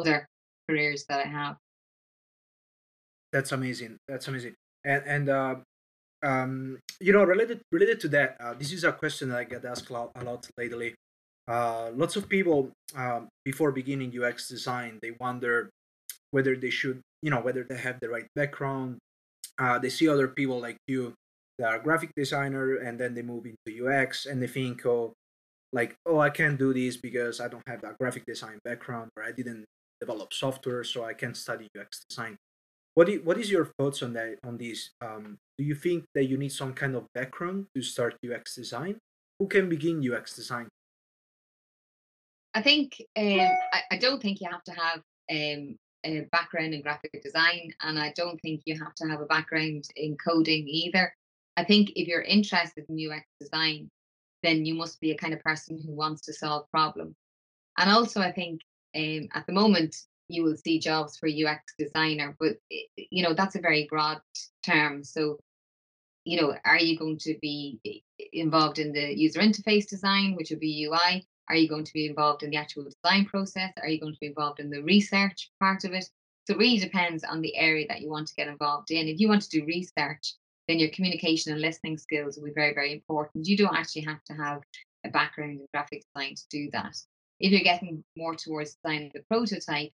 other 0.00 0.28
careers 0.68 1.04
that 1.08 1.24
I 1.26 1.28
have. 1.28 1.56
That's 3.32 3.52
amazing. 3.52 3.96
That's 4.08 4.28
amazing. 4.28 4.54
And 4.84 5.02
and 5.06 5.28
uh, 5.28 5.54
um, 6.22 6.78
you 7.00 7.12
know, 7.12 7.24
related 7.24 7.60
related 7.72 8.00
to 8.00 8.08
that, 8.08 8.36
uh, 8.40 8.54
this 8.54 8.72
is 8.72 8.84
a 8.84 8.92
question 8.92 9.28
that 9.30 9.38
I 9.38 9.44
get 9.44 9.64
asked 9.64 9.90
a 9.90 9.92
lot, 9.92 10.10
a 10.14 10.24
lot 10.24 10.48
lately. 10.56 10.94
Uh, 11.48 11.90
lots 11.94 12.16
of 12.16 12.28
people 12.28 12.70
um, 12.94 13.28
before 13.44 13.72
beginning 13.72 14.12
UX 14.14 14.48
design, 14.48 14.98
they 15.02 15.12
wonder 15.18 15.70
whether 16.30 16.54
they 16.54 16.70
should, 16.70 17.00
you 17.22 17.30
know, 17.30 17.40
whether 17.40 17.64
they 17.64 17.76
have 17.76 17.98
the 18.00 18.08
right 18.08 18.26
background. 18.36 18.98
Uh, 19.58 19.78
they 19.78 19.88
see 19.90 20.08
other 20.08 20.28
people 20.28 20.60
like 20.60 20.76
you 20.86 21.12
that 21.58 21.68
are 21.68 21.78
graphic 21.78 22.10
designer, 22.16 22.76
and 22.76 22.98
then 22.98 23.14
they 23.14 23.22
move 23.22 23.46
into 23.46 23.86
UX, 23.86 24.26
and 24.26 24.42
they 24.42 24.46
think, 24.46 24.84
oh, 24.86 25.12
like, 25.72 25.96
oh, 26.06 26.18
I 26.18 26.30
can't 26.30 26.58
do 26.58 26.72
this 26.74 26.96
because 26.96 27.40
I 27.40 27.48
don't 27.48 27.66
have 27.66 27.84
a 27.84 27.94
graphic 27.98 28.26
design 28.26 28.58
background, 28.64 29.10
or 29.16 29.22
I 29.22 29.32
didn't 29.32 29.64
develop 30.00 30.32
software, 30.32 30.84
so 30.84 31.04
I 31.04 31.14
can't 31.14 31.36
study 31.36 31.68
UX 31.78 32.04
design. 32.08 32.36
What 32.94 33.06
do 33.06 33.12
you, 33.12 33.20
what 33.22 33.38
is 33.38 33.50
your 33.50 33.66
thoughts 33.78 34.02
on 34.02 34.12
that 34.14 34.38
on 34.44 34.58
this? 34.58 34.90
Um, 35.00 35.38
do 35.58 35.64
you 35.64 35.74
think 35.74 36.04
that 36.14 36.24
you 36.24 36.36
need 36.36 36.52
some 36.52 36.72
kind 36.72 36.96
of 36.96 37.06
background 37.14 37.66
to 37.74 37.82
start 37.82 38.16
UX 38.24 38.56
design? 38.56 38.98
Who 39.38 39.46
can 39.46 39.68
begin 39.68 40.02
UX 40.02 40.34
design? 40.34 40.68
I 42.52 42.62
think 42.62 43.00
um, 43.16 43.40
I, 43.72 43.82
I, 43.92 43.96
don't 43.96 44.20
think 44.20 44.40
you 44.40 44.48
have 44.50 44.64
to 44.64 44.72
have 44.72 44.98
um, 45.30 45.76
a 46.04 46.26
background 46.32 46.74
in 46.74 46.82
graphic 46.82 47.12
design, 47.22 47.72
and 47.80 47.96
I 47.96 48.12
don't 48.16 48.40
think 48.40 48.62
you 48.64 48.76
have 48.76 48.94
to 48.96 49.06
have 49.08 49.20
a 49.20 49.26
background 49.26 49.84
in 49.94 50.16
coding 50.16 50.66
either. 50.66 51.14
I 51.56 51.64
think 51.64 51.92
if 51.94 52.08
you're 52.08 52.22
interested 52.22 52.86
in 52.88 53.10
UX 53.10 53.24
design, 53.40 53.88
then 54.42 54.64
you 54.64 54.74
must 54.74 55.00
be 55.00 55.10
a 55.10 55.16
kind 55.16 55.34
of 55.34 55.40
person 55.40 55.80
who 55.84 55.92
wants 55.92 56.22
to 56.22 56.32
solve 56.32 56.70
problems. 56.70 57.16
And 57.78 57.90
also, 57.90 58.20
I 58.20 58.32
think 58.32 58.60
um, 58.96 59.28
at 59.34 59.46
the 59.46 59.52
moment 59.52 59.96
you 60.28 60.44
will 60.44 60.56
see 60.56 60.78
jobs 60.78 61.16
for 61.16 61.28
UX 61.28 61.74
designer, 61.78 62.36
but 62.38 62.56
eh, 62.70 62.82
eh, 62.98 63.04
you 63.10 63.22
know 63.22 63.34
that's 63.34 63.56
a 63.56 63.60
very 63.60 63.86
broad 63.90 64.20
term. 64.64 65.04
So 65.04 65.38
you 66.24 66.40
know, 66.40 66.54
are 66.64 66.78
you 66.78 66.98
going 66.98 67.18
to 67.18 67.36
be 67.40 67.80
eh, 67.86 68.24
involved 68.32 68.78
in 68.78 68.92
the 68.92 69.16
user 69.18 69.40
interface 69.40 69.88
design, 69.88 70.34
which 70.36 70.50
would 70.50 70.60
be 70.60 70.84
UI? 70.84 71.26
Are 71.48 71.56
you 71.56 71.68
going 71.68 71.84
to 71.84 71.92
be 71.92 72.06
involved 72.06 72.42
in 72.42 72.50
the 72.50 72.56
actual 72.56 72.84
design 72.84 73.24
process? 73.24 73.72
Are 73.82 73.88
you 73.88 74.00
going 74.00 74.12
to 74.12 74.20
be 74.20 74.28
involved 74.28 74.60
in 74.60 74.70
the 74.70 74.82
research 74.82 75.50
part 75.58 75.84
of 75.84 75.92
it? 75.92 76.04
So 76.46 76.54
it 76.54 76.58
really 76.58 76.78
depends 76.78 77.24
on 77.24 77.40
the 77.40 77.56
area 77.56 77.86
that 77.88 78.00
you 78.00 78.08
want 78.08 78.28
to 78.28 78.34
get 78.34 78.48
involved 78.48 78.90
in. 78.90 79.08
If 79.08 79.18
you 79.18 79.28
want 79.28 79.42
to 79.42 79.48
do 79.48 79.64
research, 79.64 80.34
then 80.70 80.78
your 80.78 80.90
communication 80.90 81.52
and 81.52 81.60
listening 81.60 81.98
skills 81.98 82.36
will 82.36 82.44
be 82.44 82.52
very, 82.52 82.72
very 82.72 82.92
important. 82.92 83.48
You 83.48 83.56
don't 83.56 83.76
actually 83.76 84.02
have 84.02 84.22
to 84.24 84.34
have 84.34 84.62
a 85.04 85.08
background 85.08 85.58
in 85.58 85.66
graphic 85.74 86.04
design 86.14 86.36
to 86.36 86.44
do 86.48 86.70
that. 86.72 86.96
If 87.40 87.50
you're 87.50 87.60
getting 87.62 88.04
more 88.16 88.36
towards 88.36 88.76
designing 88.76 89.10
the 89.12 89.24
prototype, 89.28 89.90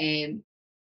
um, 0.00 0.42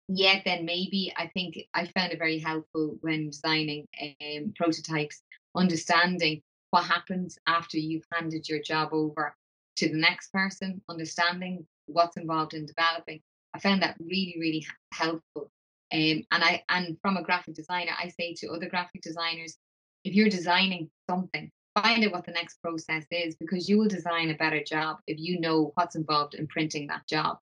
yeah, 0.07 0.41
then 0.45 0.65
maybe 0.65 1.13
I 1.17 1.27
think 1.35 1.59
I 1.75 1.87
found 1.87 2.13
it 2.13 2.19
very 2.19 2.39
helpful 2.39 2.97
when 3.01 3.31
designing 3.31 3.89
um, 4.01 4.53
prototypes, 4.55 5.21
understanding 5.57 6.43
what 6.71 6.85
happens 6.85 7.37
after 7.49 7.77
you've 7.77 8.07
handed 8.13 8.49
your 8.49 8.63
job 8.63 8.91
over 8.93 9.35
to 9.79 9.89
the 9.89 9.99
next 9.99 10.33
person, 10.33 10.81
understanding 10.89 11.67
what's 11.87 12.17
involved 12.17 12.55
in 12.55 12.67
developing. 12.67 13.21
I 13.53 13.59
found 13.59 13.83
that 13.83 13.97
really, 13.99 14.37
really 14.39 14.65
helpful. 14.93 15.51
Um, 15.93 16.25
and 16.31 16.43
I 16.43 16.63
and 16.69 16.97
from 17.03 17.17
a 17.17 17.23
graphic 17.23 17.55
designer, 17.55 17.93
I 17.99 18.09
say 18.09 18.35
to 18.39 18.51
other 18.51 18.69
graphic 18.69 19.03
designers, 19.03 19.57
if 20.05 20.15
you're 20.15 20.29
designing 20.29 20.91
something, 21.09 21.51
find 21.75 22.05
out 22.05 22.13
what 22.13 22.25
the 22.25 22.33
next 22.33 22.61
process 22.63 23.05
is 23.11 23.37
because 23.37 23.69
you 23.69 23.79
will 23.79 23.89
design 23.89 24.31
a 24.31 24.37
better 24.37 24.63
job 24.63 24.99
if 25.07 25.19
you 25.19 25.41
know 25.41 25.73
what's 25.75 25.97
involved 25.97 26.35
in 26.35 26.47
printing 26.47 26.87
that 26.89 27.07
job. 27.09 27.39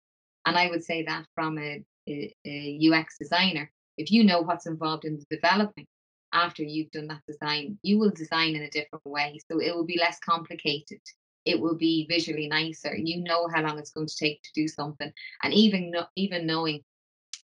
And 0.47 0.57
I 0.57 0.69
would 0.69 0.85
say 0.85 1.05
that 1.05 1.27
from 1.35 1.59
a, 1.59 1.85
a, 2.09 2.35
a 2.47 2.91
UX 2.91 3.19
designer, 3.19 3.71
if 3.99 4.11
you 4.11 4.25
know 4.25 4.41
what's 4.41 4.67
involved 4.67 5.05
in 5.05 5.19
the 5.19 5.37
developing 5.37 5.87
after 6.33 6.63
you've 6.63 6.91
done 6.93 7.09
that 7.09 7.23
design, 7.27 7.79
you 7.83 7.99
will 7.99 8.11
design 8.11 8.55
in 8.57 8.63
a 8.63 8.71
different 8.71 9.05
way. 9.05 9.39
So 9.51 9.61
it 9.61 9.75
will 9.75 9.85
be 9.85 9.99
less 9.99 10.19
complicated 10.21 11.01
it 11.45 11.61
will 11.61 11.77
be 11.77 12.07
visually 12.09 12.49
nicer. 12.49 12.95
You 12.97 13.23
know 13.23 13.49
how 13.53 13.63
long 13.63 13.79
it's 13.79 13.93
going 13.93 14.07
to 14.07 14.17
take 14.17 14.43
to 14.43 14.51
do 14.55 14.69
something, 14.69 15.13
and 15.43 15.55
even 15.55 15.93
even 16.17 16.47
knowing, 16.47 16.83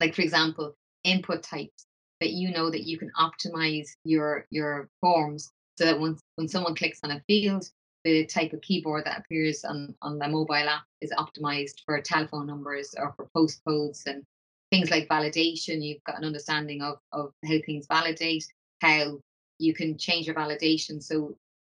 like 0.00 0.14
for 0.14 0.22
example, 0.22 0.74
input 1.04 1.42
types 1.42 1.86
that 2.20 2.30
you 2.30 2.50
know 2.50 2.70
that 2.70 2.84
you 2.84 2.98
can 2.98 3.10
optimize 3.18 3.88
your 4.04 4.46
your 4.50 4.88
forms 5.00 5.50
so 5.76 5.84
that 5.84 5.98
when 5.98 6.16
when 6.36 6.48
someone 6.48 6.74
clicks 6.74 7.00
on 7.02 7.12
a 7.12 7.22
field, 7.26 7.64
the 8.04 8.26
type 8.26 8.52
of 8.52 8.60
keyboard 8.60 9.04
that 9.04 9.20
appears 9.20 9.64
on 9.64 9.94
on 10.02 10.18
the 10.18 10.28
mobile 10.28 10.54
app 10.54 10.84
is 11.00 11.12
optimized 11.12 11.80
for 11.84 12.00
telephone 12.00 12.46
numbers 12.46 12.94
or 12.98 13.14
for 13.16 13.28
postcodes 13.36 14.06
and 14.06 14.24
things 14.70 14.90
like 14.90 15.08
validation. 15.08 15.84
You've 15.84 16.04
got 16.04 16.18
an 16.18 16.24
understanding 16.24 16.82
of 16.82 16.98
of 17.12 17.32
how 17.44 17.56
things 17.64 17.86
validate, 17.88 18.44
how 18.80 19.18
you 19.58 19.74
can 19.74 19.98
change 19.98 20.26
your 20.26 20.36
validation 20.36 21.02
so 21.02 21.36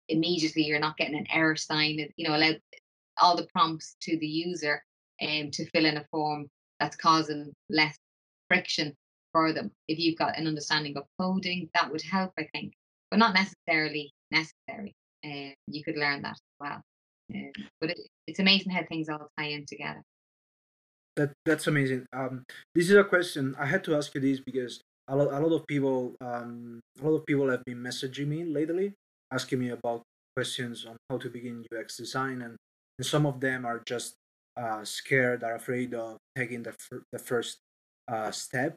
immediately 0.09 0.63
you're 0.63 0.79
not 0.79 0.97
getting 0.97 1.17
an 1.17 1.27
error 1.31 1.55
sign 1.55 1.99
you 2.17 2.27
know 2.27 2.35
allow 2.35 2.51
all 3.21 3.35
the 3.35 3.47
prompts 3.53 3.95
to 4.01 4.17
the 4.17 4.27
user 4.27 4.83
um, 5.21 5.49
to 5.51 5.65
fill 5.69 5.85
in 5.85 5.97
a 5.97 6.05
form 6.11 6.47
that's 6.79 6.95
causing 6.95 7.53
less 7.69 7.97
friction 8.49 8.93
for 9.31 9.53
them. 9.53 9.71
If 9.87 9.99
you've 9.99 10.17
got 10.17 10.37
an 10.37 10.47
understanding 10.47 10.97
of 10.97 11.03
coding 11.19 11.69
that 11.75 11.91
would 11.91 12.01
help 12.01 12.33
i 12.37 12.47
think 12.53 12.73
but 13.09 13.19
not 13.19 13.33
necessarily 13.33 14.11
necessary. 14.31 14.93
Uh, 15.25 15.51
you 15.67 15.83
could 15.83 15.97
learn 15.97 16.21
that 16.21 16.33
as 16.33 16.41
well. 16.59 16.81
Uh, 17.33 17.51
but 17.81 17.91
it, 17.91 17.99
it's 18.27 18.39
amazing 18.39 18.71
how 18.71 18.83
things 18.87 19.09
all 19.09 19.29
tie 19.37 19.47
in 19.47 19.65
together. 19.65 20.01
That 21.15 21.31
that's 21.45 21.67
amazing. 21.67 22.05
Um, 22.13 22.43
this 22.73 22.89
is 22.89 22.95
a 22.95 23.03
question 23.03 23.55
i 23.59 23.65
had 23.65 23.83
to 23.85 23.95
ask 23.95 24.13
you 24.15 24.21
this 24.21 24.39
because 24.39 24.79
a 25.07 25.15
lot, 25.15 25.33
a 25.33 25.39
lot 25.39 25.55
of 25.55 25.67
people 25.67 26.15
um, 26.21 26.79
a 27.01 27.05
lot 27.05 27.17
of 27.17 27.25
people 27.25 27.49
have 27.49 27.65
been 27.65 27.79
messaging 27.79 28.27
me 28.27 28.45
lately 28.45 28.93
asking 29.31 29.59
me 29.59 29.69
about 29.69 30.03
questions 30.35 30.85
on 30.85 30.95
how 31.09 31.17
to 31.17 31.29
begin 31.29 31.65
UX 31.75 31.97
design, 31.97 32.41
and, 32.41 32.55
and 32.97 33.05
some 33.05 33.25
of 33.25 33.39
them 33.39 33.65
are 33.65 33.81
just 33.85 34.15
uh, 34.55 34.83
scared, 34.83 35.43
are 35.43 35.55
afraid 35.55 35.93
of 35.93 36.17
taking 36.35 36.63
the, 36.63 36.73
fir- 36.73 37.03
the 37.11 37.19
first 37.19 37.57
uh, 38.09 38.31
step 38.31 38.75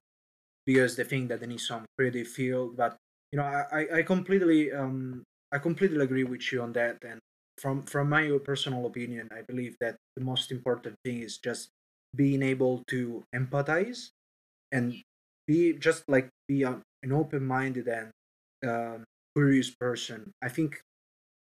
because 0.67 0.97
they 0.97 1.05
think 1.05 1.29
that 1.29 1.41
they 1.41 1.47
need 1.47 1.61
some 1.61 1.85
creative 1.99 2.29
field. 2.29 2.77
But 2.77 2.97
you 3.33 3.39
know, 3.39 3.45
I, 3.45 3.99
I 3.99 4.03
completely 4.03 4.73
um, 4.73 5.25
I 5.53 5.59
completely 5.59 6.03
agree 6.03 6.25
with 6.25 6.53
you 6.53 6.63
on 6.63 6.73
that. 6.75 6.99
And 7.03 7.21
from 7.59 7.83
from 7.85 8.09
my 8.09 8.31
personal 8.45 8.87
opinion, 8.87 9.29
I 9.33 9.43
believe 9.43 9.77
that 9.81 9.97
the 10.17 10.25
most 10.25 10.51
important 10.53 10.97
thing 11.05 11.21
is 11.23 11.39
just 11.39 11.71
being 12.15 12.43
able 12.43 12.83
to 12.89 13.25
empathize 13.35 14.11
and 14.73 14.95
be 15.47 15.73
just 15.75 16.05
like 16.09 16.29
be 16.49 16.63
an 16.63 16.83
open-minded 17.13 17.89
and 17.89 18.11
um, 18.67 19.05
curious 19.37 19.71
person. 19.71 20.33
I 20.43 20.49
think 20.49 20.81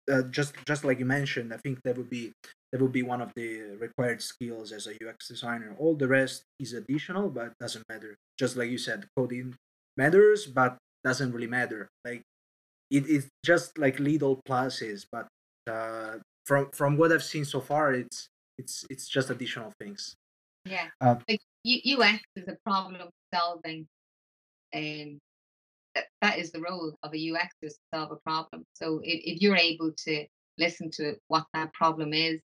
uh, 0.09 0.23
just 0.23 0.55
just 0.65 0.83
like 0.83 0.99
you 0.99 1.05
mentioned, 1.05 1.53
I 1.53 1.57
think 1.57 1.81
that 1.83 1.97
would 1.97 2.09
be 2.09 2.33
that 2.71 2.81
would 2.81 2.91
be 2.91 3.03
one 3.03 3.21
of 3.21 3.33
the 3.35 3.77
required 3.79 4.21
skills 4.21 4.71
as 4.71 4.87
a 4.87 4.93
UX 5.07 5.27
designer. 5.27 5.75
All 5.79 5.95
the 5.95 6.07
rest 6.07 6.43
is 6.59 6.73
additional, 6.73 7.29
but 7.29 7.53
doesn't 7.59 7.85
matter. 7.89 8.15
Just 8.37 8.55
like 8.57 8.69
you 8.69 8.77
said, 8.77 9.05
coding 9.17 9.55
matters, 9.97 10.45
but 10.45 10.77
doesn't 11.03 11.31
really 11.31 11.47
matter. 11.47 11.89
Like 12.05 12.23
it 12.91 13.07
is 13.07 13.29
just 13.45 13.77
like 13.77 13.99
little 13.99 14.41
pluses, 14.47 15.05
but 15.11 15.27
uh, 15.69 16.17
from 16.45 16.71
from 16.71 16.97
what 16.97 17.11
I've 17.11 17.23
seen 17.23 17.45
so 17.45 17.61
far, 17.61 17.93
it's 17.93 18.29
it's 18.57 18.85
it's 18.89 19.07
just 19.07 19.29
additional 19.29 19.71
things. 19.79 20.15
Yeah, 20.65 20.87
uh, 21.01 21.15
like 21.27 21.41
UX 21.65 22.21
is 22.35 22.47
a 22.47 22.57
problem 22.65 23.09
solving 23.33 23.87
um, 24.75 25.19
that 26.21 26.37
is 26.37 26.51
the 26.51 26.61
role 26.61 26.95
of 27.03 27.13
a 27.13 27.31
UX 27.31 27.55
to 27.63 27.71
solve 27.93 28.11
a 28.11 28.17
problem. 28.17 28.65
So 28.73 28.99
if, 29.03 29.35
if 29.35 29.41
you're 29.41 29.57
able 29.57 29.91
to 30.05 30.25
listen 30.57 30.91
to 30.91 31.15
what 31.27 31.45
that 31.53 31.73
problem 31.73 32.13
is 32.13 32.39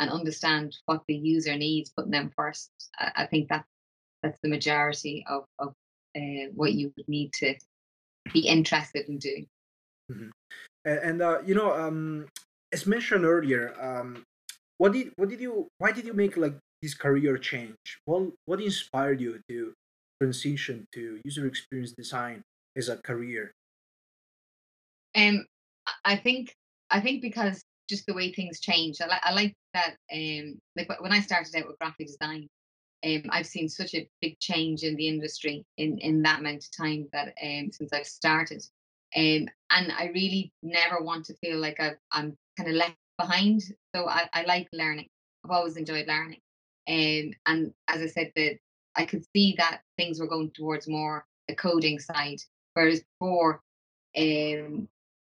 and 0.00 0.10
understand 0.10 0.76
what 0.86 1.02
the 1.08 1.14
user 1.14 1.56
needs, 1.56 1.90
putting 1.90 2.10
them 2.10 2.32
first, 2.36 2.70
I, 2.98 3.12
I 3.16 3.26
think 3.26 3.48
that 3.48 3.64
that's 4.22 4.38
the 4.42 4.48
majority 4.48 5.24
of, 5.28 5.44
of 5.58 5.74
uh, 6.16 6.50
what 6.54 6.72
you 6.72 6.92
would 6.96 7.08
need 7.08 7.32
to 7.34 7.54
be 8.32 8.40
interested 8.40 9.08
in 9.08 9.18
doing. 9.18 9.46
Mm-hmm. 10.10 10.30
And, 10.84 10.98
and 10.98 11.22
uh, 11.22 11.38
you 11.44 11.54
know, 11.54 11.74
um, 11.74 12.26
as 12.72 12.86
mentioned 12.86 13.24
earlier, 13.24 13.74
um, 13.80 14.24
what 14.78 14.92
did 14.92 15.12
what 15.16 15.28
did 15.28 15.40
you 15.40 15.68
why 15.78 15.92
did 15.92 16.04
you 16.04 16.14
make 16.14 16.36
like 16.36 16.54
this 16.82 16.94
career 16.94 17.36
change? 17.38 17.76
What 18.04 18.30
what 18.46 18.60
inspired 18.60 19.20
you 19.20 19.40
to 19.48 19.72
transition 20.20 20.86
to 20.94 21.20
user 21.24 21.46
experience 21.46 21.92
design 21.92 22.42
is 22.78 22.88
a 22.88 22.96
career? 22.96 23.52
Um, 25.16 25.44
I 26.04 26.16
think 26.16 26.54
I 26.90 27.00
think 27.00 27.20
because 27.20 27.62
just 27.88 28.06
the 28.06 28.14
way 28.14 28.32
things 28.32 28.60
change. 28.60 28.98
I, 29.00 29.06
li- 29.06 29.22
I 29.22 29.32
like 29.32 29.54
that. 29.74 29.96
Um, 30.12 30.60
like 30.76 30.88
when 31.00 31.12
I 31.12 31.20
started 31.20 31.56
out 31.56 31.66
with 31.66 31.78
graphic 31.78 32.06
design, 32.06 32.48
um, 33.04 33.22
I've 33.30 33.46
seen 33.46 33.68
such 33.68 33.94
a 33.94 34.08
big 34.20 34.38
change 34.38 34.82
in 34.82 34.94
the 34.96 35.08
industry 35.08 35.64
in 35.76 35.98
in 35.98 36.22
that 36.22 36.40
amount 36.40 36.64
of 36.64 36.76
time 36.76 37.08
that 37.12 37.34
um 37.42 37.70
since 37.72 37.92
I've 37.92 38.06
started. 38.06 38.62
Um, 39.16 39.48
and 39.70 39.92
I 39.96 40.10
really 40.14 40.52
never 40.62 41.02
want 41.02 41.24
to 41.26 41.34
feel 41.36 41.58
like 41.58 41.80
i 41.80 41.94
am 42.12 42.36
kind 42.58 42.68
of 42.68 42.76
left 42.76 42.96
behind. 43.18 43.62
So 43.94 44.06
I, 44.06 44.28
I 44.34 44.42
like 44.42 44.68
learning. 44.72 45.08
I've 45.44 45.50
always 45.50 45.78
enjoyed 45.78 46.06
learning. 46.06 46.40
Um, 46.86 47.32
and 47.46 47.72
as 47.88 48.02
I 48.02 48.06
said, 48.06 48.32
that 48.36 48.58
I 48.94 49.06
could 49.06 49.24
see 49.34 49.54
that 49.56 49.80
things 49.96 50.20
were 50.20 50.26
going 50.26 50.50
towards 50.50 50.86
more 50.88 51.24
the 51.48 51.54
coding 51.54 51.98
side 51.98 52.40
Whereas 52.78 53.02
before, 53.18 53.60
um, 54.16 54.88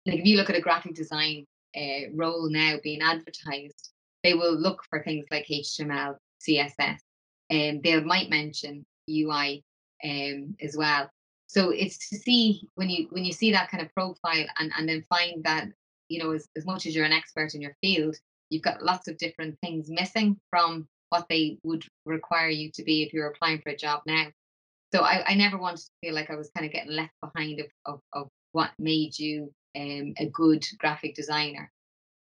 like 0.05 0.19
if 0.19 0.25
you 0.25 0.35
look 0.35 0.49
at 0.49 0.57
a 0.57 0.61
graphic 0.61 0.93
design 0.93 1.45
uh, 1.73 2.11
role 2.13 2.49
now 2.49 2.75
being 2.83 3.01
advertised, 3.01 3.91
they 4.25 4.33
will 4.33 4.53
look 4.53 4.83
for 4.89 5.01
things 5.01 5.25
like 5.31 5.47
HTML, 5.47 6.17
CSS, 6.45 6.97
and 7.49 7.81
they 7.81 7.97
might 8.01 8.29
mention 8.29 8.85
UI 9.09 9.63
um, 10.03 10.53
as 10.61 10.75
well. 10.75 11.09
So 11.47 11.69
it's 11.69 12.09
to 12.09 12.17
see 12.17 12.67
when 12.75 12.89
you 12.89 13.07
when 13.11 13.23
you 13.23 13.31
see 13.31 13.53
that 13.53 13.71
kind 13.71 13.83
of 13.85 13.93
profile 13.93 14.45
and, 14.59 14.73
and 14.77 14.89
then 14.89 15.05
find 15.07 15.41
that 15.45 15.69
you 16.09 16.21
know 16.21 16.31
as, 16.31 16.49
as 16.57 16.65
much 16.65 16.87
as 16.87 16.93
you're 16.93 17.05
an 17.05 17.13
expert 17.13 17.55
in 17.55 17.61
your 17.61 17.77
field, 17.79 18.17
you've 18.49 18.63
got 18.63 18.83
lots 18.83 19.07
of 19.07 19.17
different 19.17 19.57
things 19.61 19.89
missing 19.89 20.37
from 20.49 20.89
what 21.07 21.25
they 21.29 21.57
would 21.63 21.85
require 22.05 22.49
you 22.49 22.69
to 22.73 22.83
be 22.83 23.01
if 23.01 23.13
you're 23.13 23.27
applying 23.27 23.61
for 23.61 23.69
a 23.69 23.77
job 23.77 24.01
now 24.05 24.25
so 24.93 25.01
I, 25.01 25.23
I 25.27 25.35
never 25.35 25.57
wanted 25.57 25.81
to 25.81 25.91
feel 26.01 26.15
like 26.15 26.29
I 26.29 26.35
was 26.35 26.49
kind 26.55 26.65
of 26.65 26.71
getting 26.71 26.91
left 26.91 27.13
behind 27.21 27.59
of, 27.59 27.67
of, 27.85 28.01
of 28.13 28.29
what 28.51 28.71
made 28.79 29.17
you 29.17 29.53
um, 29.75 30.13
a 30.17 30.27
good 30.31 30.65
graphic 30.77 31.15
designer. 31.15 31.71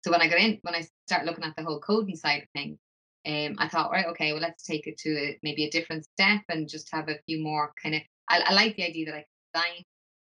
So 0.05 0.11
when 0.11 0.21
I 0.21 0.29
got 0.29 0.39
in, 0.39 0.59
when 0.63 0.75
I 0.75 0.87
start 1.07 1.25
looking 1.25 1.45
at 1.45 1.55
the 1.57 1.65
whole 1.65 1.81
coding 1.81 2.17
side 2.17 2.43
of 2.43 2.49
things, 2.55 2.79
um, 3.27 3.57
I 3.59 3.69
thought, 3.69 3.91
right, 3.91 4.07
okay, 4.07 4.33
well, 4.33 4.41
let's 4.41 4.63
take 4.63 4.87
it 4.87 4.97
to 4.99 5.11
a, 5.11 5.39
maybe 5.43 5.65
a 5.65 5.71
different 5.71 6.05
step 6.05 6.43
and 6.49 6.69
just 6.69 6.89
have 6.93 7.09
a 7.09 7.19
few 7.27 7.43
more 7.43 7.73
kind 7.83 7.95
of. 7.95 8.03
I, 8.29 8.41
I 8.47 8.53
like 8.55 8.77
the 8.77 8.85
idea 8.85 9.07
that 9.07 9.15
I 9.15 9.19
could 9.19 9.53
design, 9.53 9.85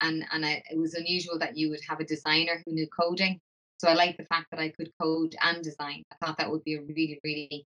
and 0.01 0.25
and 0.31 0.45
I, 0.45 0.63
it 0.69 0.77
was 0.77 0.93
unusual 0.93 1.39
that 1.39 1.57
you 1.57 1.69
would 1.69 1.79
have 1.87 1.99
a 1.99 2.05
designer 2.05 2.61
who 2.65 2.73
knew 2.73 2.87
coding. 2.87 3.39
So 3.77 3.87
I 3.87 3.93
like 3.93 4.17
the 4.17 4.25
fact 4.25 4.47
that 4.51 4.59
I 4.59 4.69
could 4.69 4.91
code 5.01 5.35
and 5.41 5.63
design. 5.63 6.03
I 6.11 6.25
thought 6.25 6.37
that 6.37 6.51
would 6.51 6.63
be 6.63 6.75
a 6.75 6.81
really, 6.81 7.19
really 7.23 7.65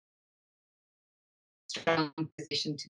strong 1.68 2.12
position 2.38 2.76
to 2.76 2.88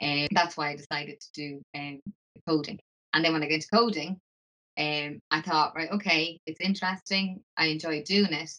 and 0.00 0.28
that's 0.32 0.56
why 0.56 0.70
I 0.70 0.76
decided 0.76 1.20
to 1.20 1.32
do 1.32 1.62
um, 1.74 2.00
coding. 2.46 2.78
And 3.14 3.24
then 3.24 3.32
when 3.32 3.42
I 3.42 3.46
get 3.46 3.56
into 3.56 3.68
coding, 3.72 4.20
um, 4.78 5.20
I 5.30 5.40
thought, 5.40 5.74
right, 5.74 5.90
okay, 5.90 6.38
it's 6.46 6.60
interesting. 6.60 7.40
I 7.56 7.66
enjoy 7.66 8.02
doing 8.02 8.32
it, 8.32 8.50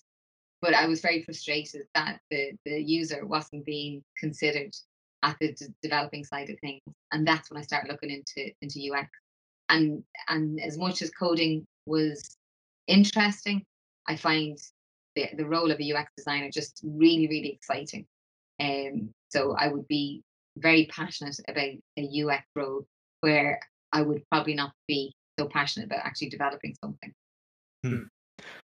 but 0.62 0.74
I 0.74 0.88
was 0.88 1.02
very 1.02 1.22
frustrated 1.22 1.84
that 1.94 2.20
the 2.32 2.54
the 2.66 2.82
user 2.82 3.26
wasn't 3.26 3.66
being 3.66 4.04
considered 4.18 4.76
at 5.24 5.38
the 5.40 5.54
d- 5.54 5.68
developing 5.84 6.24
side 6.24 6.50
of 6.50 6.60
things, 6.60 6.82
and 7.12 7.28
that's 7.28 7.52
when 7.52 7.60
I 7.60 7.64
started 7.64 7.92
looking 7.92 8.10
into 8.10 8.52
into 8.62 8.92
UX. 8.92 9.10
And 9.70 10.04
and 10.28 10.60
as 10.60 10.78
much 10.78 11.04
as 11.04 11.12
coding 11.12 11.68
was 11.86 12.36
interesting, 12.88 13.64
I 14.08 14.16
find 14.16 14.58
the 15.16 15.30
the 15.38 15.46
role 15.46 15.70
of 15.70 15.80
a 15.80 15.94
UX 15.94 16.12
designer 16.18 16.50
just 16.50 16.82
really 16.84 17.28
really 17.28 17.50
exciting. 17.50 18.08
Um, 18.60 19.14
so 19.30 19.56
I 19.56 19.68
would 19.68 19.88
be 19.88 20.24
very 20.60 20.88
passionate 20.92 21.40
about 21.48 21.70
a 21.98 22.24
UX 22.24 22.44
role 22.56 22.86
where 23.22 23.60
I 23.94 24.02
would 24.02 24.24
probably 24.32 24.54
not 24.54 24.72
be 24.88 25.14
so 25.40 25.48
passionate 25.48 25.86
about 25.86 26.06
actually 26.06 26.30
developing 26.30 26.76
something. 26.84 27.14
Hmm. 27.86 28.04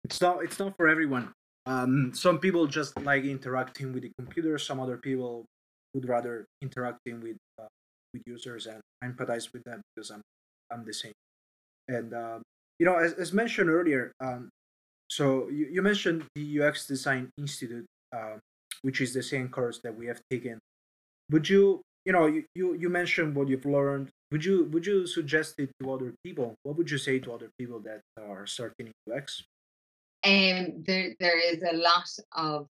It's 0.05 0.21
not 0.21 0.45
it's 0.45 0.59
not 0.59 0.77
for 0.77 0.89
everyone. 0.89 1.33
Um, 1.67 2.13
some 2.15 2.39
people 2.39 2.67
just 2.67 2.99
like 3.03 3.25
interacting 3.25 3.93
with 3.93 4.03
the 4.03 4.13
computer. 4.19 4.59
Some 4.59 4.81
other 4.81 4.97
people 4.97 5.45
would 5.95 6.09
rather 6.09 6.47
interacting 6.63 7.21
with 7.21 7.37
uh, 7.61 7.69
with 8.13 8.23
users 8.27 8.67
and 8.67 8.81
empathize 9.05 9.53
with 9.53 9.63
them 9.65 9.81
because 9.95 10.11
I'm 10.11 10.23
I'm 10.73 10.85
the 10.85 10.95
same. 10.95 11.13
And 11.89 12.15
um, 12.15 12.43
you 12.79 12.87
know, 12.87 12.97
as, 12.97 13.13
as 13.15 13.33
mentioned 13.33 13.69
earlier, 13.69 14.13
um, 14.21 14.49
so 15.11 15.49
you, 15.49 15.67
you 15.71 15.83
mentioned 15.83 16.25
the 16.35 16.61
UX 16.61 16.87
Design 16.87 17.31
Institute, 17.37 17.85
uh, 18.15 18.37
which 18.83 19.01
is 19.01 19.13
the 19.13 19.23
same 19.23 19.49
course 19.49 19.81
that 19.83 19.95
we 19.95 20.07
have 20.07 20.21
taken. 20.31 20.59
Would 21.31 21.49
you 21.49 21.83
you 22.05 22.13
know 22.13 22.27
you, 22.27 22.45
you, 22.55 22.75
you 22.75 22.89
mentioned 22.89 23.35
what 23.35 23.49
you've 23.49 23.67
learned. 23.67 24.11
Would 24.33 24.45
you 24.45 24.65
would 24.73 24.87
you 24.87 25.07
suggest 25.07 25.59
it 25.59 25.71
to 25.81 25.93
other 25.93 26.15
people? 26.25 26.55
What 26.63 26.77
would 26.77 26.91
you 26.91 26.99
say 26.99 27.19
to 27.21 27.33
other 27.33 27.51
people 27.59 27.81
that 27.81 28.01
are 28.19 28.47
starting 28.47 28.87
in 28.89 29.13
ux 29.13 29.43
um 30.25 30.83
there 30.87 31.15
there 31.19 31.39
is 31.39 31.63
a 31.63 31.77
lot 31.77 32.09
of 32.33 32.67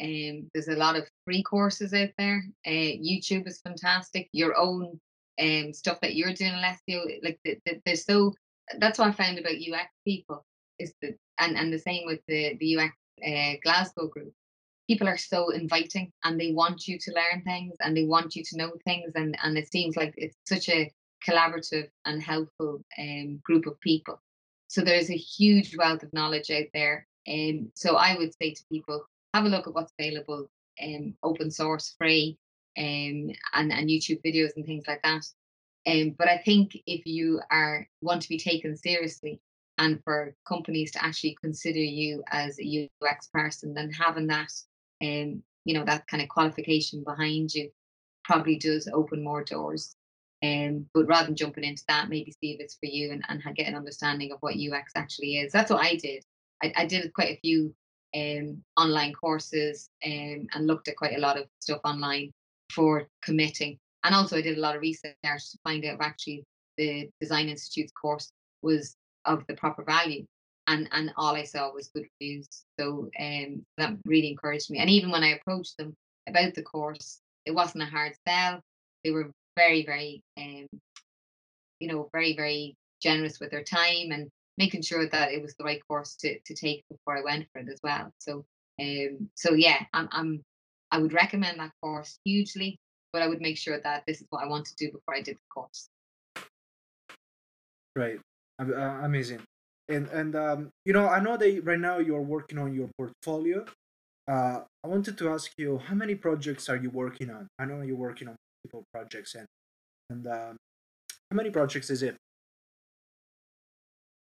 um 0.00 0.48
there's 0.52 0.68
a 0.68 0.76
lot 0.76 0.96
of 0.96 1.08
free 1.24 1.42
courses 1.42 1.92
out 1.92 2.10
there. 2.18 2.44
Uh, 2.66 2.92
youtube 3.10 3.46
is 3.46 3.60
fantastic. 3.60 4.28
Your 4.32 4.56
own 4.56 4.98
um 5.40 5.72
stuff 5.72 6.00
that 6.00 6.14
you're 6.14 6.32
doing 6.32 6.54
Alessio, 6.54 7.04
like 7.22 7.38
the, 7.44 7.58
the, 7.66 7.80
there's 7.84 8.04
so 8.04 8.32
that's 8.78 8.98
what 8.98 9.08
i 9.08 9.12
found 9.12 9.38
about 9.38 9.52
ux 9.52 9.88
people 10.04 10.44
is 10.78 10.92
that 11.02 11.14
and 11.38 11.56
and 11.56 11.72
the 11.72 11.78
same 11.78 12.04
with 12.06 12.20
the 12.26 12.56
the 12.58 12.76
ux 12.76 12.92
uh, 13.26 13.52
glasgow 13.62 14.08
group 14.08 14.32
people 14.88 15.08
are 15.08 15.16
so 15.16 15.50
inviting 15.50 16.12
and 16.24 16.38
they 16.38 16.52
want 16.52 16.86
you 16.86 16.98
to 16.98 17.12
learn 17.12 17.42
things 17.42 17.74
and 17.80 17.96
they 17.96 18.04
want 18.04 18.36
you 18.36 18.42
to 18.44 18.56
know 18.56 18.72
things 18.84 19.12
and 19.14 19.36
and 19.42 19.58
it 19.58 19.70
seems 19.70 19.96
like 19.96 20.14
it's 20.16 20.36
such 20.46 20.68
a 20.68 20.92
collaborative 21.26 21.88
and 22.04 22.22
helpful 22.22 22.84
um, 22.98 23.40
group 23.42 23.66
of 23.66 23.80
people. 23.80 24.20
So 24.68 24.82
there's 24.82 25.10
a 25.10 25.16
huge 25.16 25.76
wealth 25.76 26.02
of 26.02 26.12
knowledge 26.12 26.50
out 26.50 26.66
there. 26.74 27.06
And 27.26 27.60
um, 27.60 27.72
so 27.74 27.96
i 27.96 28.16
would 28.16 28.32
say 28.40 28.54
to 28.54 28.62
people 28.70 29.04
have 29.34 29.44
a 29.44 29.48
look 29.48 29.66
at 29.66 29.74
what's 29.74 29.92
available 29.98 30.48
um, 30.82 31.14
open 31.22 31.50
source 31.50 31.94
free 31.98 32.38
um, 32.78 33.30
and, 33.54 33.72
and 33.72 33.88
youtube 33.88 34.20
videos 34.24 34.50
and 34.56 34.64
things 34.64 34.84
like 34.86 35.02
that. 35.02 35.24
Um, 35.88 36.14
but 36.16 36.28
i 36.28 36.38
think 36.38 36.76
if 36.86 37.04
you 37.04 37.40
are 37.50 37.88
want 38.00 38.22
to 38.22 38.28
be 38.28 38.38
taken 38.38 38.76
seriously 38.76 39.40
and 39.78 40.02
for 40.04 40.34
companies 40.46 40.92
to 40.92 41.04
actually 41.04 41.36
consider 41.40 41.80
you 41.80 42.22
as 42.30 42.58
a 42.60 42.90
ux 43.02 43.28
person 43.32 43.74
then 43.74 43.90
having 43.90 44.28
that 44.28 44.52
um, 45.02 45.42
you 45.64 45.74
know, 45.74 45.84
that 45.84 46.06
kind 46.06 46.22
of 46.22 46.28
qualification 46.28 47.02
behind 47.04 47.52
you 47.52 47.70
probably 48.24 48.56
does 48.56 48.88
open 48.92 49.22
more 49.22 49.44
doors. 49.44 49.94
Um, 50.42 50.86
but 50.92 51.06
rather 51.06 51.26
than 51.26 51.36
jumping 51.36 51.64
into 51.64 51.82
that, 51.88 52.08
maybe 52.08 52.32
see 52.32 52.52
if 52.52 52.60
it's 52.60 52.76
for 52.76 52.86
you 52.86 53.10
and, 53.10 53.24
and 53.28 53.42
get 53.56 53.68
an 53.68 53.74
understanding 53.74 54.32
of 54.32 54.38
what 54.40 54.54
UX 54.54 54.92
actually 54.94 55.38
is. 55.38 55.52
That's 55.52 55.70
what 55.70 55.84
I 55.84 55.96
did. 55.96 56.24
I, 56.62 56.72
I 56.76 56.86
did 56.86 57.12
quite 57.14 57.36
a 57.36 57.40
few 57.40 57.74
um, 58.14 58.62
online 58.76 59.12
courses 59.12 59.88
um, 60.04 60.46
and 60.54 60.66
looked 60.66 60.88
at 60.88 60.96
quite 60.96 61.16
a 61.16 61.20
lot 61.20 61.38
of 61.38 61.46
stuff 61.60 61.80
online 61.84 62.32
for 62.72 63.08
committing. 63.22 63.78
And 64.04 64.14
also, 64.14 64.36
I 64.36 64.42
did 64.42 64.58
a 64.58 64.60
lot 64.60 64.76
of 64.76 64.82
research 64.82 65.16
to 65.24 65.58
find 65.64 65.84
out 65.84 65.94
if 65.94 66.00
actually 66.00 66.44
the 66.76 67.10
Design 67.20 67.48
Institute's 67.48 67.92
course 67.92 68.30
was 68.62 68.94
of 69.24 69.44
the 69.48 69.54
proper 69.54 69.82
value 69.82 70.24
and 70.66 70.88
and 70.92 71.12
all 71.16 71.34
I 71.34 71.44
saw 71.44 71.72
was 71.72 71.88
good 71.88 72.06
reviews. 72.20 72.48
So 72.78 73.08
um, 73.18 73.64
that 73.78 73.96
really 74.04 74.30
encouraged 74.30 74.70
me. 74.70 74.78
And 74.78 74.90
even 74.90 75.10
when 75.10 75.22
I 75.22 75.36
approached 75.36 75.76
them 75.76 75.94
about 76.28 76.54
the 76.54 76.62
course, 76.62 77.20
it 77.44 77.54
wasn't 77.54 77.84
a 77.84 77.86
hard 77.86 78.12
sell. 78.26 78.60
They 79.04 79.10
were 79.10 79.30
very, 79.56 79.84
very, 79.84 80.22
um, 80.38 80.66
you 81.80 81.88
know, 81.88 82.08
very, 82.12 82.34
very 82.34 82.76
generous 83.02 83.38
with 83.40 83.50
their 83.50 83.62
time 83.62 84.10
and 84.10 84.28
making 84.58 84.82
sure 84.82 85.08
that 85.08 85.32
it 85.32 85.42
was 85.42 85.54
the 85.54 85.64
right 85.64 85.80
course 85.86 86.16
to 86.16 86.38
to 86.40 86.54
take 86.54 86.84
before 86.90 87.16
I 87.16 87.22
went 87.22 87.46
for 87.52 87.60
it 87.60 87.68
as 87.68 87.80
well. 87.82 88.10
So 88.18 88.44
um, 88.80 89.30
so 89.34 89.54
yeah, 89.54 89.84
I'm 89.92 90.08
I'm 90.12 90.42
I 90.90 90.98
would 90.98 91.12
recommend 91.12 91.60
that 91.60 91.72
course 91.80 92.18
hugely, 92.24 92.78
but 93.12 93.22
I 93.22 93.28
would 93.28 93.40
make 93.40 93.56
sure 93.56 93.80
that 93.80 94.02
this 94.06 94.20
is 94.20 94.26
what 94.30 94.42
I 94.42 94.48
want 94.48 94.66
to 94.66 94.76
do 94.76 94.90
before 94.90 95.14
I 95.14 95.22
did 95.22 95.36
the 95.36 95.54
course. 95.54 95.88
Right, 97.94 98.18
uh, 98.60 98.74
amazing 99.04 99.40
and 99.88 100.08
and 100.08 100.34
um, 100.36 100.70
you 100.84 100.92
know 100.92 101.08
i 101.08 101.20
know 101.20 101.36
that 101.36 101.60
right 101.64 101.78
now 101.78 101.98
you're 101.98 102.22
working 102.22 102.58
on 102.58 102.74
your 102.74 102.88
portfolio. 102.98 103.64
Uh, 104.28 104.60
i 104.82 104.88
wanted 104.88 105.16
to 105.16 105.28
ask 105.28 105.52
you 105.56 105.78
how 105.78 105.94
many 105.94 106.14
projects 106.14 106.68
are 106.68 106.76
you 106.76 106.90
working 106.90 107.30
on? 107.30 107.46
I 107.58 107.64
know 107.64 107.82
you're 107.82 107.96
working 107.96 108.28
on 108.28 108.36
multiple 108.64 108.84
projects 108.92 109.34
and 109.34 109.46
and 110.10 110.26
um, 110.26 110.56
how 111.30 111.36
many 111.36 111.50
projects 111.50 111.90
is 111.90 112.02
it? 112.02 112.16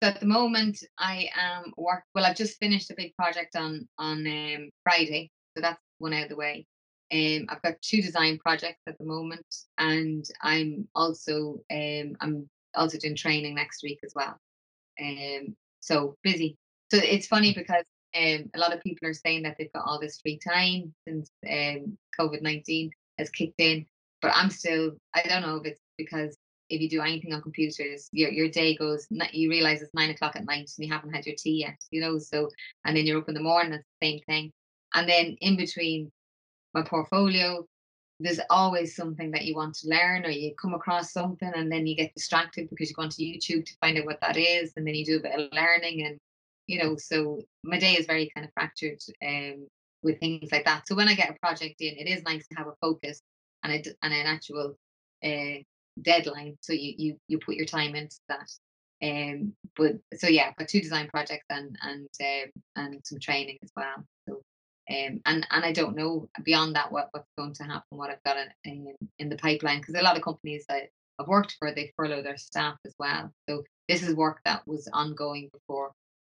So 0.01 0.09
at 0.09 0.19
the 0.19 0.25
moment 0.25 0.83
i 0.97 1.29
am 1.35 1.73
work 1.77 2.03
well 2.15 2.25
i've 2.25 2.35
just 2.35 2.57
finished 2.57 2.89
a 2.89 2.95
big 2.95 3.13
project 3.15 3.55
on 3.55 3.87
on 3.99 4.25
um, 4.25 4.69
friday 4.83 5.29
so 5.55 5.61
that's 5.61 5.79
one 5.99 6.13
out 6.13 6.23
of 6.23 6.29
the 6.29 6.35
way. 6.35 6.65
Um, 7.13 7.45
I've 7.49 7.61
got 7.61 7.81
two 7.81 8.01
design 8.01 8.39
projects 8.39 8.81
at 8.87 8.97
the 8.97 9.05
moment, 9.05 9.45
and 9.77 10.25
I'm 10.41 10.87
also 10.95 11.61
um, 11.71 12.15
I'm 12.21 12.49
also 12.73 12.97
doing 12.97 13.15
training 13.15 13.55
next 13.55 13.83
week 13.83 13.99
as 14.03 14.13
well. 14.15 14.37
Um, 15.01 15.55
so 15.79 16.15
busy. 16.23 16.57
So 16.91 16.97
it's 16.97 17.27
funny 17.27 17.53
because 17.53 17.83
um, 18.15 18.49
a 18.53 18.59
lot 18.59 18.73
of 18.73 18.81
people 18.81 19.07
are 19.07 19.13
saying 19.13 19.43
that 19.43 19.55
they've 19.57 19.71
got 19.73 19.85
all 19.85 19.99
this 19.99 20.19
free 20.21 20.39
time 20.39 20.93
since 21.07 21.29
um, 21.49 21.97
COVID 22.19 22.41
19 22.41 22.91
has 23.17 23.29
kicked 23.29 23.59
in. 23.59 23.85
But 24.21 24.33
I'm 24.35 24.49
still, 24.49 24.91
I 25.15 25.23
don't 25.23 25.41
know 25.41 25.55
if 25.55 25.65
it's 25.65 25.81
because 25.97 26.37
if 26.69 26.79
you 26.79 26.89
do 26.89 27.01
anything 27.01 27.33
on 27.33 27.41
computers, 27.41 28.07
your, 28.11 28.31
your 28.31 28.49
day 28.49 28.75
goes, 28.75 29.07
you 29.31 29.49
realize 29.49 29.81
it's 29.81 29.93
nine 29.93 30.09
o'clock 30.09 30.35
at 30.35 30.45
night 30.45 30.69
and 30.77 30.87
you 30.87 30.93
haven't 30.93 31.13
had 31.13 31.25
your 31.25 31.35
tea 31.37 31.59
yet, 31.59 31.77
you 31.91 32.01
know? 32.01 32.17
So, 32.17 32.49
and 32.85 32.95
then 32.95 33.05
you're 33.05 33.19
up 33.19 33.27
in 33.29 33.35
the 33.35 33.41
morning, 33.41 33.73
it's 33.73 33.85
the 33.99 34.07
same 34.07 34.19
thing. 34.27 34.51
And 34.93 35.07
then 35.07 35.37
in 35.41 35.57
between 35.57 36.11
my 36.73 36.83
portfolio, 36.83 37.65
there's 38.23 38.39
always 38.49 38.95
something 38.95 39.31
that 39.31 39.45
you 39.45 39.55
want 39.55 39.75
to 39.75 39.87
learn 39.87 40.25
or 40.25 40.29
you 40.29 40.53
come 40.55 40.73
across 40.73 41.11
something 41.11 41.51
and 41.55 41.71
then 41.71 41.87
you 41.87 41.95
get 41.95 42.13
distracted 42.13 42.69
because 42.69 42.89
you 42.89 42.95
go 42.95 43.03
onto 43.03 43.23
YouTube 43.23 43.65
to 43.65 43.77
find 43.81 43.97
out 43.97 44.05
what 44.05 44.19
that 44.21 44.37
is 44.37 44.73
and 44.75 44.85
then 44.85 44.95
you 44.95 45.05
do 45.05 45.17
a 45.17 45.21
bit 45.21 45.39
of 45.39 45.51
learning 45.51 46.05
and 46.05 46.17
you 46.67 46.81
know 46.81 46.95
so 46.97 47.41
my 47.63 47.79
day 47.79 47.93
is 47.93 48.05
very 48.05 48.31
kind 48.35 48.45
of 48.45 48.53
fractured 48.53 48.99
um, 49.25 49.67
with 50.03 50.19
things 50.19 50.51
like 50.51 50.65
that. 50.65 50.87
So 50.87 50.95
when 50.95 51.07
I 51.07 51.15
get 51.15 51.29
a 51.29 51.39
project 51.39 51.81
in 51.81 51.95
it 51.97 52.07
is 52.07 52.23
nice 52.23 52.47
to 52.47 52.55
have 52.55 52.67
a 52.67 52.75
focus 52.81 53.21
and, 53.63 53.73
a, 53.73 53.83
and 54.03 54.13
an 54.13 54.25
actual 54.25 54.75
uh, 55.23 55.61
deadline. 56.01 56.57
So 56.61 56.73
you, 56.73 56.93
you 56.97 57.17
you 57.27 57.39
put 57.39 57.55
your 57.55 57.65
time 57.65 57.95
into 57.95 58.17
that. 58.29 58.49
Um 59.03 59.53
but 59.75 59.93
so 60.15 60.27
yeah 60.27 60.47
I've 60.49 60.55
got 60.57 60.67
two 60.67 60.81
design 60.81 61.07
projects 61.07 61.45
and 61.49 61.77
and 61.81 62.07
um, 62.21 62.51
and 62.75 63.01
some 63.03 63.19
training 63.19 63.57
as 63.63 63.71
well. 63.75 64.05
So 64.27 64.41
um, 64.89 65.21
and 65.25 65.47
and 65.51 65.65
I 65.65 65.71
don't 65.71 65.95
know 65.95 66.27
beyond 66.43 66.75
that 66.75 66.91
what, 66.91 67.09
what's 67.11 67.29
going 67.37 67.53
to 67.55 67.63
happen, 67.63 67.97
what 67.97 68.09
I've 68.09 68.23
got 68.23 68.37
in, 68.37 68.71
in, 68.71 68.95
in 69.19 69.29
the 69.29 69.37
pipeline, 69.37 69.79
because 69.79 69.95
a 69.95 70.01
lot 70.01 70.17
of 70.17 70.23
companies 70.23 70.65
that 70.69 70.89
I've 71.19 71.27
worked 71.27 71.55
for, 71.59 71.71
they 71.71 71.91
furlough 71.95 72.23
their 72.23 72.37
staff 72.37 72.75
as 72.85 72.95
well. 72.97 73.31
So 73.47 73.63
this 73.87 74.03
is 74.03 74.15
work 74.15 74.39
that 74.45 74.67
was 74.67 74.89
ongoing 74.91 75.49
before 75.53 75.91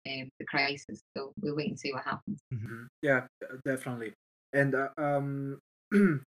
um, 0.08 0.30
the 0.38 0.46
crisis. 0.46 1.02
So 1.16 1.32
we'll 1.40 1.56
wait 1.56 1.68
and 1.68 1.78
see 1.78 1.92
what 1.92 2.04
happens. 2.04 2.40
Mm-hmm. 2.52 2.84
Yeah, 3.02 3.26
definitely. 3.64 4.14
And 4.52 4.74
uh, 4.74 4.88
um, 4.96 5.58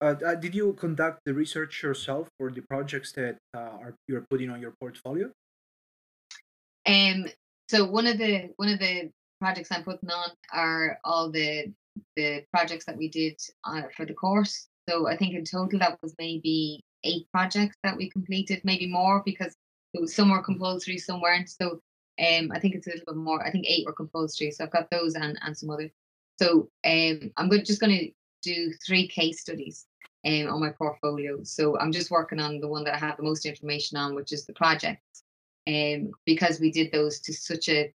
uh, 0.00 0.14
did 0.14 0.54
you 0.54 0.72
conduct 0.74 1.20
the 1.26 1.34
research 1.34 1.82
yourself 1.82 2.28
for 2.38 2.50
the 2.50 2.62
projects 2.62 3.12
that 3.12 3.36
uh, 3.54 3.76
are 3.80 3.94
you're 4.08 4.26
putting 4.30 4.50
on 4.50 4.60
your 4.60 4.72
portfolio? 4.80 5.30
Um. 6.86 7.26
So 7.68 7.84
one 7.84 8.06
of 8.06 8.16
the 8.16 8.50
one 8.56 8.68
of 8.68 8.78
the 8.78 9.10
projects 9.40 9.70
I'm 9.72 9.84
putting 9.84 10.10
on 10.10 10.30
are 10.52 10.98
all 11.04 11.30
the 11.30 11.72
the 12.16 12.44
projects 12.52 12.84
that 12.86 12.96
we 12.96 13.08
did 13.08 13.38
uh, 13.64 13.82
for 13.96 14.04
the 14.06 14.14
course. 14.14 14.68
So 14.88 15.08
I 15.08 15.16
think 15.16 15.34
in 15.34 15.44
total 15.44 15.78
that 15.78 15.98
was 16.02 16.14
maybe 16.18 16.82
eight 17.04 17.26
projects 17.32 17.76
that 17.82 17.96
we 17.96 18.10
completed, 18.10 18.60
maybe 18.64 18.86
more 18.86 19.22
because 19.24 19.54
it 19.94 20.00
was 20.00 20.14
some 20.14 20.30
were 20.30 20.42
compulsory, 20.42 20.98
some 20.98 21.20
weren't. 21.20 21.48
So 21.48 21.80
um, 22.18 22.50
I 22.52 22.58
think 22.60 22.74
it's 22.74 22.86
a 22.86 22.90
little 22.90 23.04
bit 23.06 23.16
more. 23.16 23.44
I 23.44 23.50
think 23.50 23.66
eight 23.66 23.86
were 23.86 23.92
compulsory. 23.92 24.50
So 24.50 24.64
I've 24.64 24.72
got 24.72 24.90
those 24.90 25.14
and, 25.14 25.38
and 25.42 25.56
some 25.56 25.70
others. 25.70 25.90
So 26.40 26.68
um, 26.84 27.32
I'm 27.36 27.50
just 27.64 27.80
going 27.80 27.96
to 27.98 28.10
do 28.42 28.72
three 28.86 29.08
case 29.08 29.40
studies 29.40 29.86
um, 30.26 30.48
on 30.48 30.60
my 30.60 30.70
portfolio. 30.70 31.42
So 31.44 31.78
I'm 31.78 31.92
just 31.92 32.10
working 32.10 32.40
on 32.40 32.60
the 32.60 32.68
one 32.68 32.84
that 32.84 32.94
I 32.94 32.98
have 32.98 33.16
the 33.16 33.22
most 33.22 33.46
information 33.46 33.96
on, 33.96 34.14
which 34.14 34.32
is 34.32 34.44
the 34.46 34.52
projects. 34.54 35.22
um, 35.66 36.12
because 36.24 36.60
we 36.60 36.70
did 36.70 36.92
those 36.92 37.20
to 37.20 37.32
such 37.32 37.68
a, 37.68 37.92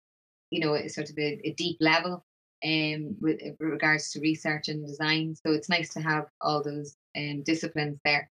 you 0.51 0.59
know, 0.59 0.77
sort 0.87 1.09
of 1.09 1.17
a, 1.17 1.39
a 1.43 1.53
deep 1.53 1.77
level 1.79 2.25
um, 2.63 3.15
with, 3.19 3.39
with, 3.41 3.55
regards 3.59 4.11
to 4.11 4.19
research 4.19 4.67
and 4.67 4.85
design. 4.85 5.35
So 5.35 5.53
it's 5.53 5.69
nice 5.69 5.93
to 5.93 6.01
have 6.01 6.25
all 6.41 6.63
those 6.63 6.95
um, 7.17 7.43
disciplines 7.43 7.99
there. 8.03 8.29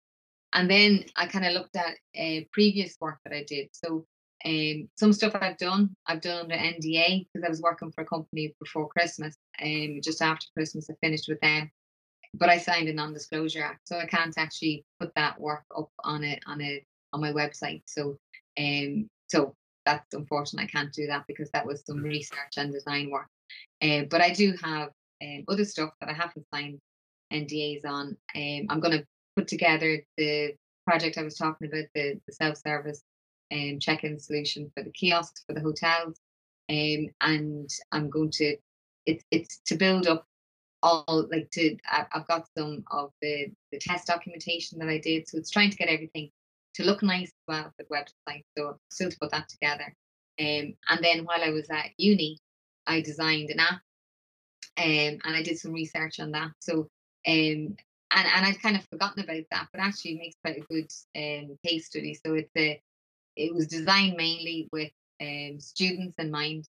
And 0.54 0.70
then 0.70 1.06
I 1.16 1.28
kind 1.28 1.46
of 1.46 1.54
looked 1.54 1.76
at 1.76 1.96
uh, 2.20 2.42
previous 2.52 2.98
work 3.00 3.20
that 3.26 3.36
I 3.36 3.44
did. 3.44 3.70
So 3.74 4.06
um, 4.46 4.88
some 4.98 5.14
stuff 5.14 5.36
I've 5.40 5.58
done, 5.58 5.96
I've 6.06 6.22
done 6.22 6.44
under 6.44 6.56
NDA 6.56 7.26
because 7.26 7.46
I 7.46 7.50
was 7.50 7.62
working 7.62 7.92
for 7.92 8.02
a 8.02 8.06
company 8.06 8.54
before 8.60 8.88
Christmas. 8.88 9.36
Um, 9.62 10.00
just 10.04 10.22
after 10.22 10.46
Christmas, 10.56 10.90
I 10.90 10.94
finished 11.02 11.28
with 11.28 11.40
them, 11.42 11.72
but 12.34 12.50
I 12.50 12.58
signed 12.58 12.88
a 12.88 12.94
non-disclosure 12.94 13.64
act, 13.64 13.88
so 13.88 13.98
I 13.98 14.06
can't 14.06 14.38
actually 14.38 14.86
put 15.00 15.12
that 15.16 15.40
work 15.40 15.64
up 15.76 15.90
on 16.04 16.24
it 16.24 16.40
on 16.46 16.62
a 16.62 16.84
on 17.14 17.22
my 17.22 17.32
website. 17.32 17.84
So, 17.86 18.18
um, 18.60 19.10
so 19.28 19.56
that's 19.88 20.14
unfortunate. 20.14 20.64
I 20.64 20.68
can't 20.68 20.94
do 20.94 21.08
that 21.08 21.24
because 21.28 21.50
that 21.52 21.66
was 21.66 21.84
some 21.86 22.04
research 22.04 22.58
and 22.58 22.74
design 22.74 23.10
work. 23.10 23.28
Uh, 23.82 24.04
but 24.10 24.22
I 24.22 24.34
do 24.34 24.54
have 24.62 24.90
um, 25.24 25.46
other 25.48 25.66
stuff 25.66 25.92
that 26.02 26.10
I 26.10 26.14
haven't 26.14 26.46
signed 26.54 26.80
NDAs 27.32 27.86
on. 27.86 28.18
Um, 28.36 28.66
I'm 28.70 28.80
going 28.80 29.00
to 29.00 29.06
put 29.36 29.48
together 29.48 30.04
the 30.18 30.54
project 30.86 31.18
I 31.18 31.24
was 31.24 31.36
talking 31.36 31.68
about, 31.68 31.86
the, 31.96 32.20
the 32.28 32.34
self-service 32.34 33.02
um, 33.54 33.80
check-in 33.80 34.20
solution 34.20 34.70
for 34.76 34.84
the 34.84 34.92
kiosks 34.92 35.44
for 35.48 35.54
the 35.54 35.62
hotels. 35.62 36.20
Um, 36.70 37.08
and 37.22 37.70
I'm 37.94 38.10
going 38.10 38.32
to 38.32 38.58
it's 39.06 39.24
it's 39.32 39.62
to 39.68 39.76
build 39.76 40.06
up 40.06 40.26
all 40.84 41.28
like 41.32 41.50
to 41.52 41.78
I, 41.90 42.06
have 42.12 42.28
got 42.28 42.46
some 42.58 42.84
of 42.92 43.12
the 43.22 43.48
the 43.72 43.80
test 43.80 44.08
documentation 44.08 44.78
that 44.80 44.90
I 44.90 44.98
did, 44.98 45.28
so 45.28 45.38
it's 45.38 45.50
trying 45.50 45.72
to 45.72 45.78
get 45.78 45.88
everything 45.88 46.30
to 46.78 46.84
look 46.84 47.04
nice 47.04 47.28
as 47.28 47.44
well 47.48 47.74
for 47.76 47.84
the 47.84 47.96
website. 47.96 48.44
So 48.58 48.78
still 48.90 49.10
to 49.10 49.18
put 49.20 49.32
that 49.32 49.50
together. 49.50 49.94
Um, 50.40 50.74
and 50.90 51.02
then 51.02 51.26
while 51.26 51.44
I 51.44 51.50
was 51.50 51.70
at 51.70 51.90
uni, 51.98 52.40
I 52.86 53.02
designed 53.02 53.50
an 53.50 53.60
app, 53.60 53.82
um, 54.78 55.20
and 55.24 55.36
I 55.36 55.42
did 55.42 55.58
some 55.58 55.74
research 55.74 56.20
on 56.20 56.32
that. 56.32 56.52
So 56.60 56.88
um, 57.28 57.76
and 58.12 58.28
and 58.36 58.46
I'd 58.46 58.62
kind 58.62 58.78
of 58.78 58.86
forgotten 58.86 59.24
about 59.24 59.44
that, 59.52 59.68
but 59.74 59.82
actually 59.82 60.12
it 60.12 60.20
makes 60.20 60.36
quite 60.44 60.58
a 60.58 60.74
good 60.74 60.92
um, 61.18 61.58
case 61.66 61.88
study. 61.88 62.14
So 62.14 62.36
it's 62.36 62.52
a 62.56 62.80
it 63.36 63.54
was 63.54 63.68
designed 63.68 64.16
mainly 64.16 64.70
with 64.72 64.92
um, 65.22 65.60
students 65.60 66.16
in 66.18 66.32
mind. 66.32 66.66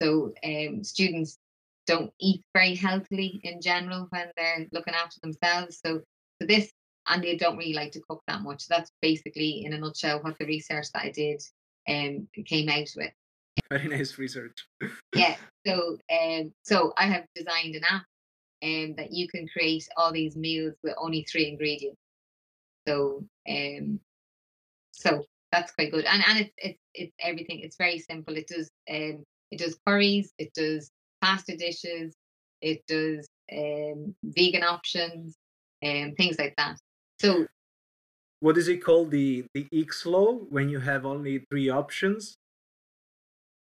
So 0.00 0.32
um, 0.44 0.82
students 0.82 1.38
don't 1.86 2.12
eat 2.20 2.42
very 2.54 2.74
healthily 2.74 3.40
in 3.44 3.60
general 3.60 4.06
when 4.10 4.30
they're 4.36 4.66
looking 4.72 4.94
after 4.94 5.20
themselves. 5.20 5.80
So, 5.84 6.00
so 6.40 6.46
this 6.46 6.70
and 7.08 7.22
they 7.22 7.36
don't 7.36 7.56
really 7.56 7.74
like 7.74 7.92
to 7.92 8.02
cook 8.08 8.22
that 8.26 8.42
much. 8.42 8.66
That's 8.68 8.90
basically, 9.00 9.64
in 9.64 9.72
a 9.72 9.78
nutshell, 9.78 10.22
what 10.22 10.38
the 10.38 10.46
research 10.46 10.86
that 10.94 11.04
I 11.04 11.10
did 11.10 11.42
um, 11.88 12.28
came 12.46 12.68
out 12.68 12.88
with. 12.96 13.12
Very 13.70 13.88
nice 13.88 14.18
research. 14.18 14.66
yeah. 15.14 15.36
So, 15.64 15.96
um, 16.10 16.52
so 16.64 16.92
I 16.98 17.06
have 17.06 17.24
designed 17.36 17.76
an 17.76 17.84
app 17.88 18.02
um, 18.64 18.94
that 18.96 19.12
you 19.12 19.28
can 19.28 19.46
create 19.46 19.86
all 19.96 20.12
these 20.12 20.34
meals 20.34 20.74
with 20.82 20.96
only 20.98 21.24
three 21.30 21.46
ingredients. 21.46 22.00
So, 22.88 23.22
um, 23.48 24.00
so 24.90 25.22
that's 25.52 25.70
quite 25.72 25.92
good. 25.92 26.04
And 26.06 26.20
and 26.26 26.40
it's 26.40 26.52
it's 26.58 26.78
it's 26.94 27.12
everything. 27.20 27.60
It's 27.60 27.76
very 27.76 28.00
simple. 28.00 28.36
It 28.36 28.48
does 28.48 28.70
um 28.90 29.22
it 29.52 29.58
does 29.58 29.78
curries, 29.86 30.32
it 30.38 30.52
does 30.54 30.90
pasta 31.20 31.56
dishes, 31.56 32.14
it 32.60 32.84
does 32.88 33.28
um 33.52 34.16
vegan 34.24 34.64
options, 34.64 35.36
and 35.82 36.10
um, 36.10 36.16
things 36.16 36.38
like 36.38 36.54
that. 36.56 36.78
So 37.22 37.46
what 38.40 38.58
is 38.58 38.68
it 38.68 38.78
called? 38.84 39.12
The 39.12 39.44
the 39.54 39.68
Hick's 39.70 40.04
Law 40.06 40.34
when 40.34 40.68
you 40.68 40.80
have 40.80 41.06
only 41.06 41.44
three 41.50 41.68
options? 41.68 42.36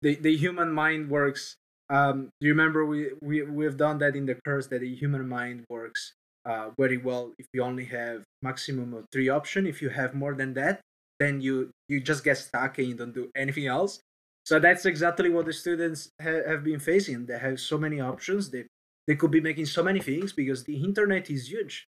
The 0.03 0.17
the 0.17 0.37
human 0.37 0.73
mind 0.73 1.09
works 1.11 1.57
um 1.91 2.31
do 2.41 2.47
you 2.47 2.53
remember 2.53 2.85
we, 2.87 3.13
we 3.21 3.43
we've 3.43 3.77
done 3.77 3.99
that 3.99 4.17
in 4.17 4.27
the 4.27 4.37
course 4.47 4.67
that 4.69 4.81
the 4.81 4.95
human 4.95 5.29
mind 5.29 5.67
works 5.69 6.15
uh, 6.47 6.71
very 6.79 6.97
well 6.97 7.33
if 7.39 7.47
you 7.53 7.63
only 7.63 7.85
have 7.87 8.25
maximum 8.43 8.95
of 8.95 9.07
three 9.13 9.29
options? 9.29 9.69
If 9.69 9.81
you 9.83 9.91
have 9.91 10.15
more 10.15 10.35
than 10.35 10.55
that 10.55 10.81
then 11.21 11.41
you 11.41 11.71
you 11.89 12.01
just 12.01 12.25
get 12.25 12.39
stuck 12.39 12.79
and 12.79 12.89
you 12.89 12.95
don't 12.95 13.15
do 13.15 13.31
anything 13.37 13.67
else. 13.67 14.01
So 14.45 14.59
that's 14.59 14.85
exactly 14.85 15.31
what 15.31 15.47
the 15.47 15.53
students 15.53 16.11
ha- 16.21 16.45
have 16.51 16.65
been 16.65 16.81
facing. 16.81 17.27
They 17.27 17.39
have 17.39 17.61
so 17.61 17.79
many 17.79 18.01
options. 18.01 18.51
They 18.51 18.65
they 19.07 19.17
could 19.17 19.31
be 19.31 19.41
making 19.41 19.67
so 19.67 19.83
many 19.83 20.01
things 20.01 20.33
because 20.33 20.65
the 20.65 20.77
internet 20.83 21.31
is 21.31 21.51
huge 21.51 21.87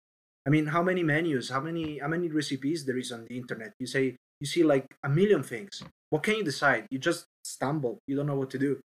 i 0.45 0.49
mean 0.49 0.65
how 0.67 0.83
many 0.83 1.03
menus 1.03 1.49
how 1.49 1.59
many 1.59 1.99
how 1.99 2.07
many 2.07 2.27
recipes 2.29 2.85
there 2.85 2.97
is 2.97 3.11
on 3.11 3.25
the 3.27 3.37
internet? 3.37 3.73
You 3.79 3.87
say 3.87 4.15
you 4.39 4.47
see 4.47 4.63
like 4.63 4.85
a 5.03 5.09
million 5.09 5.43
things. 5.43 5.83
What 6.09 6.23
can 6.23 6.35
you 6.35 6.43
decide? 6.43 6.87
You 6.91 6.99
just 6.99 7.25
stumble. 7.43 7.99
You 8.07 8.15
don't 8.15 8.27
know 8.27 8.35
what 8.35 8.49
to 8.51 8.59
do. 8.59 8.79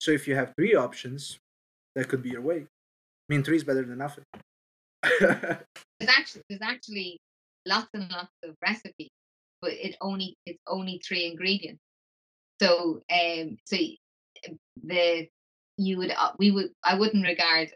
So 0.00 0.10
if 0.10 0.26
you 0.26 0.34
have 0.34 0.52
three 0.56 0.74
options 0.74 1.38
that 1.94 2.08
could 2.08 2.22
be 2.22 2.30
your 2.30 2.42
way. 2.42 2.66
I 2.66 3.26
mean 3.28 3.42
three 3.42 3.56
is 3.56 3.64
better 3.64 3.84
than 3.84 3.98
nothing. 3.98 4.24
There's 5.20 6.08
actually 6.08 6.42
there's 6.48 6.62
actually 6.62 7.18
lots 7.66 7.88
and 7.94 8.10
lots 8.10 8.32
of 8.42 8.54
recipes 8.62 9.10
but 9.64 9.72
it 9.72 9.96
only 10.00 10.36
it's 10.44 10.60
only 10.66 11.00
three 11.06 11.26
ingredients. 11.26 11.80
So 12.60 13.02
um 13.10 13.56
so 13.64 13.76
the 14.82 15.28
you 15.76 15.98
would 15.98 16.10
uh, 16.10 16.32
we 16.38 16.50
would 16.50 16.70
I 16.84 16.94
wouldn't 16.96 17.26
regard 17.26 17.72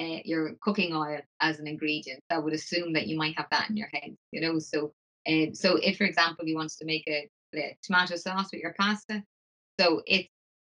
uh, 0.00 0.20
your 0.24 0.54
cooking 0.60 0.94
oil 0.94 1.20
as 1.40 1.58
an 1.58 1.66
ingredient. 1.66 2.20
I 2.30 2.38
would 2.38 2.54
assume 2.54 2.94
that 2.94 3.06
you 3.06 3.16
might 3.18 3.36
have 3.36 3.48
that 3.50 3.70
in 3.70 3.76
your 3.76 3.88
head, 3.92 4.16
you 4.32 4.40
know. 4.40 4.58
So 4.58 4.92
um, 5.28 5.54
so 5.54 5.76
if 5.76 5.98
for 5.98 6.04
example 6.04 6.46
you 6.46 6.56
wanted 6.56 6.78
to 6.78 6.86
make 6.86 7.04
a, 7.06 7.28
a 7.54 7.76
tomato 7.82 8.16
sauce 8.16 8.48
with 8.52 8.62
your 8.62 8.74
pasta, 8.78 9.22
so 9.78 10.02
it's 10.06 10.28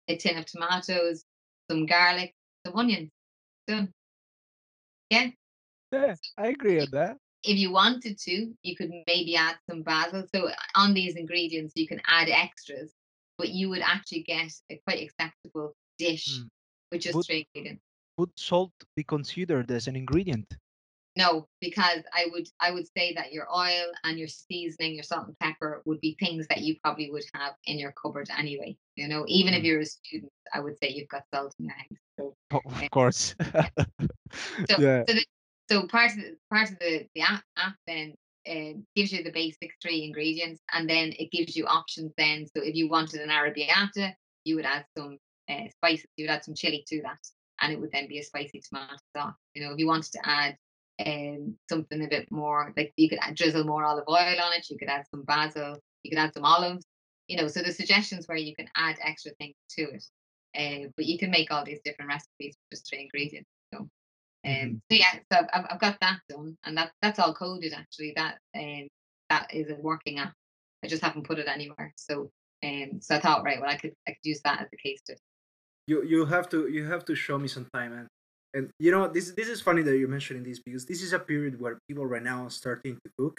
a 0.07 0.17
tin 0.17 0.37
of 0.37 0.45
tomatoes, 0.45 1.23
some 1.69 1.85
garlic, 1.85 2.33
some 2.65 2.75
onions, 2.75 3.11
done. 3.67 3.91
Yeah. 5.09 5.27
Yeah, 5.91 6.15
I 6.37 6.49
agree 6.49 6.77
with 6.77 6.91
that 6.91 7.17
if 7.43 7.57
you 7.57 7.71
wanted 7.71 8.17
to, 8.19 8.53
you 8.63 8.75
could 8.75 8.91
maybe 9.07 9.35
add 9.35 9.57
some 9.69 9.81
basil. 9.81 10.25
So 10.33 10.49
on 10.75 10.93
these 10.93 11.15
ingredients, 11.15 11.73
you 11.75 11.87
can 11.87 12.01
add 12.07 12.29
extras, 12.29 12.93
but 13.37 13.49
you 13.49 13.69
would 13.69 13.81
actually 13.81 14.23
get 14.23 14.51
a 14.69 14.81
quite 14.85 15.03
acceptable 15.03 15.73
dish 15.97 16.39
mm. 16.39 16.49
with 16.91 17.01
just 17.01 17.15
would, 17.15 17.25
three 17.25 17.47
ingredients. 17.53 17.83
Would 18.19 18.37
salt 18.37 18.73
be 18.97 19.05
considered 19.05 19.71
as 19.71 19.87
an 19.87 19.95
ingredient? 19.95 20.57
No, 21.15 21.47
because 21.61 22.03
I 22.13 22.27
would 22.33 22.49
I 22.59 22.69
would 22.69 22.85
say 22.97 23.13
that 23.13 23.31
your 23.31 23.47
oil 23.49 23.85
and 24.03 24.19
your 24.19 24.27
seasoning, 24.27 24.95
your 24.95 25.03
salt 25.03 25.27
and 25.27 25.39
pepper 25.39 25.81
would 25.85 26.01
be 26.01 26.17
things 26.19 26.45
that 26.49 26.59
you 26.59 26.75
probably 26.83 27.09
would 27.11 27.23
have 27.33 27.53
in 27.63 27.79
your 27.79 27.93
cupboard 27.93 28.27
anyway. 28.37 28.75
You 28.97 29.07
know, 29.07 29.23
even 29.29 29.53
mm. 29.53 29.59
if 29.59 29.63
you're 29.63 29.79
a 29.79 29.85
student, 29.85 30.33
I 30.53 30.59
would 30.59 30.77
say 30.83 30.89
you've 30.89 31.07
got 31.07 31.23
salt 31.33 31.55
in 31.59 31.67
your 31.67 31.75
house. 31.75 31.97
So, 32.19 32.35
oh, 32.51 32.61
of 32.65 32.91
course. 32.91 33.35
so, 34.69 34.75
yeah. 34.77 35.03
so 35.07 35.13
the, 35.13 35.25
so 35.71 35.87
part 35.87 36.11
of 36.11 36.17
the, 36.17 36.35
part 36.49 36.71
of 36.71 36.79
the, 36.79 37.07
the 37.15 37.21
app, 37.21 37.43
app 37.55 37.75
then 37.87 38.15
uh, 38.49 38.79
gives 38.97 39.13
you 39.13 39.23
the 39.23 39.31
basic 39.31 39.71
three 39.81 40.03
ingredients 40.03 40.61
and 40.73 40.89
then 40.89 41.13
it 41.17 41.31
gives 41.31 41.55
you 41.55 41.65
options 41.67 42.11
then. 42.17 42.47
So 42.47 42.61
if 42.63 42.75
you 42.75 42.89
wanted 42.89 43.21
an 43.21 43.29
arrabbiata, 43.29 44.13
you 44.43 44.57
would 44.57 44.65
add 44.65 44.85
some 44.97 45.19
uh, 45.49 45.69
spices, 45.69 46.07
you 46.17 46.25
would 46.25 46.31
add 46.31 46.43
some 46.43 46.55
chili 46.55 46.83
to 46.89 47.01
that 47.03 47.19
and 47.61 47.71
it 47.71 47.79
would 47.79 47.91
then 47.91 48.07
be 48.07 48.19
a 48.19 48.23
spicy 48.23 48.61
tomato 48.61 48.95
sauce. 49.15 49.35
You 49.53 49.63
know, 49.63 49.73
if 49.73 49.79
you 49.79 49.87
wanted 49.87 50.11
to 50.13 50.27
add 50.27 50.57
um, 51.05 51.55
something 51.69 52.03
a 52.03 52.07
bit 52.07 52.31
more, 52.31 52.73
like 52.75 52.93
you 52.97 53.09
could 53.09 53.19
add, 53.21 53.35
drizzle 53.35 53.63
more 53.63 53.83
olive 53.83 54.05
oil 54.09 54.41
on 54.41 54.53
it, 54.53 54.69
you 54.69 54.77
could 54.77 54.89
add 54.89 55.05
some 55.11 55.23
basil, 55.23 55.79
you 56.03 56.11
could 56.11 56.19
add 56.19 56.33
some 56.33 56.45
olives, 56.45 56.85
you 57.27 57.37
know, 57.37 57.47
so 57.47 57.61
the 57.61 57.71
suggestions 57.71 58.27
where 58.27 58.37
you 58.37 58.55
can 58.55 58.67
add 58.75 58.97
extra 59.01 59.31
things 59.39 59.55
to 59.71 59.83
it. 59.83 60.03
Uh, 60.57 60.89
but 60.95 61.05
you 61.05 61.19
can 61.19 61.29
make 61.29 61.51
all 61.51 61.63
these 61.63 61.79
different 61.85 62.09
recipes 62.09 62.55
with 62.55 62.71
just 62.71 62.89
three 62.89 63.01
ingredients. 63.01 63.49
So 63.73 63.87
Mm-hmm. 64.45 64.65
Um, 64.65 64.81
so 64.89 64.97
yeah, 64.97 65.19
so 65.31 65.47
I've, 65.53 65.65
I've 65.69 65.79
got 65.79 65.97
that 66.01 66.19
done, 66.29 66.57
and 66.65 66.77
that 66.77 66.91
that's 67.01 67.19
all 67.19 67.33
coded 67.33 67.73
actually. 67.73 68.13
That 68.15 68.37
um, 68.55 68.87
that 69.29 69.53
is 69.53 69.69
a 69.69 69.75
working 69.75 70.19
app. 70.19 70.33
I 70.83 70.87
just 70.87 71.03
haven't 71.03 71.27
put 71.27 71.39
it 71.39 71.47
anywhere. 71.47 71.93
So 71.97 72.31
um, 72.63 72.99
so 73.01 73.15
I 73.15 73.19
thought, 73.19 73.43
right, 73.43 73.59
well, 73.59 73.69
I 73.69 73.77
could 73.77 73.93
I 74.07 74.11
could 74.11 74.23
use 74.23 74.41
that 74.43 74.61
as 74.61 74.67
a 74.73 74.77
case 74.77 74.99
study. 75.03 75.19
You 75.89 75.97
you 76.11 76.19
have 76.33 76.47
to 76.53 76.59
you 76.75 76.83
have 76.93 77.03
to 77.09 77.15
show 77.25 77.37
me 77.43 77.49
some 77.55 77.67
time, 77.73 77.91
and 77.99 78.07
and 78.55 78.65
you 78.85 78.91
know 78.93 79.03
this 79.15 79.27
this 79.39 79.49
is 79.53 79.59
funny 79.67 79.81
that 79.87 79.97
you're 79.97 80.15
mentioning 80.17 80.43
this 80.49 80.59
because 80.67 80.83
this 80.85 81.01
is 81.01 81.11
a 81.13 81.21
period 81.31 81.53
where 81.61 81.75
people 81.87 82.05
right 82.13 82.25
now 82.31 82.39
are 82.47 82.55
starting 82.63 82.95
to 83.03 83.09
cook. 83.17 83.35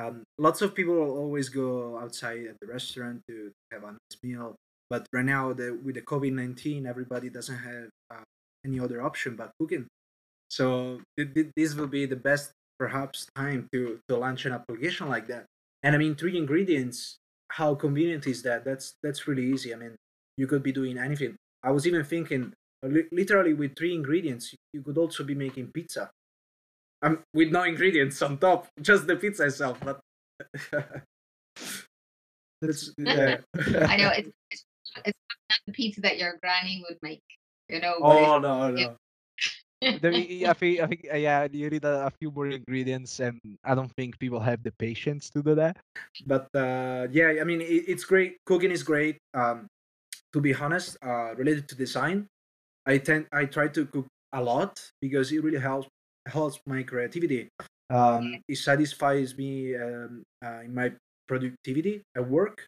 Um, 0.00 0.14
lots 0.46 0.60
of 0.64 0.74
people 0.78 0.96
always 1.22 1.48
go 1.60 1.68
outside 2.02 2.42
at 2.50 2.56
the 2.60 2.68
restaurant 2.76 3.18
to 3.28 3.34
have 3.72 3.82
a 3.84 3.92
nice 3.98 4.18
meal, 4.22 4.48
but 4.92 5.02
right 5.12 5.28
now 5.36 5.52
the, 5.52 5.68
with 5.84 5.96
the 5.98 6.04
COVID 6.12 6.32
nineteen, 6.32 6.86
everybody 6.86 7.28
doesn't 7.28 7.60
have 7.70 7.88
uh, 8.14 8.24
any 8.64 8.78
other 8.80 9.02
option 9.02 9.36
but 9.36 9.50
cooking. 9.60 9.86
So 10.48 11.02
this 11.56 11.74
will 11.74 11.92
be 11.98 12.06
the 12.06 12.22
best 12.30 12.52
perhaps 12.78 13.26
time 13.36 13.68
to 13.72 14.00
to 14.08 14.16
launch 14.16 14.46
an 14.46 14.52
application 14.58 15.08
like 15.08 15.26
that. 15.28 15.44
And 15.82 15.94
I 15.94 15.98
mean, 15.98 16.14
three 16.14 16.36
ingredients. 16.38 17.18
How 17.60 17.74
convenient 17.74 18.24
is 18.26 18.40
that? 18.48 18.64
That's 18.64 18.94
that's 19.02 19.28
really 19.28 19.46
easy. 19.52 19.74
I 19.74 19.76
mean, 19.76 19.94
you 20.40 20.46
could 20.46 20.62
be 20.62 20.72
doing 20.72 20.96
anything. 20.96 21.36
I 21.62 21.70
was 21.70 21.86
even 21.86 22.04
thinking, 22.04 22.52
literally 22.82 23.54
with 23.54 23.76
three 23.76 23.94
ingredients, 23.94 24.54
you 24.72 24.82
could 24.82 24.98
also 24.98 25.24
be 25.24 25.34
making 25.34 25.70
pizza. 25.72 26.10
Um, 27.00 27.22
with 27.32 27.52
no 27.52 27.62
ingredients 27.62 28.20
on 28.22 28.38
top, 28.38 28.66
just 28.80 29.06
the 29.06 29.16
pizza 29.16 29.46
itself. 29.46 29.78
But 29.80 30.00
That's 32.60 32.92
yeah. 32.98 33.38
I 33.88 33.96
know 33.96 34.10
it's, 34.10 34.30
it's 34.50 34.64
it's 35.04 35.18
not 35.50 35.58
the 35.66 35.72
pizza 35.72 36.00
that 36.02 36.18
your 36.18 36.38
granny 36.42 36.82
would 36.88 36.98
make, 37.02 37.22
you 37.68 37.80
know. 37.80 37.96
but 38.00 38.08
oh 38.08 38.38
no 38.38 38.70
no. 38.70 38.96
The, 39.80 40.46
I 40.48 40.54
think 40.54 40.80
I 40.80 40.86
think 40.88 41.06
uh, 41.12 41.16
yeah, 41.16 41.46
you 41.52 41.70
need 41.70 41.84
a, 41.84 42.06
a 42.06 42.10
few 42.18 42.32
more 42.32 42.48
ingredients, 42.48 43.20
and 43.20 43.38
I 43.62 43.76
don't 43.76 43.92
think 43.94 44.18
people 44.18 44.40
have 44.40 44.60
the 44.64 44.72
patience 44.72 45.30
to 45.30 45.42
do 45.42 45.54
that. 45.54 45.76
but 46.26 46.48
uh, 46.52 47.06
yeah, 47.12 47.38
I 47.40 47.44
mean, 47.44 47.60
it, 47.60 47.86
it's 47.86 48.02
great. 48.02 48.38
Cooking 48.44 48.72
is 48.72 48.82
great. 48.82 49.18
Um, 49.34 49.68
to 50.32 50.40
be 50.40 50.54
honest, 50.54 50.96
uh, 51.02 51.34
related 51.34 51.68
to 51.68 51.74
design, 51.74 52.26
I 52.86 52.98
tend 52.98 53.26
I 53.32 53.44
try 53.44 53.68
to 53.68 53.86
cook 53.86 54.06
a 54.32 54.42
lot 54.42 54.80
because 55.00 55.32
it 55.32 55.42
really 55.42 55.60
helps 55.60 55.88
helps 56.26 56.60
my 56.66 56.82
creativity. 56.82 57.48
Um, 57.90 58.40
it 58.48 58.58
satisfies 58.58 59.36
me 59.36 59.74
um, 59.76 60.22
uh, 60.44 60.60
in 60.60 60.74
my 60.74 60.92
productivity 61.26 62.02
at 62.16 62.28
work. 62.28 62.66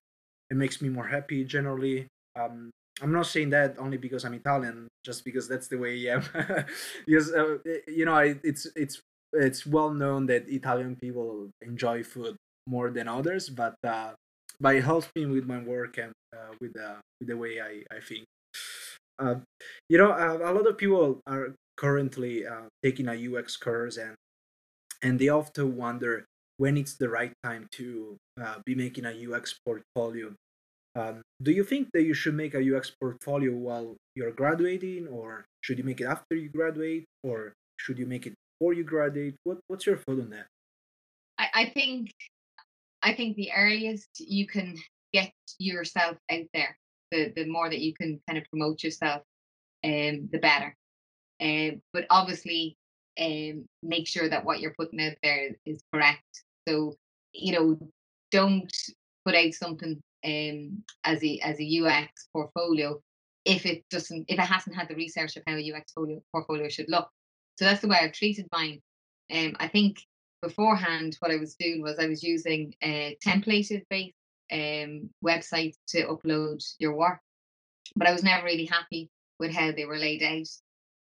It 0.51 0.57
makes 0.57 0.81
me 0.81 0.89
more 0.89 1.07
happy 1.07 1.45
generally. 1.45 2.07
Um, 2.39 2.71
I'm 3.03 3.13
not 3.13 3.27
saying 3.27 3.51
that 3.51 3.77
only 3.79 3.97
because 3.97 4.25
I'm 4.25 4.35
Italian, 4.35 4.89
just 5.05 5.25
because 5.25 5.49
that's 5.49 5.69
the 5.69 5.77
way 5.77 6.09
I 6.09 6.15
am. 6.17 6.25
because 7.07 7.33
uh, 7.33 7.59
you 7.87 8.05
know, 8.05 8.15
I, 8.15 8.37
it's 8.43 8.67
it's 8.77 9.01
it's 9.33 9.67
well 9.67 9.91
known 9.91 10.27
that 10.27 10.49
Italian 10.49 10.97
people 10.97 11.51
enjoy 11.63 12.03
food 12.03 12.37
more 12.67 12.91
than 12.91 13.09
others, 13.09 13.49
but 13.49 13.75
uh, 13.85 14.13
helps 14.63 15.09
me 15.17 15.27
with 15.27 15.47
my 15.47 15.59
work 15.59 15.99
and 15.99 16.13
uh, 16.35 16.55
with 16.61 16.75
the 16.75 16.97
with 17.21 17.29
the 17.29 17.37
way 17.37 17.61
I 17.61 17.83
I 17.95 18.01
think. 18.01 18.25
Uh, 19.19 19.37
you 19.89 19.99
know, 19.99 20.13
uh, 20.13 20.39
a 20.43 20.53
lot 20.53 20.67
of 20.67 20.79
people 20.79 21.21
are 21.27 21.55
currently 21.77 22.47
uh, 22.47 22.69
taking 22.83 23.09
a 23.09 23.15
UX 23.15 23.57
course 23.57 23.97
and 23.97 24.15
and 25.03 25.19
they 25.19 25.29
often 25.29 25.77
wonder 25.77 26.25
when 26.59 26.77
it's 26.77 26.97
the 26.97 27.09
right 27.09 27.33
time 27.43 27.67
to 27.73 28.17
uh, 28.43 28.57
be 28.67 28.75
making 28.75 29.07
a 29.07 29.15
UX 29.27 29.59
portfolio. 29.65 30.35
Um, 30.95 31.23
do 31.41 31.53
you 31.53 31.65
think 31.65 31.89
that 31.95 32.03
you 32.03 32.13
should 32.13 32.35
make 32.35 32.55
a 32.55 32.61
UX 32.61 32.93
portfolio 33.01 33.53
while 33.53 33.97
you're 34.15 34.33
graduating, 34.33 35.07
or 35.09 35.47
should 35.63 35.79
you 35.79 35.85
make 35.85 36.01
it 36.01 36.05
after 36.05 36.35
you 36.35 36.49
graduate, 36.51 37.05
or 37.23 37.55
should 37.79 37.99
you 37.99 38.07
make 38.07 38.27
it 38.27 38.35
before 38.59 38.75
you 38.75 38.85
graduate? 38.85 39.37
What 39.45 39.59
What's 39.69 39.87
your 39.87 39.97
thought 39.97 40.21
on 40.21 40.31
that? 40.31 40.47
I, 41.39 41.47
I 41.55 41.65
think 41.71 42.11
I 43.03 43.15
think 43.15 43.37
the 43.37 43.53
earliest 43.57 44.09
you 44.19 44.47
can 44.47 44.77
get 45.13 45.33
yourself 45.59 46.17
out 46.31 46.47
there, 46.53 46.79
the 47.11 47.33
the 47.35 47.47
more 47.47 47.69
that 47.69 47.81
you 47.81 47.95
can 47.95 48.21
kind 48.29 48.39
of 48.39 48.45
promote 48.51 48.83
yourself, 48.83 49.23
um, 49.85 50.29
the 50.33 50.39
better. 50.41 50.77
Um, 51.41 51.81
but 51.93 52.07
obviously, 52.11 52.77
um, 53.19 53.67
make 53.83 54.07
sure 54.07 54.29
that 54.29 54.45
what 54.45 54.61
you're 54.61 54.75
putting 54.79 55.01
out 55.01 55.17
there 55.23 55.51
is 55.65 55.83
correct. 55.93 56.45
So 56.69 56.95
you 57.33 57.53
know, 57.53 57.91
don't 58.31 58.73
put 59.25 59.35
out 59.35 59.53
something 59.53 60.01
um 60.23 60.83
as 61.05 61.25
a 61.25 61.39
as 61.41 61.59
a 61.59 61.81
UX 61.81 62.29
portfolio 62.35 63.01
if 63.45 63.65
it 63.65 63.85
doesn't 63.91 64.27
if 64.29 64.39
it 64.39 64.45
hasn't 64.45 64.77
had 64.77 64.89
the 64.89 64.95
research 64.95 65.37
of 65.37 65.43
how 65.47 65.55
a 65.55 65.73
UX 65.73 65.93
portfolio, 66.33 66.69
should 66.69 66.89
look. 66.89 67.09
So 67.59 67.65
that's 67.65 67.81
the 67.81 67.89
way 67.89 67.99
I've 68.01 68.13
treated 68.13 68.47
mine. 68.53 68.81
Um, 69.33 69.57
I 69.59 69.69
think 69.69 69.99
beforehand, 70.43 71.17
what 71.21 71.31
I 71.31 71.37
was 71.37 71.55
doing 71.55 71.83
was 71.83 71.99
I 71.99 72.07
was 72.07 72.23
using 72.23 72.75
a 72.83 73.17
templated 73.25 73.85
based 73.91 74.15
um, 74.53 75.11
websites 75.25 75.77
to 75.89 76.07
upload 76.07 76.65
your 76.79 76.95
work, 76.95 77.21
but 77.97 78.09
I 78.09 78.13
was 78.13 78.25
never 78.25 78.45
really 78.45 78.67
happy 78.67 79.11
with 79.39 79.53
how 79.53 79.73
they 79.73 79.85
were 79.85 79.99
laid 79.99 80.23
out. 80.23 80.49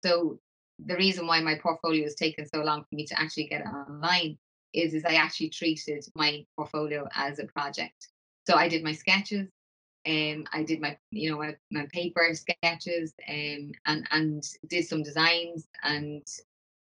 So 0.05 0.39
the 0.85 0.97
reason 0.97 1.27
why 1.27 1.41
my 1.41 1.57
portfolio 1.57 2.05
has 2.05 2.15
taken 2.15 2.47
so 2.47 2.61
long 2.61 2.83
for 2.83 2.95
me 2.95 3.07
to 3.07 3.21
actually 3.21 3.47
get 3.47 3.63
it 3.63 3.67
online 3.67 4.39
is 4.75 4.95
is 4.95 5.05
I 5.05 5.15
actually 5.15 5.51
treated 5.51 6.05
my 6.15 6.45
portfolio 6.57 7.09
as 7.15 7.39
a 7.39 7.47
project. 7.47 8.09
So 8.47 8.55
I 8.55 8.69
did 8.69 8.85
my 8.85 8.93
sketches, 8.93 9.49
um, 10.07 10.47
I 10.53 10.63
did 10.63 10.81
my 10.81 10.97
you 11.11 11.31
know 11.31 11.39
my, 11.39 11.57
my 11.71 11.87
paper 11.93 12.29
sketches, 12.35 13.13
um, 13.29 13.73
and 13.87 14.07
and 14.11 14.43
did 14.69 14.87
some 14.87 15.03
designs 15.03 15.69
and 15.83 16.27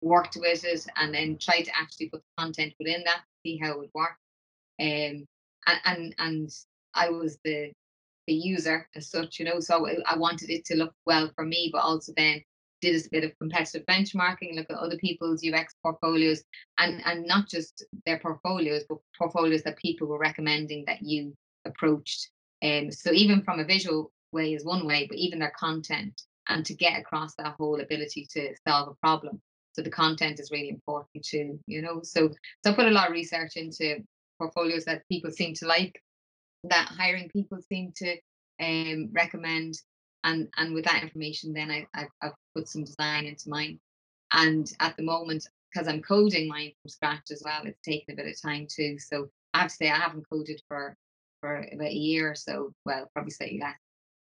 worked 0.02 0.36
with 0.38 0.64
it, 0.64 0.86
and 0.96 1.14
then 1.14 1.38
tried 1.38 1.62
to 1.62 1.72
actually 1.80 2.10
put 2.10 2.22
content 2.38 2.74
within 2.78 3.02
that, 3.04 3.22
see 3.44 3.56
how 3.56 3.72
it 3.72 3.78
would 3.78 3.90
work. 3.94 4.16
Um, 4.80 5.26
and 5.66 5.80
and 5.84 6.14
and 6.18 6.50
I 6.94 7.10
was 7.10 7.38
the 7.44 7.72
the 8.26 8.34
user 8.34 8.88
as 8.94 9.10
such, 9.10 9.38
you 9.38 9.44
know. 9.44 9.60
So 9.60 9.88
I, 9.88 9.96
I 10.06 10.18
wanted 10.18 10.50
it 10.50 10.64
to 10.66 10.76
look 10.76 10.92
well 11.06 11.30
for 11.34 11.44
me, 11.44 11.70
but 11.72 11.82
also 11.82 12.12
then 12.16 12.42
did 12.80 13.06
a 13.06 13.08
bit 13.10 13.24
of 13.24 13.38
competitive 13.38 13.86
benchmarking, 13.86 14.56
look 14.56 14.68
at 14.68 14.76
other 14.76 14.96
people's 14.96 15.42
UX 15.46 15.74
portfolios, 15.82 16.42
and 16.78 17.00
and 17.06 17.26
not 17.26 17.48
just 17.48 17.84
their 18.06 18.18
portfolios, 18.18 18.84
but 18.88 18.98
portfolios 19.16 19.62
that 19.62 19.78
people 19.78 20.08
were 20.08 20.18
recommending 20.18 20.84
that 20.86 21.02
you 21.02 21.34
approached. 21.64 22.28
Um, 22.62 22.90
so 22.90 23.12
even 23.12 23.42
from 23.42 23.60
a 23.60 23.64
visual 23.64 24.12
way 24.32 24.54
is 24.54 24.64
one 24.64 24.86
way, 24.86 25.06
but 25.08 25.18
even 25.18 25.38
their 25.38 25.52
content 25.58 26.22
and 26.48 26.64
to 26.66 26.74
get 26.74 26.98
across 26.98 27.34
that 27.36 27.54
whole 27.58 27.80
ability 27.80 28.26
to 28.32 28.54
solve 28.66 28.88
a 28.88 28.94
problem. 28.94 29.40
So 29.72 29.82
the 29.82 29.90
content 29.90 30.40
is 30.40 30.50
really 30.50 30.68
important 30.68 31.24
too, 31.24 31.58
you 31.66 31.82
know. 31.82 32.00
So 32.02 32.30
so 32.64 32.70
I 32.70 32.74
put 32.74 32.86
a 32.86 32.90
lot 32.90 33.08
of 33.08 33.12
research 33.12 33.56
into 33.56 33.96
portfolios 34.38 34.84
that 34.84 35.08
people 35.10 35.30
seem 35.30 35.54
to 35.54 35.66
like, 35.66 36.00
that 36.64 36.88
hiring 36.88 37.28
people 37.30 37.58
seem 37.68 37.92
to 37.96 38.16
um, 38.60 39.08
recommend, 39.12 39.74
and 40.24 40.48
and 40.56 40.74
with 40.74 40.84
that 40.84 41.02
information, 41.02 41.52
then 41.52 41.70
I 41.70 41.86
I've, 41.94 42.08
I've 42.20 42.32
put 42.54 42.68
some 42.68 42.84
design 42.84 43.26
into 43.26 43.48
mine. 43.48 43.80
And 44.34 44.70
at 44.80 44.96
the 44.96 45.02
moment, 45.02 45.46
because 45.72 45.88
I'm 45.88 46.02
coding 46.02 46.48
mine 46.48 46.72
from 46.82 46.88
scratch 46.88 47.30
as 47.30 47.42
well, 47.44 47.62
it's 47.64 47.80
taken 47.80 48.12
a 48.12 48.16
bit 48.16 48.26
of 48.26 48.40
time 48.40 48.66
too. 48.66 48.98
So 48.98 49.28
I 49.54 49.60
have 49.60 49.70
to 49.70 49.76
say 49.76 49.90
I 49.90 49.96
haven't 49.96 50.28
coded 50.30 50.60
for 50.68 50.96
for 51.40 51.66
about 51.72 51.88
a 51.88 51.94
year 51.94 52.30
or 52.30 52.34
so. 52.34 52.72
Well, 52.84 53.10
probably 53.14 53.32
slightly 53.32 53.58
less. 53.58 53.76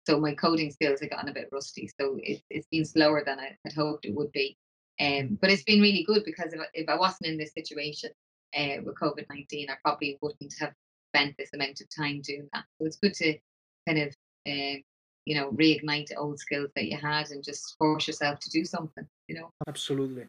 So 0.07 0.21
my 0.21 0.35
coding 0.35 0.71
skills 0.71 1.01
have 1.01 1.11
gotten 1.11 1.29
a 1.29 1.35
bit 1.35 1.49
rusty. 1.51 1.91
So 2.01 2.19
it, 2.23 2.41
it's 2.51 2.69
been 2.69 2.85
slower 2.85 3.23
than 3.25 3.41
I 3.41 3.57
had 3.65 3.73
hoped 3.75 4.05
it 4.05 4.15
would 4.15 4.31
be. 4.33 4.57
Um, 5.01 5.39
but 5.41 5.51
it's 5.51 5.63
been 5.63 5.81
really 5.81 6.05
good 6.05 6.25
because 6.25 6.53
if, 6.53 6.61
if 6.73 6.89
I 6.89 6.97
wasn't 6.97 7.31
in 7.31 7.39
this 7.39 7.53
situation 7.53 8.11
uh, 8.57 8.83
with 8.85 8.99
COVID 8.99 9.27
19, 9.29 9.71
I 9.71 9.75
probably 9.85 10.19
wouldn't 10.23 10.55
have 10.61 10.73
spent 11.15 11.35
this 11.39 11.51
amount 11.55 11.81
of 11.81 11.89
time 11.95 12.21
doing 12.23 12.49
that. 12.53 12.65
So 12.79 12.87
it's 12.87 12.97
good 12.97 13.15
to 13.15 13.39
kind 13.87 13.99
of, 13.99 14.09
uh, 14.49 14.81
you 15.27 15.35
know, 15.35 15.51
reignite 15.53 16.11
old 16.17 16.39
skills 16.39 16.71
that 16.77 16.87
you 16.87 16.97
had 16.97 17.31
and 17.31 17.45
just 17.45 17.77
force 17.79 18.07
yourself 18.07 18.39
to 18.41 18.51
do 18.51 18.65
something, 18.65 19.07
you 19.29 19.37
know. 19.37 19.51
Absolutely, 19.69 20.27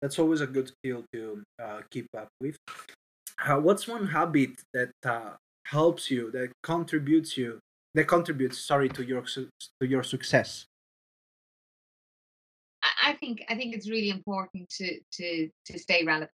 that's 0.00 0.18
always 0.18 0.40
a 0.40 0.46
good 0.46 0.68
skill 0.68 1.04
to 1.12 1.42
uh, 1.62 1.80
keep 1.90 2.06
up 2.16 2.28
with. 2.40 2.56
What's 3.46 3.86
one 3.86 4.06
habit 4.06 4.62
that 4.72 4.92
uh, 5.04 5.32
helps 5.66 6.10
you, 6.10 6.30
that 6.30 6.50
contributes 6.62 7.36
you, 7.36 7.58
that 7.94 8.08
contributes, 8.08 8.58
sorry, 8.58 8.88
to 8.90 9.04
your 9.04 9.22
to 9.22 9.86
your 9.86 10.02
success? 10.02 10.66
I, 13.04 13.12
think 13.14 13.44
I 13.48 13.54
think 13.54 13.74
it's 13.74 13.90
really 13.90 14.10
important 14.10 14.68
to 14.70 14.98
to 15.12 15.50
to 15.66 15.78
stay 15.78 16.04
relevant. 16.04 16.30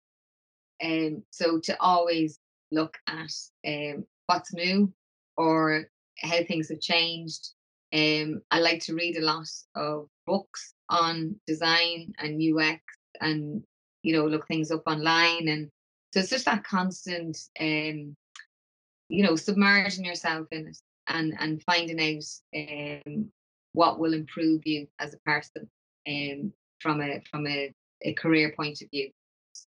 Um, 0.83 1.23
so 1.31 1.59
to 1.59 1.79
always 1.81 2.39
look 2.71 2.97
at 3.07 3.31
um, 3.67 4.05
what's 4.27 4.53
new 4.53 4.93
or 5.37 5.85
how 6.21 6.43
things 6.43 6.69
have 6.69 6.79
changed. 6.79 7.49
Um, 7.93 8.41
I 8.51 8.59
like 8.59 8.81
to 8.83 8.93
read 8.93 9.17
a 9.17 9.25
lot 9.25 9.47
of 9.75 10.07
books 10.27 10.73
on 10.89 11.35
design 11.47 12.13
and 12.19 12.41
UX 12.41 12.81
and 13.19 13.63
you 14.03 14.13
know 14.13 14.25
look 14.25 14.47
things 14.47 14.71
up 14.71 14.83
online 14.85 15.47
and 15.47 15.69
so 16.13 16.19
it's 16.19 16.29
just 16.29 16.45
that 16.45 16.63
constant 16.63 17.37
um, 17.59 18.15
you 19.09 19.23
know 19.23 19.35
submerging 19.35 20.05
yourself 20.05 20.47
in 20.51 20.67
it 20.67 20.77
and 21.07 21.33
and 21.39 21.63
finding 21.63 21.99
out 21.99 22.23
um, 22.55 23.31
what 23.73 23.99
will 23.99 24.13
improve 24.13 24.65
you 24.65 24.87
as 24.99 25.13
a 25.13 25.19
person 25.19 25.67
um, 26.09 26.53
from 26.79 27.01
a 27.01 27.21
from 27.29 27.47
a, 27.47 27.71
a 28.03 28.13
career 28.13 28.53
point 28.55 28.81
of 28.81 28.89
view 28.89 29.09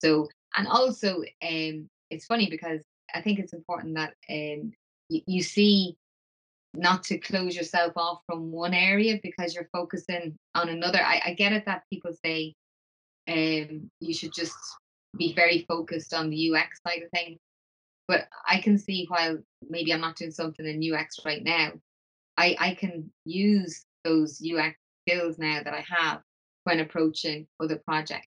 so 0.02 0.28
and 0.56 0.68
also 0.68 1.22
um, 1.44 1.90
it's 2.10 2.26
funny 2.26 2.50
because 2.50 2.82
I 3.14 3.22
think 3.22 3.40
it's 3.40 3.54
important 3.54 3.96
that 3.96 4.14
um, 4.30 4.72
you, 5.10 5.22
you 5.26 5.44
see 5.44 5.96
not 6.74 7.04
to 7.04 7.18
close 7.20 7.56
yourself 7.56 7.94
off 7.96 8.22
from 8.26 8.52
one 8.52 8.74
area 8.74 9.20
because 9.22 9.54
you're 9.54 9.70
focusing 9.72 10.36
on 10.56 10.70
another. 10.70 11.00
I, 11.00 11.22
I 11.26 11.34
get 11.34 11.54
it 11.54 11.66
that 11.66 11.84
people 11.92 12.12
say 12.26 12.56
um, 13.28 13.90
you 14.00 14.14
should 14.14 14.34
just 14.34 14.56
be 15.18 15.34
very 15.34 15.66
focused 15.68 16.14
on 16.14 16.30
the 16.30 16.52
UX 16.52 16.80
side 16.86 17.04
of 17.04 17.10
things. 17.12 17.40
But 18.08 18.28
I 18.48 18.60
can 18.60 18.78
see 18.78 19.06
while 19.08 19.38
maybe 19.70 19.94
I'm 19.94 20.02
not 20.02 20.18
doing 20.18 20.32
something 20.32 20.66
in 20.66 20.94
UX 20.94 21.20
right 21.26 21.44
now, 21.44 21.74
I, 22.38 22.56
I 22.60 22.74
can 22.76 23.12
use 23.26 23.86
those 24.04 24.42
UX 24.42 24.76
skills 25.08 25.38
now 25.38 25.62
that 25.64 25.74
I 25.74 25.86
have 25.88 26.22
when 26.64 26.80
approaching 26.80 27.48
other 27.60 27.82
projects 27.86 28.28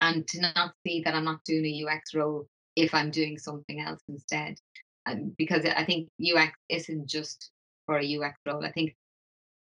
and 0.00 0.26
to 0.28 0.40
not 0.40 0.72
see 0.86 1.02
that 1.04 1.14
I'm 1.14 1.24
not 1.24 1.44
doing 1.44 1.64
a 1.64 1.86
UX 1.86 2.14
role 2.14 2.46
if 2.76 2.94
I'm 2.94 3.10
doing 3.10 3.38
something 3.38 3.80
else 3.80 4.00
instead. 4.08 4.56
And 5.06 5.36
because 5.36 5.64
I 5.64 5.84
think 5.84 6.08
UX 6.20 6.52
isn't 6.68 7.08
just 7.08 7.50
for 7.86 7.98
a 7.98 8.16
UX 8.18 8.38
role. 8.46 8.64
I 8.64 8.72
think 8.72 8.94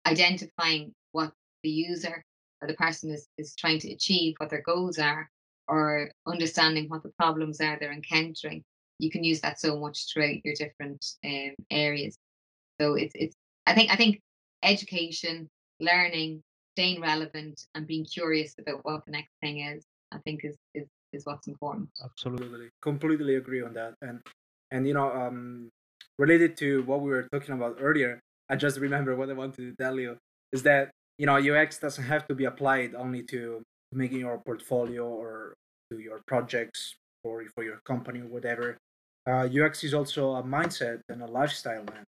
identifying 0.06 0.92
what 1.12 1.32
the 1.62 1.70
user 1.70 2.24
or 2.60 2.68
the 2.68 2.74
person 2.74 3.10
is, 3.10 3.26
is 3.38 3.54
trying 3.54 3.78
to 3.80 3.92
achieve, 3.92 4.34
what 4.38 4.50
their 4.50 4.62
goals 4.62 4.98
are, 4.98 5.28
or 5.66 6.10
understanding 6.26 6.88
what 6.88 7.02
the 7.02 7.12
problems 7.18 7.60
are 7.60 7.78
they're 7.80 7.92
encountering 7.92 8.62
you 9.00 9.10
can 9.10 9.24
use 9.24 9.40
that 9.40 9.58
so 9.58 9.78
much 9.78 10.06
throughout 10.12 10.44
your 10.44 10.54
different 10.54 11.04
um, 11.24 11.54
areas. 11.70 12.16
So 12.80 12.94
it's 12.94 13.12
it's 13.14 13.36
I 13.66 13.74
think 13.74 13.90
I 13.90 13.96
think 13.96 14.20
education, 14.62 15.48
learning, 15.80 16.42
staying 16.74 17.00
relevant, 17.00 17.66
and 17.74 17.86
being 17.86 18.04
curious 18.04 18.54
about 18.58 18.84
what 18.84 19.04
the 19.04 19.12
next 19.12 19.32
thing 19.40 19.60
is. 19.60 19.84
I 20.12 20.18
think 20.18 20.44
is 20.44 20.56
is 20.74 20.88
is 21.12 21.24
what's 21.24 21.46
important. 21.46 21.88
Absolutely, 22.04 22.68
completely 22.82 23.36
agree 23.36 23.62
on 23.62 23.74
that. 23.74 23.94
And 24.02 24.20
and 24.70 24.86
you 24.86 24.94
know, 24.94 25.10
um, 25.10 25.70
related 26.18 26.56
to 26.58 26.82
what 26.82 27.00
we 27.00 27.10
were 27.10 27.28
talking 27.32 27.54
about 27.54 27.78
earlier, 27.80 28.20
I 28.48 28.56
just 28.56 28.78
remember 28.78 29.16
what 29.16 29.30
I 29.30 29.34
wanted 29.34 29.56
to 29.56 29.74
tell 29.80 29.98
you 29.98 30.16
is 30.52 30.62
that 30.64 30.90
you 31.18 31.26
know 31.26 31.36
UX 31.36 31.78
doesn't 31.78 32.04
have 32.04 32.26
to 32.28 32.34
be 32.34 32.44
applied 32.44 32.94
only 32.94 33.22
to 33.24 33.62
making 33.92 34.20
your 34.20 34.38
portfolio 34.38 35.06
or 35.06 35.54
to 35.90 35.98
your 35.98 36.20
projects 36.26 36.94
or 37.24 37.44
for 37.54 37.64
your 37.64 37.80
company 37.84 38.20
or 38.20 38.28
whatever. 38.28 38.78
Uh, 39.26 39.46
UX 39.46 39.84
is 39.84 39.94
also 39.94 40.34
a 40.34 40.42
mindset 40.42 41.00
and 41.08 41.22
a 41.22 41.26
lifestyle, 41.26 41.84
man, 41.84 42.04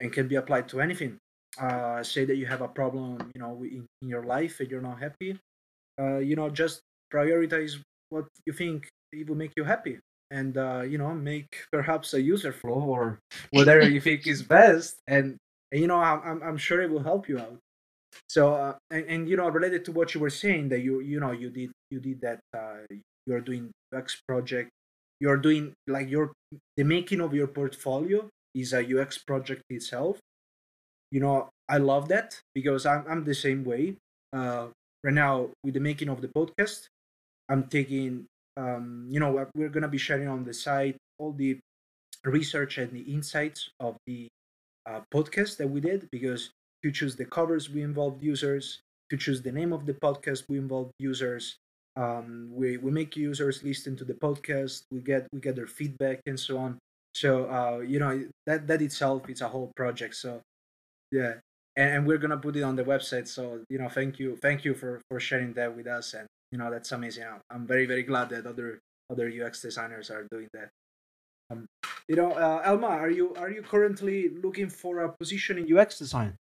and 0.00 0.12
can 0.12 0.28
be 0.28 0.36
applied 0.36 0.68
to 0.68 0.80
anything. 0.80 1.18
Uh, 1.58 2.02
say 2.02 2.24
that 2.24 2.36
you 2.36 2.46
have 2.46 2.62
a 2.62 2.68
problem, 2.68 3.18
you 3.34 3.40
know, 3.40 3.62
in, 3.62 3.86
in 4.02 4.08
your 4.08 4.24
life 4.24 4.60
and 4.60 4.70
you're 4.70 4.82
not 4.82 5.00
happy. 5.00 5.38
Uh, 5.98 6.18
you 6.18 6.36
know, 6.36 6.50
just 6.50 6.80
prioritize 7.12 7.80
what 8.10 8.26
you 8.46 8.52
think 8.52 8.88
it 9.12 9.28
will 9.28 9.36
make 9.36 9.52
you 9.56 9.64
happy 9.64 9.98
and 10.30 10.58
uh, 10.58 10.82
you 10.82 10.98
know 10.98 11.14
make 11.14 11.64
perhaps 11.72 12.14
a 12.14 12.20
user 12.20 12.52
flow 12.52 12.80
or 12.80 13.18
whatever 13.50 13.88
you 13.88 14.00
think 14.00 14.26
is 14.26 14.42
best 14.58 14.96
and, 15.06 15.36
and 15.72 15.80
you 15.80 15.86
know 15.86 15.98
I'm, 15.98 16.42
I'm 16.42 16.56
sure 16.56 16.82
it 16.82 16.90
will 16.90 17.02
help 17.02 17.28
you 17.28 17.38
out 17.38 17.58
so 18.28 18.54
uh, 18.54 18.74
and, 18.90 19.04
and 19.06 19.28
you 19.28 19.36
know 19.36 19.48
related 19.48 19.84
to 19.86 19.92
what 19.92 20.14
you 20.14 20.20
were 20.20 20.30
saying 20.30 20.68
that 20.70 20.80
you 20.80 21.00
you 21.00 21.20
know 21.20 21.32
you 21.32 21.50
did 21.50 21.70
you 21.90 22.00
did 22.00 22.20
that 22.22 22.40
uh, 22.56 22.78
you're 23.26 23.40
doing 23.40 23.70
ux 23.94 24.20
project 24.26 24.70
you're 25.20 25.36
doing 25.36 25.72
like 25.86 26.08
your 26.08 26.32
the 26.76 26.84
making 26.84 27.20
of 27.20 27.32
your 27.34 27.46
portfolio 27.46 28.28
is 28.54 28.72
a 28.72 28.82
ux 28.98 29.18
project 29.18 29.62
itself 29.70 30.18
you 31.10 31.20
know 31.20 31.48
i 31.68 31.78
love 31.78 32.08
that 32.08 32.40
because 32.54 32.86
i'm, 32.86 33.04
I'm 33.08 33.24
the 33.24 33.34
same 33.34 33.64
way. 33.64 33.96
Uh, 34.32 34.66
right 35.04 35.14
now 35.14 35.48
with 35.64 35.74
the 35.74 35.80
making 35.80 36.08
of 36.08 36.20
the 36.20 36.28
podcast 36.28 36.88
i'm 37.48 37.64
taking 37.64 38.26
um, 38.56 39.06
you 39.10 39.20
know 39.20 39.46
we're 39.54 39.68
going 39.68 39.82
to 39.82 39.88
be 39.88 39.98
sharing 39.98 40.28
on 40.28 40.44
the 40.44 40.54
site 40.54 40.96
all 41.18 41.32
the 41.32 41.58
research 42.24 42.78
and 42.78 42.92
the 42.92 43.02
insights 43.12 43.70
of 43.80 43.96
the 44.06 44.28
uh, 44.86 45.00
podcast 45.12 45.56
that 45.58 45.68
we 45.68 45.80
did 45.80 46.08
because 46.10 46.50
to 46.82 46.90
choose 46.90 47.16
the 47.16 47.24
covers 47.24 47.70
we 47.70 47.82
involved 47.82 48.22
users. 48.22 48.80
To 49.10 49.16
choose 49.16 49.40
the 49.42 49.52
name 49.52 49.72
of 49.72 49.86
the 49.86 49.94
podcast 49.94 50.44
we 50.48 50.58
involved 50.58 50.92
users. 50.98 51.56
Um, 51.96 52.48
we, 52.50 52.76
we 52.76 52.90
make 52.90 53.16
users 53.16 53.62
listen 53.62 53.96
to 53.96 54.04
the 54.04 54.14
podcast. 54.14 54.82
We 54.90 55.00
get 55.00 55.28
we 55.32 55.40
get 55.40 55.56
their 55.56 55.68
feedback 55.68 56.20
and 56.26 56.38
so 56.38 56.58
on. 56.58 56.78
So 57.14 57.46
uh, 57.48 57.78
you 57.80 57.98
know 58.00 58.24
that 58.46 58.66
that 58.66 58.82
itself 58.82 59.28
is 59.30 59.40
a 59.42 59.48
whole 59.48 59.72
project. 59.76 60.16
So 60.16 60.40
yeah 61.10 61.34
and, 61.76 62.06
we're 62.06 62.18
gonna 62.18 62.36
put 62.36 62.56
it 62.56 62.62
on 62.62 62.76
the 62.76 62.84
website 62.84 63.28
so 63.28 63.60
you 63.68 63.78
know 63.78 63.88
thank 63.88 64.18
you 64.18 64.36
thank 64.36 64.64
you 64.64 64.74
for 64.74 65.00
for 65.08 65.20
sharing 65.20 65.52
that 65.54 65.74
with 65.76 65.86
us 65.86 66.14
and 66.14 66.26
you 66.52 66.58
know 66.58 66.70
that's 66.70 66.92
amazing. 66.92 67.24
I'm 67.50 67.66
very 67.66 67.86
very 67.86 68.02
glad 68.02 68.30
that 68.30 68.46
other 68.46 68.80
other 69.10 69.30
ux 69.44 69.62
designers 69.62 70.10
are 70.10 70.26
doing 70.30 70.48
that. 70.52 70.70
Um, 71.50 71.66
you 72.08 72.16
know 72.16 72.32
uh, 72.32 72.62
Alma 72.64 72.88
are 72.88 73.10
you 73.10 73.34
are 73.34 73.50
you 73.50 73.62
currently 73.62 74.30
looking 74.42 74.68
for 74.68 75.00
a 75.00 75.12
position 75.12 75.58
in 75.58 75.78
ux 75.78 75.98
design? 75.98 76.36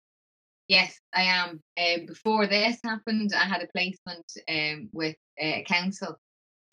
Yes 0.68 0.98
i 1.14 1.22
am. 1.22 1.60
Um, 1.78 2.06
before 2.06 2.46
this 2.46 2.78
happened 2.84 3.32
i 3.34 3.44
had 3.44 3.62
a 3.62 3.68
placement 3.74 4.26
um, 4.48 4.88
with 4.92 5.16
a 5.38 5.64
council 5.66 6.16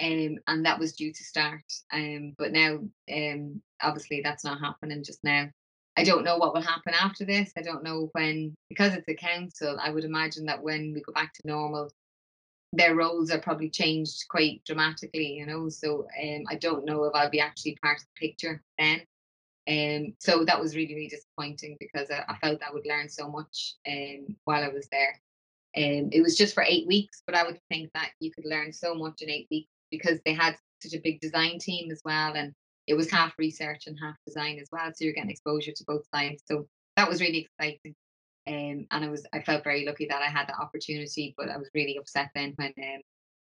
um, 0.01 0.37
and 0.47 0.65
that 0.65 0.79
was 0.79 0.93
due 0.93 1.11
to 1.11 1.23
start 1.23 1.63
um, 1.93 2.33
but 2.37 2.51
now 2.51 2.79
um, 3.13 3.61
obviously 3.81 4.21
that's 4.23 4.45
not 4.45 4.59
happening 4.59 5.03
just 5.03 5.23
now 5.23 5.49
I 5.97 6.03
don't 6.03 6.23
know 6.23 6.37
what 6.37 6.53
will 6.53 6.61
happen 6.61 6.93
after 6.93 7.25
this. 7.25 7.51
I 7.57 7.61
don't 7.61 7.83
know 7.83 8.09
when, 8.13 8.55
because 8.69 8.93
it's 8.93 9.07
a 9.07 9.15
council, 9.15 9.77
I 9.81 9.91
would 9.91 10.05
imagine 10.05 10.45
that 10.45 10.63
when 10.63 10.93
we 10.93 11.01
go 11.01 11.11
back 11.13 11.33
to 11.33 11.41
normal, 11.47 11.91
their 12.73 12.95
roles 12.95 13.29
are 13.31 13.41
probably 13.41 13.69
changed 13.69 14.23
quite 14.29 14.63
dramatically, 14.65 15.33
you 15.33 15.45
know. 15.45 15.67
So 15.69 16.07
um, 16.21 16.43
I 16.49 16.55
don't 16.55 16.85
know 16.85 17.03
if 17.03 17.13
I'll 17.13 17.29
be 17.29 17.41
actually 17.41 17.77
part 17.83 17.99
of 17.99 18.05
the 18.05 18.27
picture 18.27 18.61
then. 18.79 19.01
Um, 19.67 20.13
so 20.19 20.43
that 20.45 20.59
was 20.59 20.75
really, 20.75 20.95
really 20.95 21.07
disappointing 21.09 21.77
because 21.79 22.09
I, 22.09 22.23
I 22.27 22.37
felt 22.37 22.61
I 22.63 22.73
would 22.73 22.87
learn 22.87 23.09
so 23.09 23.29
much 23.29 23.75
um, 23.87 24.35
while 24.45 24.63
I 24.63 24.69
was 24.69 24.87
there. 24.91 25.19
Um, 25.77 26.09
it 26.11 26.21
was 26.21 26.37
just 26.37 26.53
for 26.53 26.63
eight 26.67 26.87
weeks, 26.87 27.21
but 27.25 27.35
I 27.35 27.43
would 27.43 27.59
think 27.69 27.91
that 27.93 28.11
you 28.19 28.31
could 28.31 28.45
learn 28.45 28.73
so 28.73 28.95
much 28.95 29.21
in 29.21 29.29
eight 29.29 29.47
weeks 29.51 29.69
because 29.89 30.19
they 30.25 30.33
had 30.33 30.55
such 30.81 30.93
a 30.93 31.01
big 31.01 31.19
design 31.19 31.59
team 31.59 31.91
as 31.91 32.01
well, 32.03 32.33
and 32.33 32.53
it 32.91 32.97
was 32.97 33.09
half 33.09 33.33
research 33.37 33.87
and 33.87 33.97
half 33.97 34.15
design 34.27 34.59
as 34.59 34.67
well. 34.69 34.91
So 34.93 35.05
you're 35.05 35.13
getting 35.13 35.29
exposure 35.29 35.71
to 35.71 35.83
both 35.87 36.05
sides. 36.13 36.43
So 36.45 36.67
that 36.97 37.07
was 37.07 37.21
really 37.21 37.47
exciting. 37.47 37.95
Um, 38.45 38.85
and 38.91 39.05
I 39.05 39.07
was 39.07 39.25
I 39.31 39.41
felt 39.43 39.63
very 39.63 39.85
lucky 39.85 40.07
that 40.07 40.21
I 40.21 40.25
had 40.25 40.49
the 40.49 40.59
opportunity, 40.59 41.33
but 41.37 41.47
I 41.47 41.55
was 41.55 41.69
really 41.73 41.95
upset 41.97 42.31
then 42.35 42.53
when 42.57 42.73
um, 42.77 43.01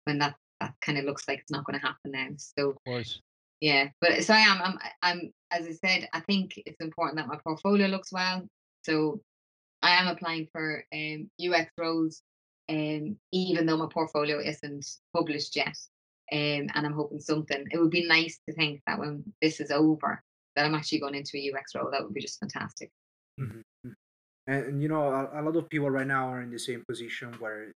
when 0.04 0.18
that 0.18 0.34
that 0.60 0.74
kind 0.82 0.98
of 0.98 1.06
looks 1.06 1.26
like 1.26 1.38
it's 1.38 1.50
not 1.50 1.64
going 1.64 1.80
to 1.80 1.86
happen 1.86 2.10
now. 2.10 2.28
So 2.36 2.70
of 2.70 2.84
course, 2.84 3.22
yeah. 3.62 3.88
But 4.02 4.24
so 4.24 4.34
I 4.34 4.40
am 4.40 4.60
I'm 4.62 4.78
I'm 5.02 5.32
as 5.50 5.66
I 5.66 5.72
said, 5.72 6.08
I 6.12 6.20
think 6.20 6.60
it's 6.66 6.80
important 6.82 7.16
that 7.16 7.28
my 7.28 7.38
portfolio 7.42 7.86
looks 7.86 8.12
well. 8.12 8.46
So 8.84 9.22
I 9.80 9.92
am 9.92 10.08
applying 10.08 10.48
for 10.52 10.84
um, 10.92 11.30
UX 11.42 11.72
roles, 11.78 12.20
um, 12.68 13.16
even 13.32 13.64
though 13.64 13.78
my 13.78 13.88
portfolio 13.90 14.38
isn't 14.38 14.86
published 15.14 15.56
yet. 15.56 15.78
Um, 16.32 16.68
and 16.74 16.86
I'm 16.86 16.92
hoping 16.92 17.20
something. 17.20 17.66
It 17.70 17.78
would 17.78 17.90
be 17.90 18.06
nice 18.06 18.38
to 18.48 18.54
think 18.54 18.80
that 18.86 18.98
when 18.98 19.24
this 19.42 19.60
is 19.60 19.70
over, 19.70 20.22
that 20.54 20.64
I'm 20.64 20.74
actually 20.74 21.00
going 21.00 21.14
into 21.14 21.36
a 21.36 21.52
UX 21.52 21.74
role. 21.74 21.90
That 21.90 22.02
would 22.02 22.14
be 22.14 22.20
just 22.20 22.38
fantastic. 22.38 22.90
Mm-hmm 23.40 23.60
and, 24.50 24.64
and 24.64 24.82
you 24.82 24.88
know 24.88 25.02
a, 25.02 25.40
a, 25.40 25.42
lot 25.42 25.56
of 25.56 25.68
people 25.68 25.90
right 25.90 26.06
now 26.06 26.28
are 26.28 26.42
in 26.42 26.50
the 26.50 26.58
same 26.58 26.82
position 26.88 27.32
where 27.38 27.72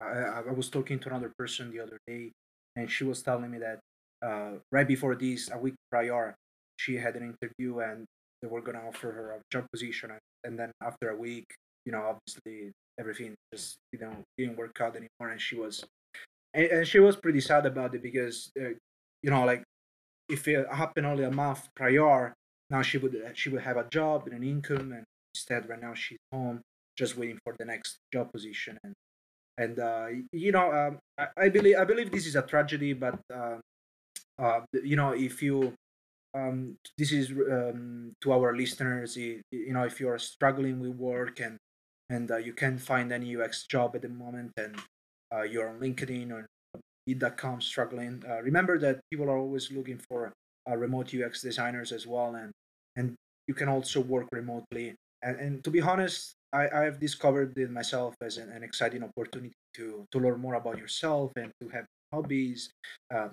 I, 0.00 0.42
I 0.48 0.52
was 0.52 0.68
talking 0.68 0.98
to 1.00 1.08
another 1.08 1.32
person 1.38 1.70
the 1.70 1.80
other 1.80 1.98
day 2.06 2.32
and 2.74 2.90
she 2.90 3.04
was 3.04 3.22
telling 3.22 3.50
me 3.50 3.58
that 3.58 3.78
uh, 4.24 4.58
right 4.72 4.88
before 4.88 5.14
this 5.14 5.50
a 5.52 5.58
week 5.58 5.74
prior 5.90 6.34
she 6.78 6.96
had 6.96 7.16
an 7.16 7.34
interview 7.34 7.78
and 7.80 8.04
they 8.40 8.48
were 8.48 8.60
going 8.60 8.76
to 8.76 8.84
offer 8.84 9.12
her 9.12 9.32
a 9.32 9.40
job 9.50 9.66
position 9.72 10.10
and, 10.10 10.20
and 10.44 10.58
then 10.58 10.70
after 10.82 11.10
a 11.10 11.16
week 11.16 11.46
you 11.84 11.92
know 11.92 12.02
obviously 12.02 12.72
everything 12.98 13.34
just 13.52 13.76
know 14.00 14.12
didn't 14.38 14.56
work 14.56 14.80
out 14.80 14.96
anymore 14.96 15.30
and 15.32 15.40
she 15.40 15.56
was 15.56 15.84
and, 16.54 16.66
and 16.66 16.86
she 16.86 16.98
was 16.98 17.16
pretty 17.16 17.40
sad 17.40 17.66
about 17.66 17.94
it 17.94 18.02
because 18.02 18.50
uh, 18.60 18.70
you 19.22 19.30
know 19.30 19.44
like 19.44 19.62
if 20.28 20.48
it 20.48 20.66
happened 20.72 21.06
only 21.06 21.24
a 21.24 21.30
month 21.30 21.68
prior 21.74 22.34
now 22.70 22.82
she 22.82 22.98
would 22.98 23.16
she 23.34 23.48
would 23.48 23.62
have 23.62 23.76
a 23.76 23.88
job 23.90 24.26
and 24.26 24.34
an 24.34 24.42
income 24.42 24.92
and 24.92 25.04
Instead, 25.36 25.68
right 25.68 25.80
now 25.80 25.92
she's 25.92 26.18
home, 26.32 26.62
just 26.96 27.18
waiting 27.18 27.38
for 27.44 27.54
the 27.58 27.64
next 27.66 27.98
job 28.10 28.32
position. 28.32 28.78
And 28.82 28.94
and 29.58 29.78
uh, 29.78 30.06
you 30.32 30.50
know, 30.50 30.72
um, 30.72 30.98
I, 31.18 31.44
I, 31.44 31.48
believe 31.50 31.76
I 31.76 31.84
believe 31.84 32.10
this 32.10 32.26
is 32.26 32.36
a 32.36 32.42
tragedy, 32.42 32.94
but 32.94 33.18
uh, 33.32 33.58
uh, 34.38 34.60
you 34.82 34.96
know, 34.96 35.10
if 35.10 35.42
you 35.42 35.74
um, 36.34 36.76
this 36.96 37.12
is 37.12 37.30
um, 37.30 38.12
to 38.22 38.32
our 38.32 38.56
listeners, 38.56 39.14
you, 39.14 39.42
you 39.50 39.74
know, 39.74 39.82
if 39.82 40.00
you 40.00 40.08
are 40.08 40.18
struggling 40.18 40.80
with 40.80 40.96
work 40.96 41.38
and 41.40 41.58
and 42.08 42.30
uh, 42.30 42.38
you 42.38 42.54
can't 42.54 42.80
find 42.80 43.12
any 43.12 43.36
UX 43.36 43.66
job 43.66 43.94
at 43.94 44.02
the 44.02 44.08
moment, 44.08 44.52
and 44.56 44.76
uh, 45.34 45.42
you're 45.42 45.68
on 45.68 45.80
LinkedIn 45.80 46.32
or 46.32 46.46
Indeed.com 47.06 47.60
struggling, 47.60 48.22
uh, 48.28 48.42
remember 48.42 48.78
that 48.78 49.00
people 49.10 49.30
are 49.30 49.38
always 49.38 49.70
looking 49.70 50.00
for 50.08 50.32
uh, 50.68 50.76
remote 50.76 51.14
UX 51.14 51.40
designers 51.40 51.92
as 51.92 52.06
well, 52.06 52.34
and 52.34 52.50
and 52.96 53.14
you 53.46 53.54
can 53.54 53.68
also 53.68 54.00
work 54.00 54.26
remotely. 54.32 54.94
And, 55.22 55.38
and 55.38 55.64
to 55.64 55.70
be 55.70 55.80
honest 55.80 56.34
I, 56.52 56.68
I've 56.68 57.00
discovered 57.00 57.56
it 57.58 57.70
myself 57.70 58.14
as 58.22 58.38
an, 58.38 58.50
an, 58.50 58.62
exciting 58.62 59.02
opportunity 59.02 59.52
to 59.74 60.06
to 60.12 60.18
learn 60.18 60.40
more 60.40 60.54
about 60.54 60.78
yourself 60.78 61.32
and 61.36 61.50
to 61.60 61.68
have 61.68 61.86
hobbies 62.12 62.70
um, 63.14 63.32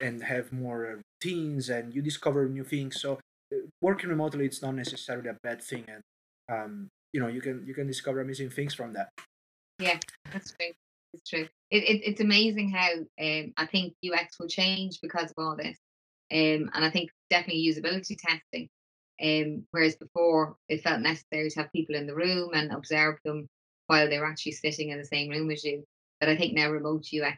and 0.00 0.22
have 0.22 0.52
more 0.52 1.02
routines 1.02 1.68
and 1.68 1.94
you 1.94 2.02
discover 2.02 2.48
new 2.48 2.64
things. 2.64 3.00
So 3.00 3.18
uh, 3.52 3.56
working 3.82 4.10
remotely 4.10 4.46
it's 4.46 4.62
not 4.62 4.74
necessarily 4.74 5.28
a 5.28 5.36
bad 5.42 5.62
thing 5.62 5.84
and 5.88 6.02
um, 6.48 6.88
you 7.12 7.20
know 7.20 7.28
you 7.28 7.40
can 7.40 7.64
you 7.66 7.74
can 7.74 7.86
discover 7.86 8.20
amazing 8.20 8.50
things 8.50 8.74
from 8.74 8.92
that. 8.94 9.08
Yeah 9.78 9.98
that's 10.32 10.52
true 10.52 10.72
it's 11.12 11.28
true 11.28 11.46
it, 11.70 11.84
it, 11.84 12.02
it's 12.04 12.20
amazing 12.20 12.70
how 12.70 12.90
um, 12.92 13.52
i 13.56 13.66
think 13.66 13.94
ux 14.12 14.38
will 14.38 14.48
change 14.48 15.00
because 15.00 15.30
of 15.30 15.34
all 15.38 15.56
this 15.56 15.78
um, 16.32 16.70
and 16.74 16.84
i 16.84 16.90
think 16.90 17.10
definitely 17.30 17.66
usability 17.66 18.16
testing 18.18 18.68
um, 19.22 19.66
whereas 19.70 19.96
before 19.96 20.56
it 20.68 20.82
felt 20.82 21.00
necessary 21.00 21.50
to 21.50 21.60
have 21.60 21.72
people 21.72 21.94
in 21.94 22.06
the 22.06 22.14
room 22.14 22.50
and 22.54 22.72
observe 22.72 23.16
them 23.24 23.48
while 23.86 24.08
they 24.08 24.18
were 24.18 24.26
actually 24.26 24.52
sitting 24.52 24.90
in 24.90 24.98
the 24.98 25.04
same 25.04 25.28
room 25.30 25.50
as 25.50 25.64
you. 25.64 25.84
But 26.20 26.28
I 26.28 26.36
think 26.36 26.54
now 26.54 26.70
remote 26.70 27.06
UX 27.12 27.36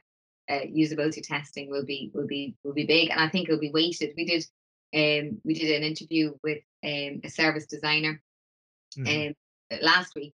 uh, 0.51 0.66
usability 0.66 1.27
testing 1.27 1.70
will 1.70 1.85
be 1.85 2.11
will 2.14 2.27
be 2.27 2.55
will 2.62 2.75
be 2.75 2.87
big, 2.87 3.11
and 3.11 3.20
I 3.20 3.29
think 3.29 3.49
it'll 3.49 3.61
be 3.61 3.73
weighted. 3.73 4.12
We 4.16 4.25
did 4.27 4.45
um, 4.95 5.41
we 5.45 5.55
did 5.55 5.75
an 5.75 5.83
interview 5.83 6.35
with 6.43 6.59
um, 6.85 7.20
a 7.25 7.31
service 7.31 7.66
designer 7.66 8.20
mm-hmm. 8.99 9.29
um, 9.29 9.81
last 9.81 10.14
week 10.14 10.35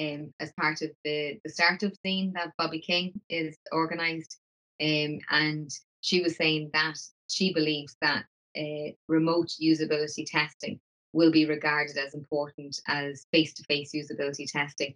um, 0.00 0.32
as 0.40 0.52
part 0.52 0.82
of 0.82 0.90
the 1.04 1.38
the 1.44 1.50
startup 1.50 1.92
scene 2.04 2.32
that 2.34 2.52
Bobby 2.58 2.80
King 2.80 3.20
is 3.28 3.56
organised, 3.72 4.38
um, 4.80 5.18
and 5.30 5.70
she 6.00 6.22
was 6.22 6.36
saying 6.36 6.70
that 6.72 6.98
she 7.28 7.52
believes 7.52 7.96
that 8.00 8.24
uh, 8.56 8.92
remote 9.08 9.50
usability 9.60 10.24
testing 10.26 10.80
will 11.12 11.30
be 11.32 11.46
regarded 11.46 11.96
as 11.96 12.14
important 12.14 12.80
as 12.86 13.26
face-to-face 13.32 13.92
usability 13.94 14.50
testing. 14.50 14.94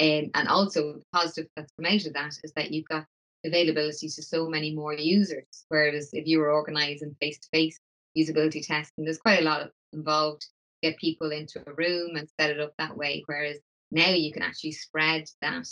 Um, 0.00 0.30
and 0.34 0.48
also 0.48 0.94
the 0.94 1.02
positive 1.12 1.48
that's 1.54 1.72
come 1.76 1.86
out 1.86 2.06
of 2.06 2.12
that 2.14 2.32
is 2.42 2.52
that 2.56 2.72
you've 2.72 2.88
got 2.88 3.06
availability 3.44 4.08
to 4.08 4.22
so 4.22 4.48
many 4.48 4.74
more 4.74 4.94
users. 4.94 5.46
Whereas 5.68 6.10
if 6.12 6.26
you 6.26 6.38
were 6.38 6.52
organising 6.52 7.16
face-to-face 7.20 7.78
usability 8.16 8.66
testing, 8.66 9.04
there's 9.04 9.18
quite 9.18 9.40
a 9.40 9.44
lot 9.44 9.70
involved. 9.92 10.46
Get 10.82 10.98
people 10.98 11.30
into 11.30 11.62
a 11.66 11.74
room 11.74 12.16
and 12.16 12.28
set 12.40 12.50
it 12.50 12.60
up 12.60 12.72
that 12.78 12.96
way. 12.96 13.22
Whereas 13.26 13.58
now 13.92 14.08
you 14.08 14.32
can 14.32 14.42
actually 14.42 14.72
spread 14.72 15.24
that 15.42 15.66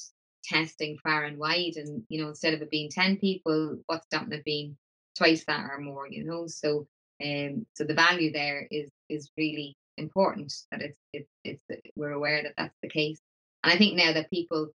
testing 0.45 0.99
far 1.03 1.25
and 1.25 1.39
wide, 1.39 1.77
and 1.77 2.03
you 2.09 2.23
know 2.23 2.29
instead 2.29 2.55
of 2.55 2.63
it 2.63 2.71
being 2.71 2.91
ten 2.91 3.17
people, 3.17 3.79
what's 3.87 4.07
stopping 4.07 4.33
it 4.33 4.45
being 4.45 4.77
twice 5.17 5.45
that 5.47 5.69
or 5.71 5.81
more? 5.81 6.07
You 6.09 6.25
know, 6.25 6.47
so 6.47 6.87
um, 7.25 7.67
so 7.75 7.85
the 7.85 7.95
value 7.95 8.33
there 8.33 8.67
is 8.71 8.91
is 9.09 9.31
really 9.37 9.77
important 9.97 10.53
that 10.71 10.83
it's 10.83 10.99
it's 11.13 11.29
it's 11.45 11.63
we're 11.97 12.13
aware 12.13 12.43
that 12.43 12.55
that's 12.57 12.77
the 12.83 12.89
case. 12.89 13.21
And 13.65 13.73
I 13.73 13.77
think 13.77 13.97
now 13.97 14.13
that 14.13 14.31
people, 14.31 14.69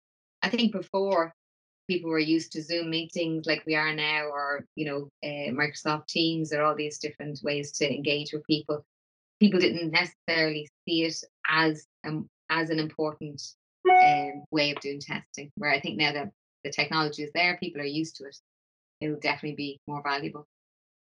I 0.42 0.48
think 0.48 0.72
before 0.72 1.34
people 1.88 2.10
were 2.10 2.18
used 2.18 2.52
to 2.52 2.62
Zoom 2.62 2.90
meetings 2.90 3.46
like 3.46 3.64
we 3.66 3.74
are 3.74 3.94
now, 3.94 4.26
or 4.26 4.66
you 4.76 4.86
know 4.86 5.08
uh, 5.24 5.50
Microsoft 5.52 6.06
Teams, 6.08 6.52
or 6.52 6.62
all 6.62 6.76
these 6.76 6.98
different 6.98 7.40
ways 7.42 7.72
to 7.72 7.92
engage 7.92 8.32
with 8.32 8.46
people. 8.46 8.84
People 9.40 9.58
didn't 9.58 9.90
necessarily 9.90 10.68
see 10.86 11.02
it 11.02 11.16
as 11.48 11.86
um, 12.06 12.28
as 12.60 12.70
an 12.70 12.78
important 12.78 13.42
um, 13.90 14.44
way 14.50 14.70
of 14.70 14.80
doing 14.80 15.00
testing. 15.00 15.50
Where 15.56 15.72
I 15.72 15.80
think 15.80 15.98
now 15.98 16.12
that 16.12 16.30
the 16.64 16.70
technology 16.70 17.22
is 17.22 17.30
there, 17.34 17.56
people 17.58 17.80
are 17.80 17.84
used 18.00 18.16
to 18.16 18.24
it. 18.24 18.36
It'll 19.00 19.18
definitely 19.20 19.56
be 19.56 19.80
more 19.86 20.02
valuable. 20.02 20.46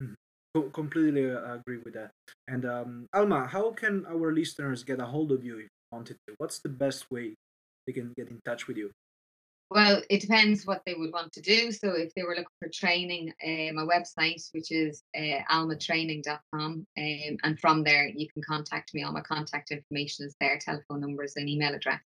Mm-hmm. 0.02 0.70
completely 0.70 1.32
uh, 1.32 1.56
agree 1.56 1.80
with 1.84 1.94
that. 1.96 2.12
And 2.48 2.66
um, 2.66 3.08
Alma, 3.14 3.48
how 3.48 3.72
can 3.72 4.06
our 4.06 4.32
listeners 4.34 4.84
get 4.84 5.02
a 5.02 5.06
hold 5.06 5.32
of 5.32 5.44
you 5.44 5.58
if 5.60 5.68
they 5.68 5.98
wanted 5.98 6.18
to? 6.28 6.36
What's 6.38 6.60
the 6.60 6.70
best 6.70 7.12
way 7.12 7.36
they 7.86 7.94
can 7.94 8.14
get 8.16 8.30
in 8.30 8.40
touch 8.46 8.68
with 8.68 8.78
you? 8.78 8.92
Well, 9.74 10.04
it 10.08 10.22
depends 10.22 10.68
what 10.68 10.84
they 10.86 10.94
would 10.94 11.12
want 11.12 11.34
to 11.34 11.42
do. 11.42 11.72
So 11.72 11.94
if 11.94 12.14
they 12.14 12.22
were 12.22 12.36
looking 12.36 12.46
for 12.60 12.70
training, 12.72 13.34
uh, 13.44 13.74
my 13.74 13.82
website, 13.82 14.48
which 14.52 14.72
is 14.72 15.02
uh, 15.18 15.40
almatraining.com, 15.52 16.62
um, 16.62 16.86
and 16.96 17.60
from 17.60 17.84
there 17.84 18.08
you 18.08 18.28
can 18.30 18.44
contact 18.44 18.94
me. 18.94 19.02
All 19.02 19.12
my 19.12 19.22
contact 19.22 19.72
information 19.72 20.28
is 20.28 20.36
there, 20.40 20.60
telephone 20.60 21.02
numbers 21.02 21.34
and 21.38 21.50
email 21.50 21.74
address. 21.74 22.02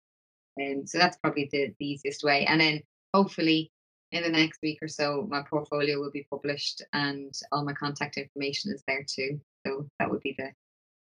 Um, 0.61 0.87
so 0.87 0.99
that's 0.99 1.17
probably 1.17 1.49
the, 1.53 1.73
the 1.79 1.87
easiest 1.87 2.23
way. 2.23 2.45
And 2.45 2.61
then 2.61 2.83
hopefully 3.15 3.73
in 4.13 4.23
the 4.23 4.29
next 4.29 4.61
week 4.63 4.81
or 4.83 4.89
so, 4.89 5.27
my 5.31 5.41
portfolio 5.49 5.99
will 5.99 6.11
be 6.11 6.27
published 6.31 6.83
and 6.93 7.33
all 7.51 7.65
my 7.65 7.73
contact 7.73 8.19
information 8.19 8.75
is 8.75 8.83
there 8.87 9.07
too. 9.09 9.41
So 9.67 9.87
that 10.01 10.11
would 10.11 10.21
be 10.21 10.37
the 10.37 10.53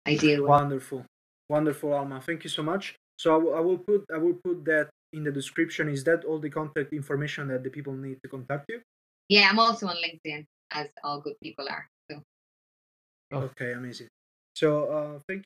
ideal. 0.07 0.47
Wonderful. 0.47 1.05
Wonderful, 1.49 1.93
Alma. 1.93 2.21
Thank 2.21 2.45
you 2.45 2.51
so 2.51 2.63
much. 2.63 2.95
So 3.19 3.33
I, 3.33 3.39
w- 3.39 3.57
I 3.57 3.61
will 3.61 3.79
put 3.79 4.05
I 4.15 4.19
will 4.19 4.35
put 4.35 4.65
that 4.67 4.91
in 5.15 5.25
the 5.25 5.33
description. 5.33 5.89
Is 5.89 6.05
that 6.05 6.25
all 6.25 6.39
the 6.39 6.51
contact 6.51 6.93
information 6.93 7.49
that 7.49 7.63
the 7.63 7.71
people 7.71 7.95
need 7.95 8.19
to 8.23 8.29
contact 8.29 8.67
you? 8.69 8.81
Yeah, 9.29 9.49
I'm 9.51 9.59
also 9.59 9.87
on 9.87 9.97
LinkedIn, 9.97 10.45
as 10.73 10.89
all 11.03 11.21
good 11.21 11.35
people 11.43 11.67
are. 11.71 11.89
So. 12.11 12.23
Okay, 13.33 13.73
amazing. 13.73 14.09
So 14.55 14.85
uh, 14.85 15.19
thank 15.27 15.45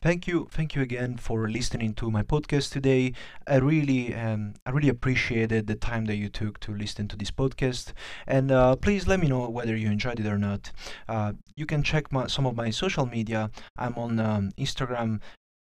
Thank 0.00 0.28
you, 0.28 0.46
thank 0.52 0.76
you 0.76 0.82
again 0.82 1.16
for 1.16 1.48
listening 1.48 1.92
to 1.94 2.08
my 2.08 2.22
podcast 2.22 2.70
today. 2.70 3.14
I 3.48 3.56
really, 3.56 4.14
um, 4.14 4.54
I 4.64 4.70
really 4.70 4.88
appreciated 4.88 5.66
the 5.66 5.74
time 5.74 6.04
that 6.04 6.14
you 6.14 6.28
took 6.28 6.60
to 6.60 6.72
listen 6.72 7.08
to 7.08 7.16
this 7.16 7.32
podcast, 7.32 7.92
and 8.24 8.52
uh, 8.52 8.76
please 8.76 9.08
let 9.08 9.18
me 9.18 9.26
know 9.26 9.50
whether 9.50 9.76
you 9.76 9.90
enjoyed 9.90 10.20
it 10.20 10.26
or 10.26 10.38
not. 10.38 10.70
Uh, 11.08 11.32
you 11.56 11.66
can 11.66 11.82
check 11.82 12.12
my, 12.12 12.28
some 12.28 12.46
of 12.46 12.54
my 12.54 12.70
social 12.70 13.06
media. 13.06 13.50
I'm 13.76 13.96
on 13.96 14.20
um, 14.20 14.52
Instagram 14.56 15.20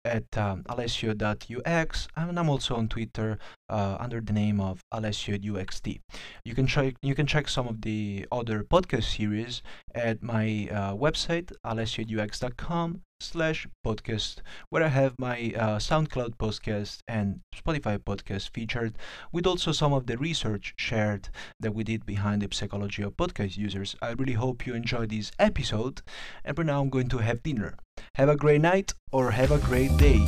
at 0.09 0.37
um, 0.39 0.65
alessio.ux 0.69 2.09
and 2.17 2.39
I'm 2.39 2.49
also 2.49 2.75
on 2.75 2.89
Twitter 2.89 3.39
uh, 3.69 3.97
under 4.01 4.21
the 4.21 4.33
name 4.33 4.61
of 4.61 4.81
alessio.uxt. 4.93 6.01
You 6.45 6.55
can 6.55 6.67
check 6.67 6.95
you 7.03 7.15
can 7.15 7.27
check 7.27 7.49
some 7.49 7.69
of 7.69 7.83
the 7.83 8.27
other 8.33 8.65
podcast 8.65 9.17
series 9.17 9.63
at 9.95 10.23
my 10.23 10.69
uh, 10.73 10.95
website 10.95 11.53
alessio.ux.com 11.65 13.03
slash 13.21 13.67
podcast 13.85 14.37
where 14.71 14.85
I 14.85 14.89
have 14.89 15.19
my 15.19 15.53
uh, 15.57 15.79
SoundCloud 15.79 16.37
podcast 16.37 16.99
and 17.09 17.41
Spotify 17.55 17.99
podcast 17.99 18.51
featured 18.55 18.97
with 19.33 19.47
also 19.47 19.73
some 19.73 19.93
of 19.93 20.07
the 20.07 20.17
research 20.17 20.75
shared 20.77 21.29
that 21.61 21.75
we 21.75 21.85
did 21.85 22.07
behind 22.07 22.43
the 22.43 22.49
psychology 22.55 23.03
of 23.03 23.17
podcast 23.17 23.57
users. 23.57 23.97
I 24.01 24.13
really 24.13 24.35
hope 24.35 24.67
you 24.67 24.75
enjoyed 24.75 25.11
this 25.11 25.33
episode 25.39 26.03
and 26.45 26.57
for 26.57 26.65
now 26.65 26.81
I'm 26.81 26.91
going 26.91 27.09
to 27.09 27.19
have 27.19 27.43
dinner. 27.43 27.77
Have 28.19 28.29
a 28.29 28.35
great 28.35 28.61
night 28.61 28.95
or 29.13 29.31
have 29.31 29.53
a 29.53 29.59
great 29.59 29.97
day. 29.97 30.27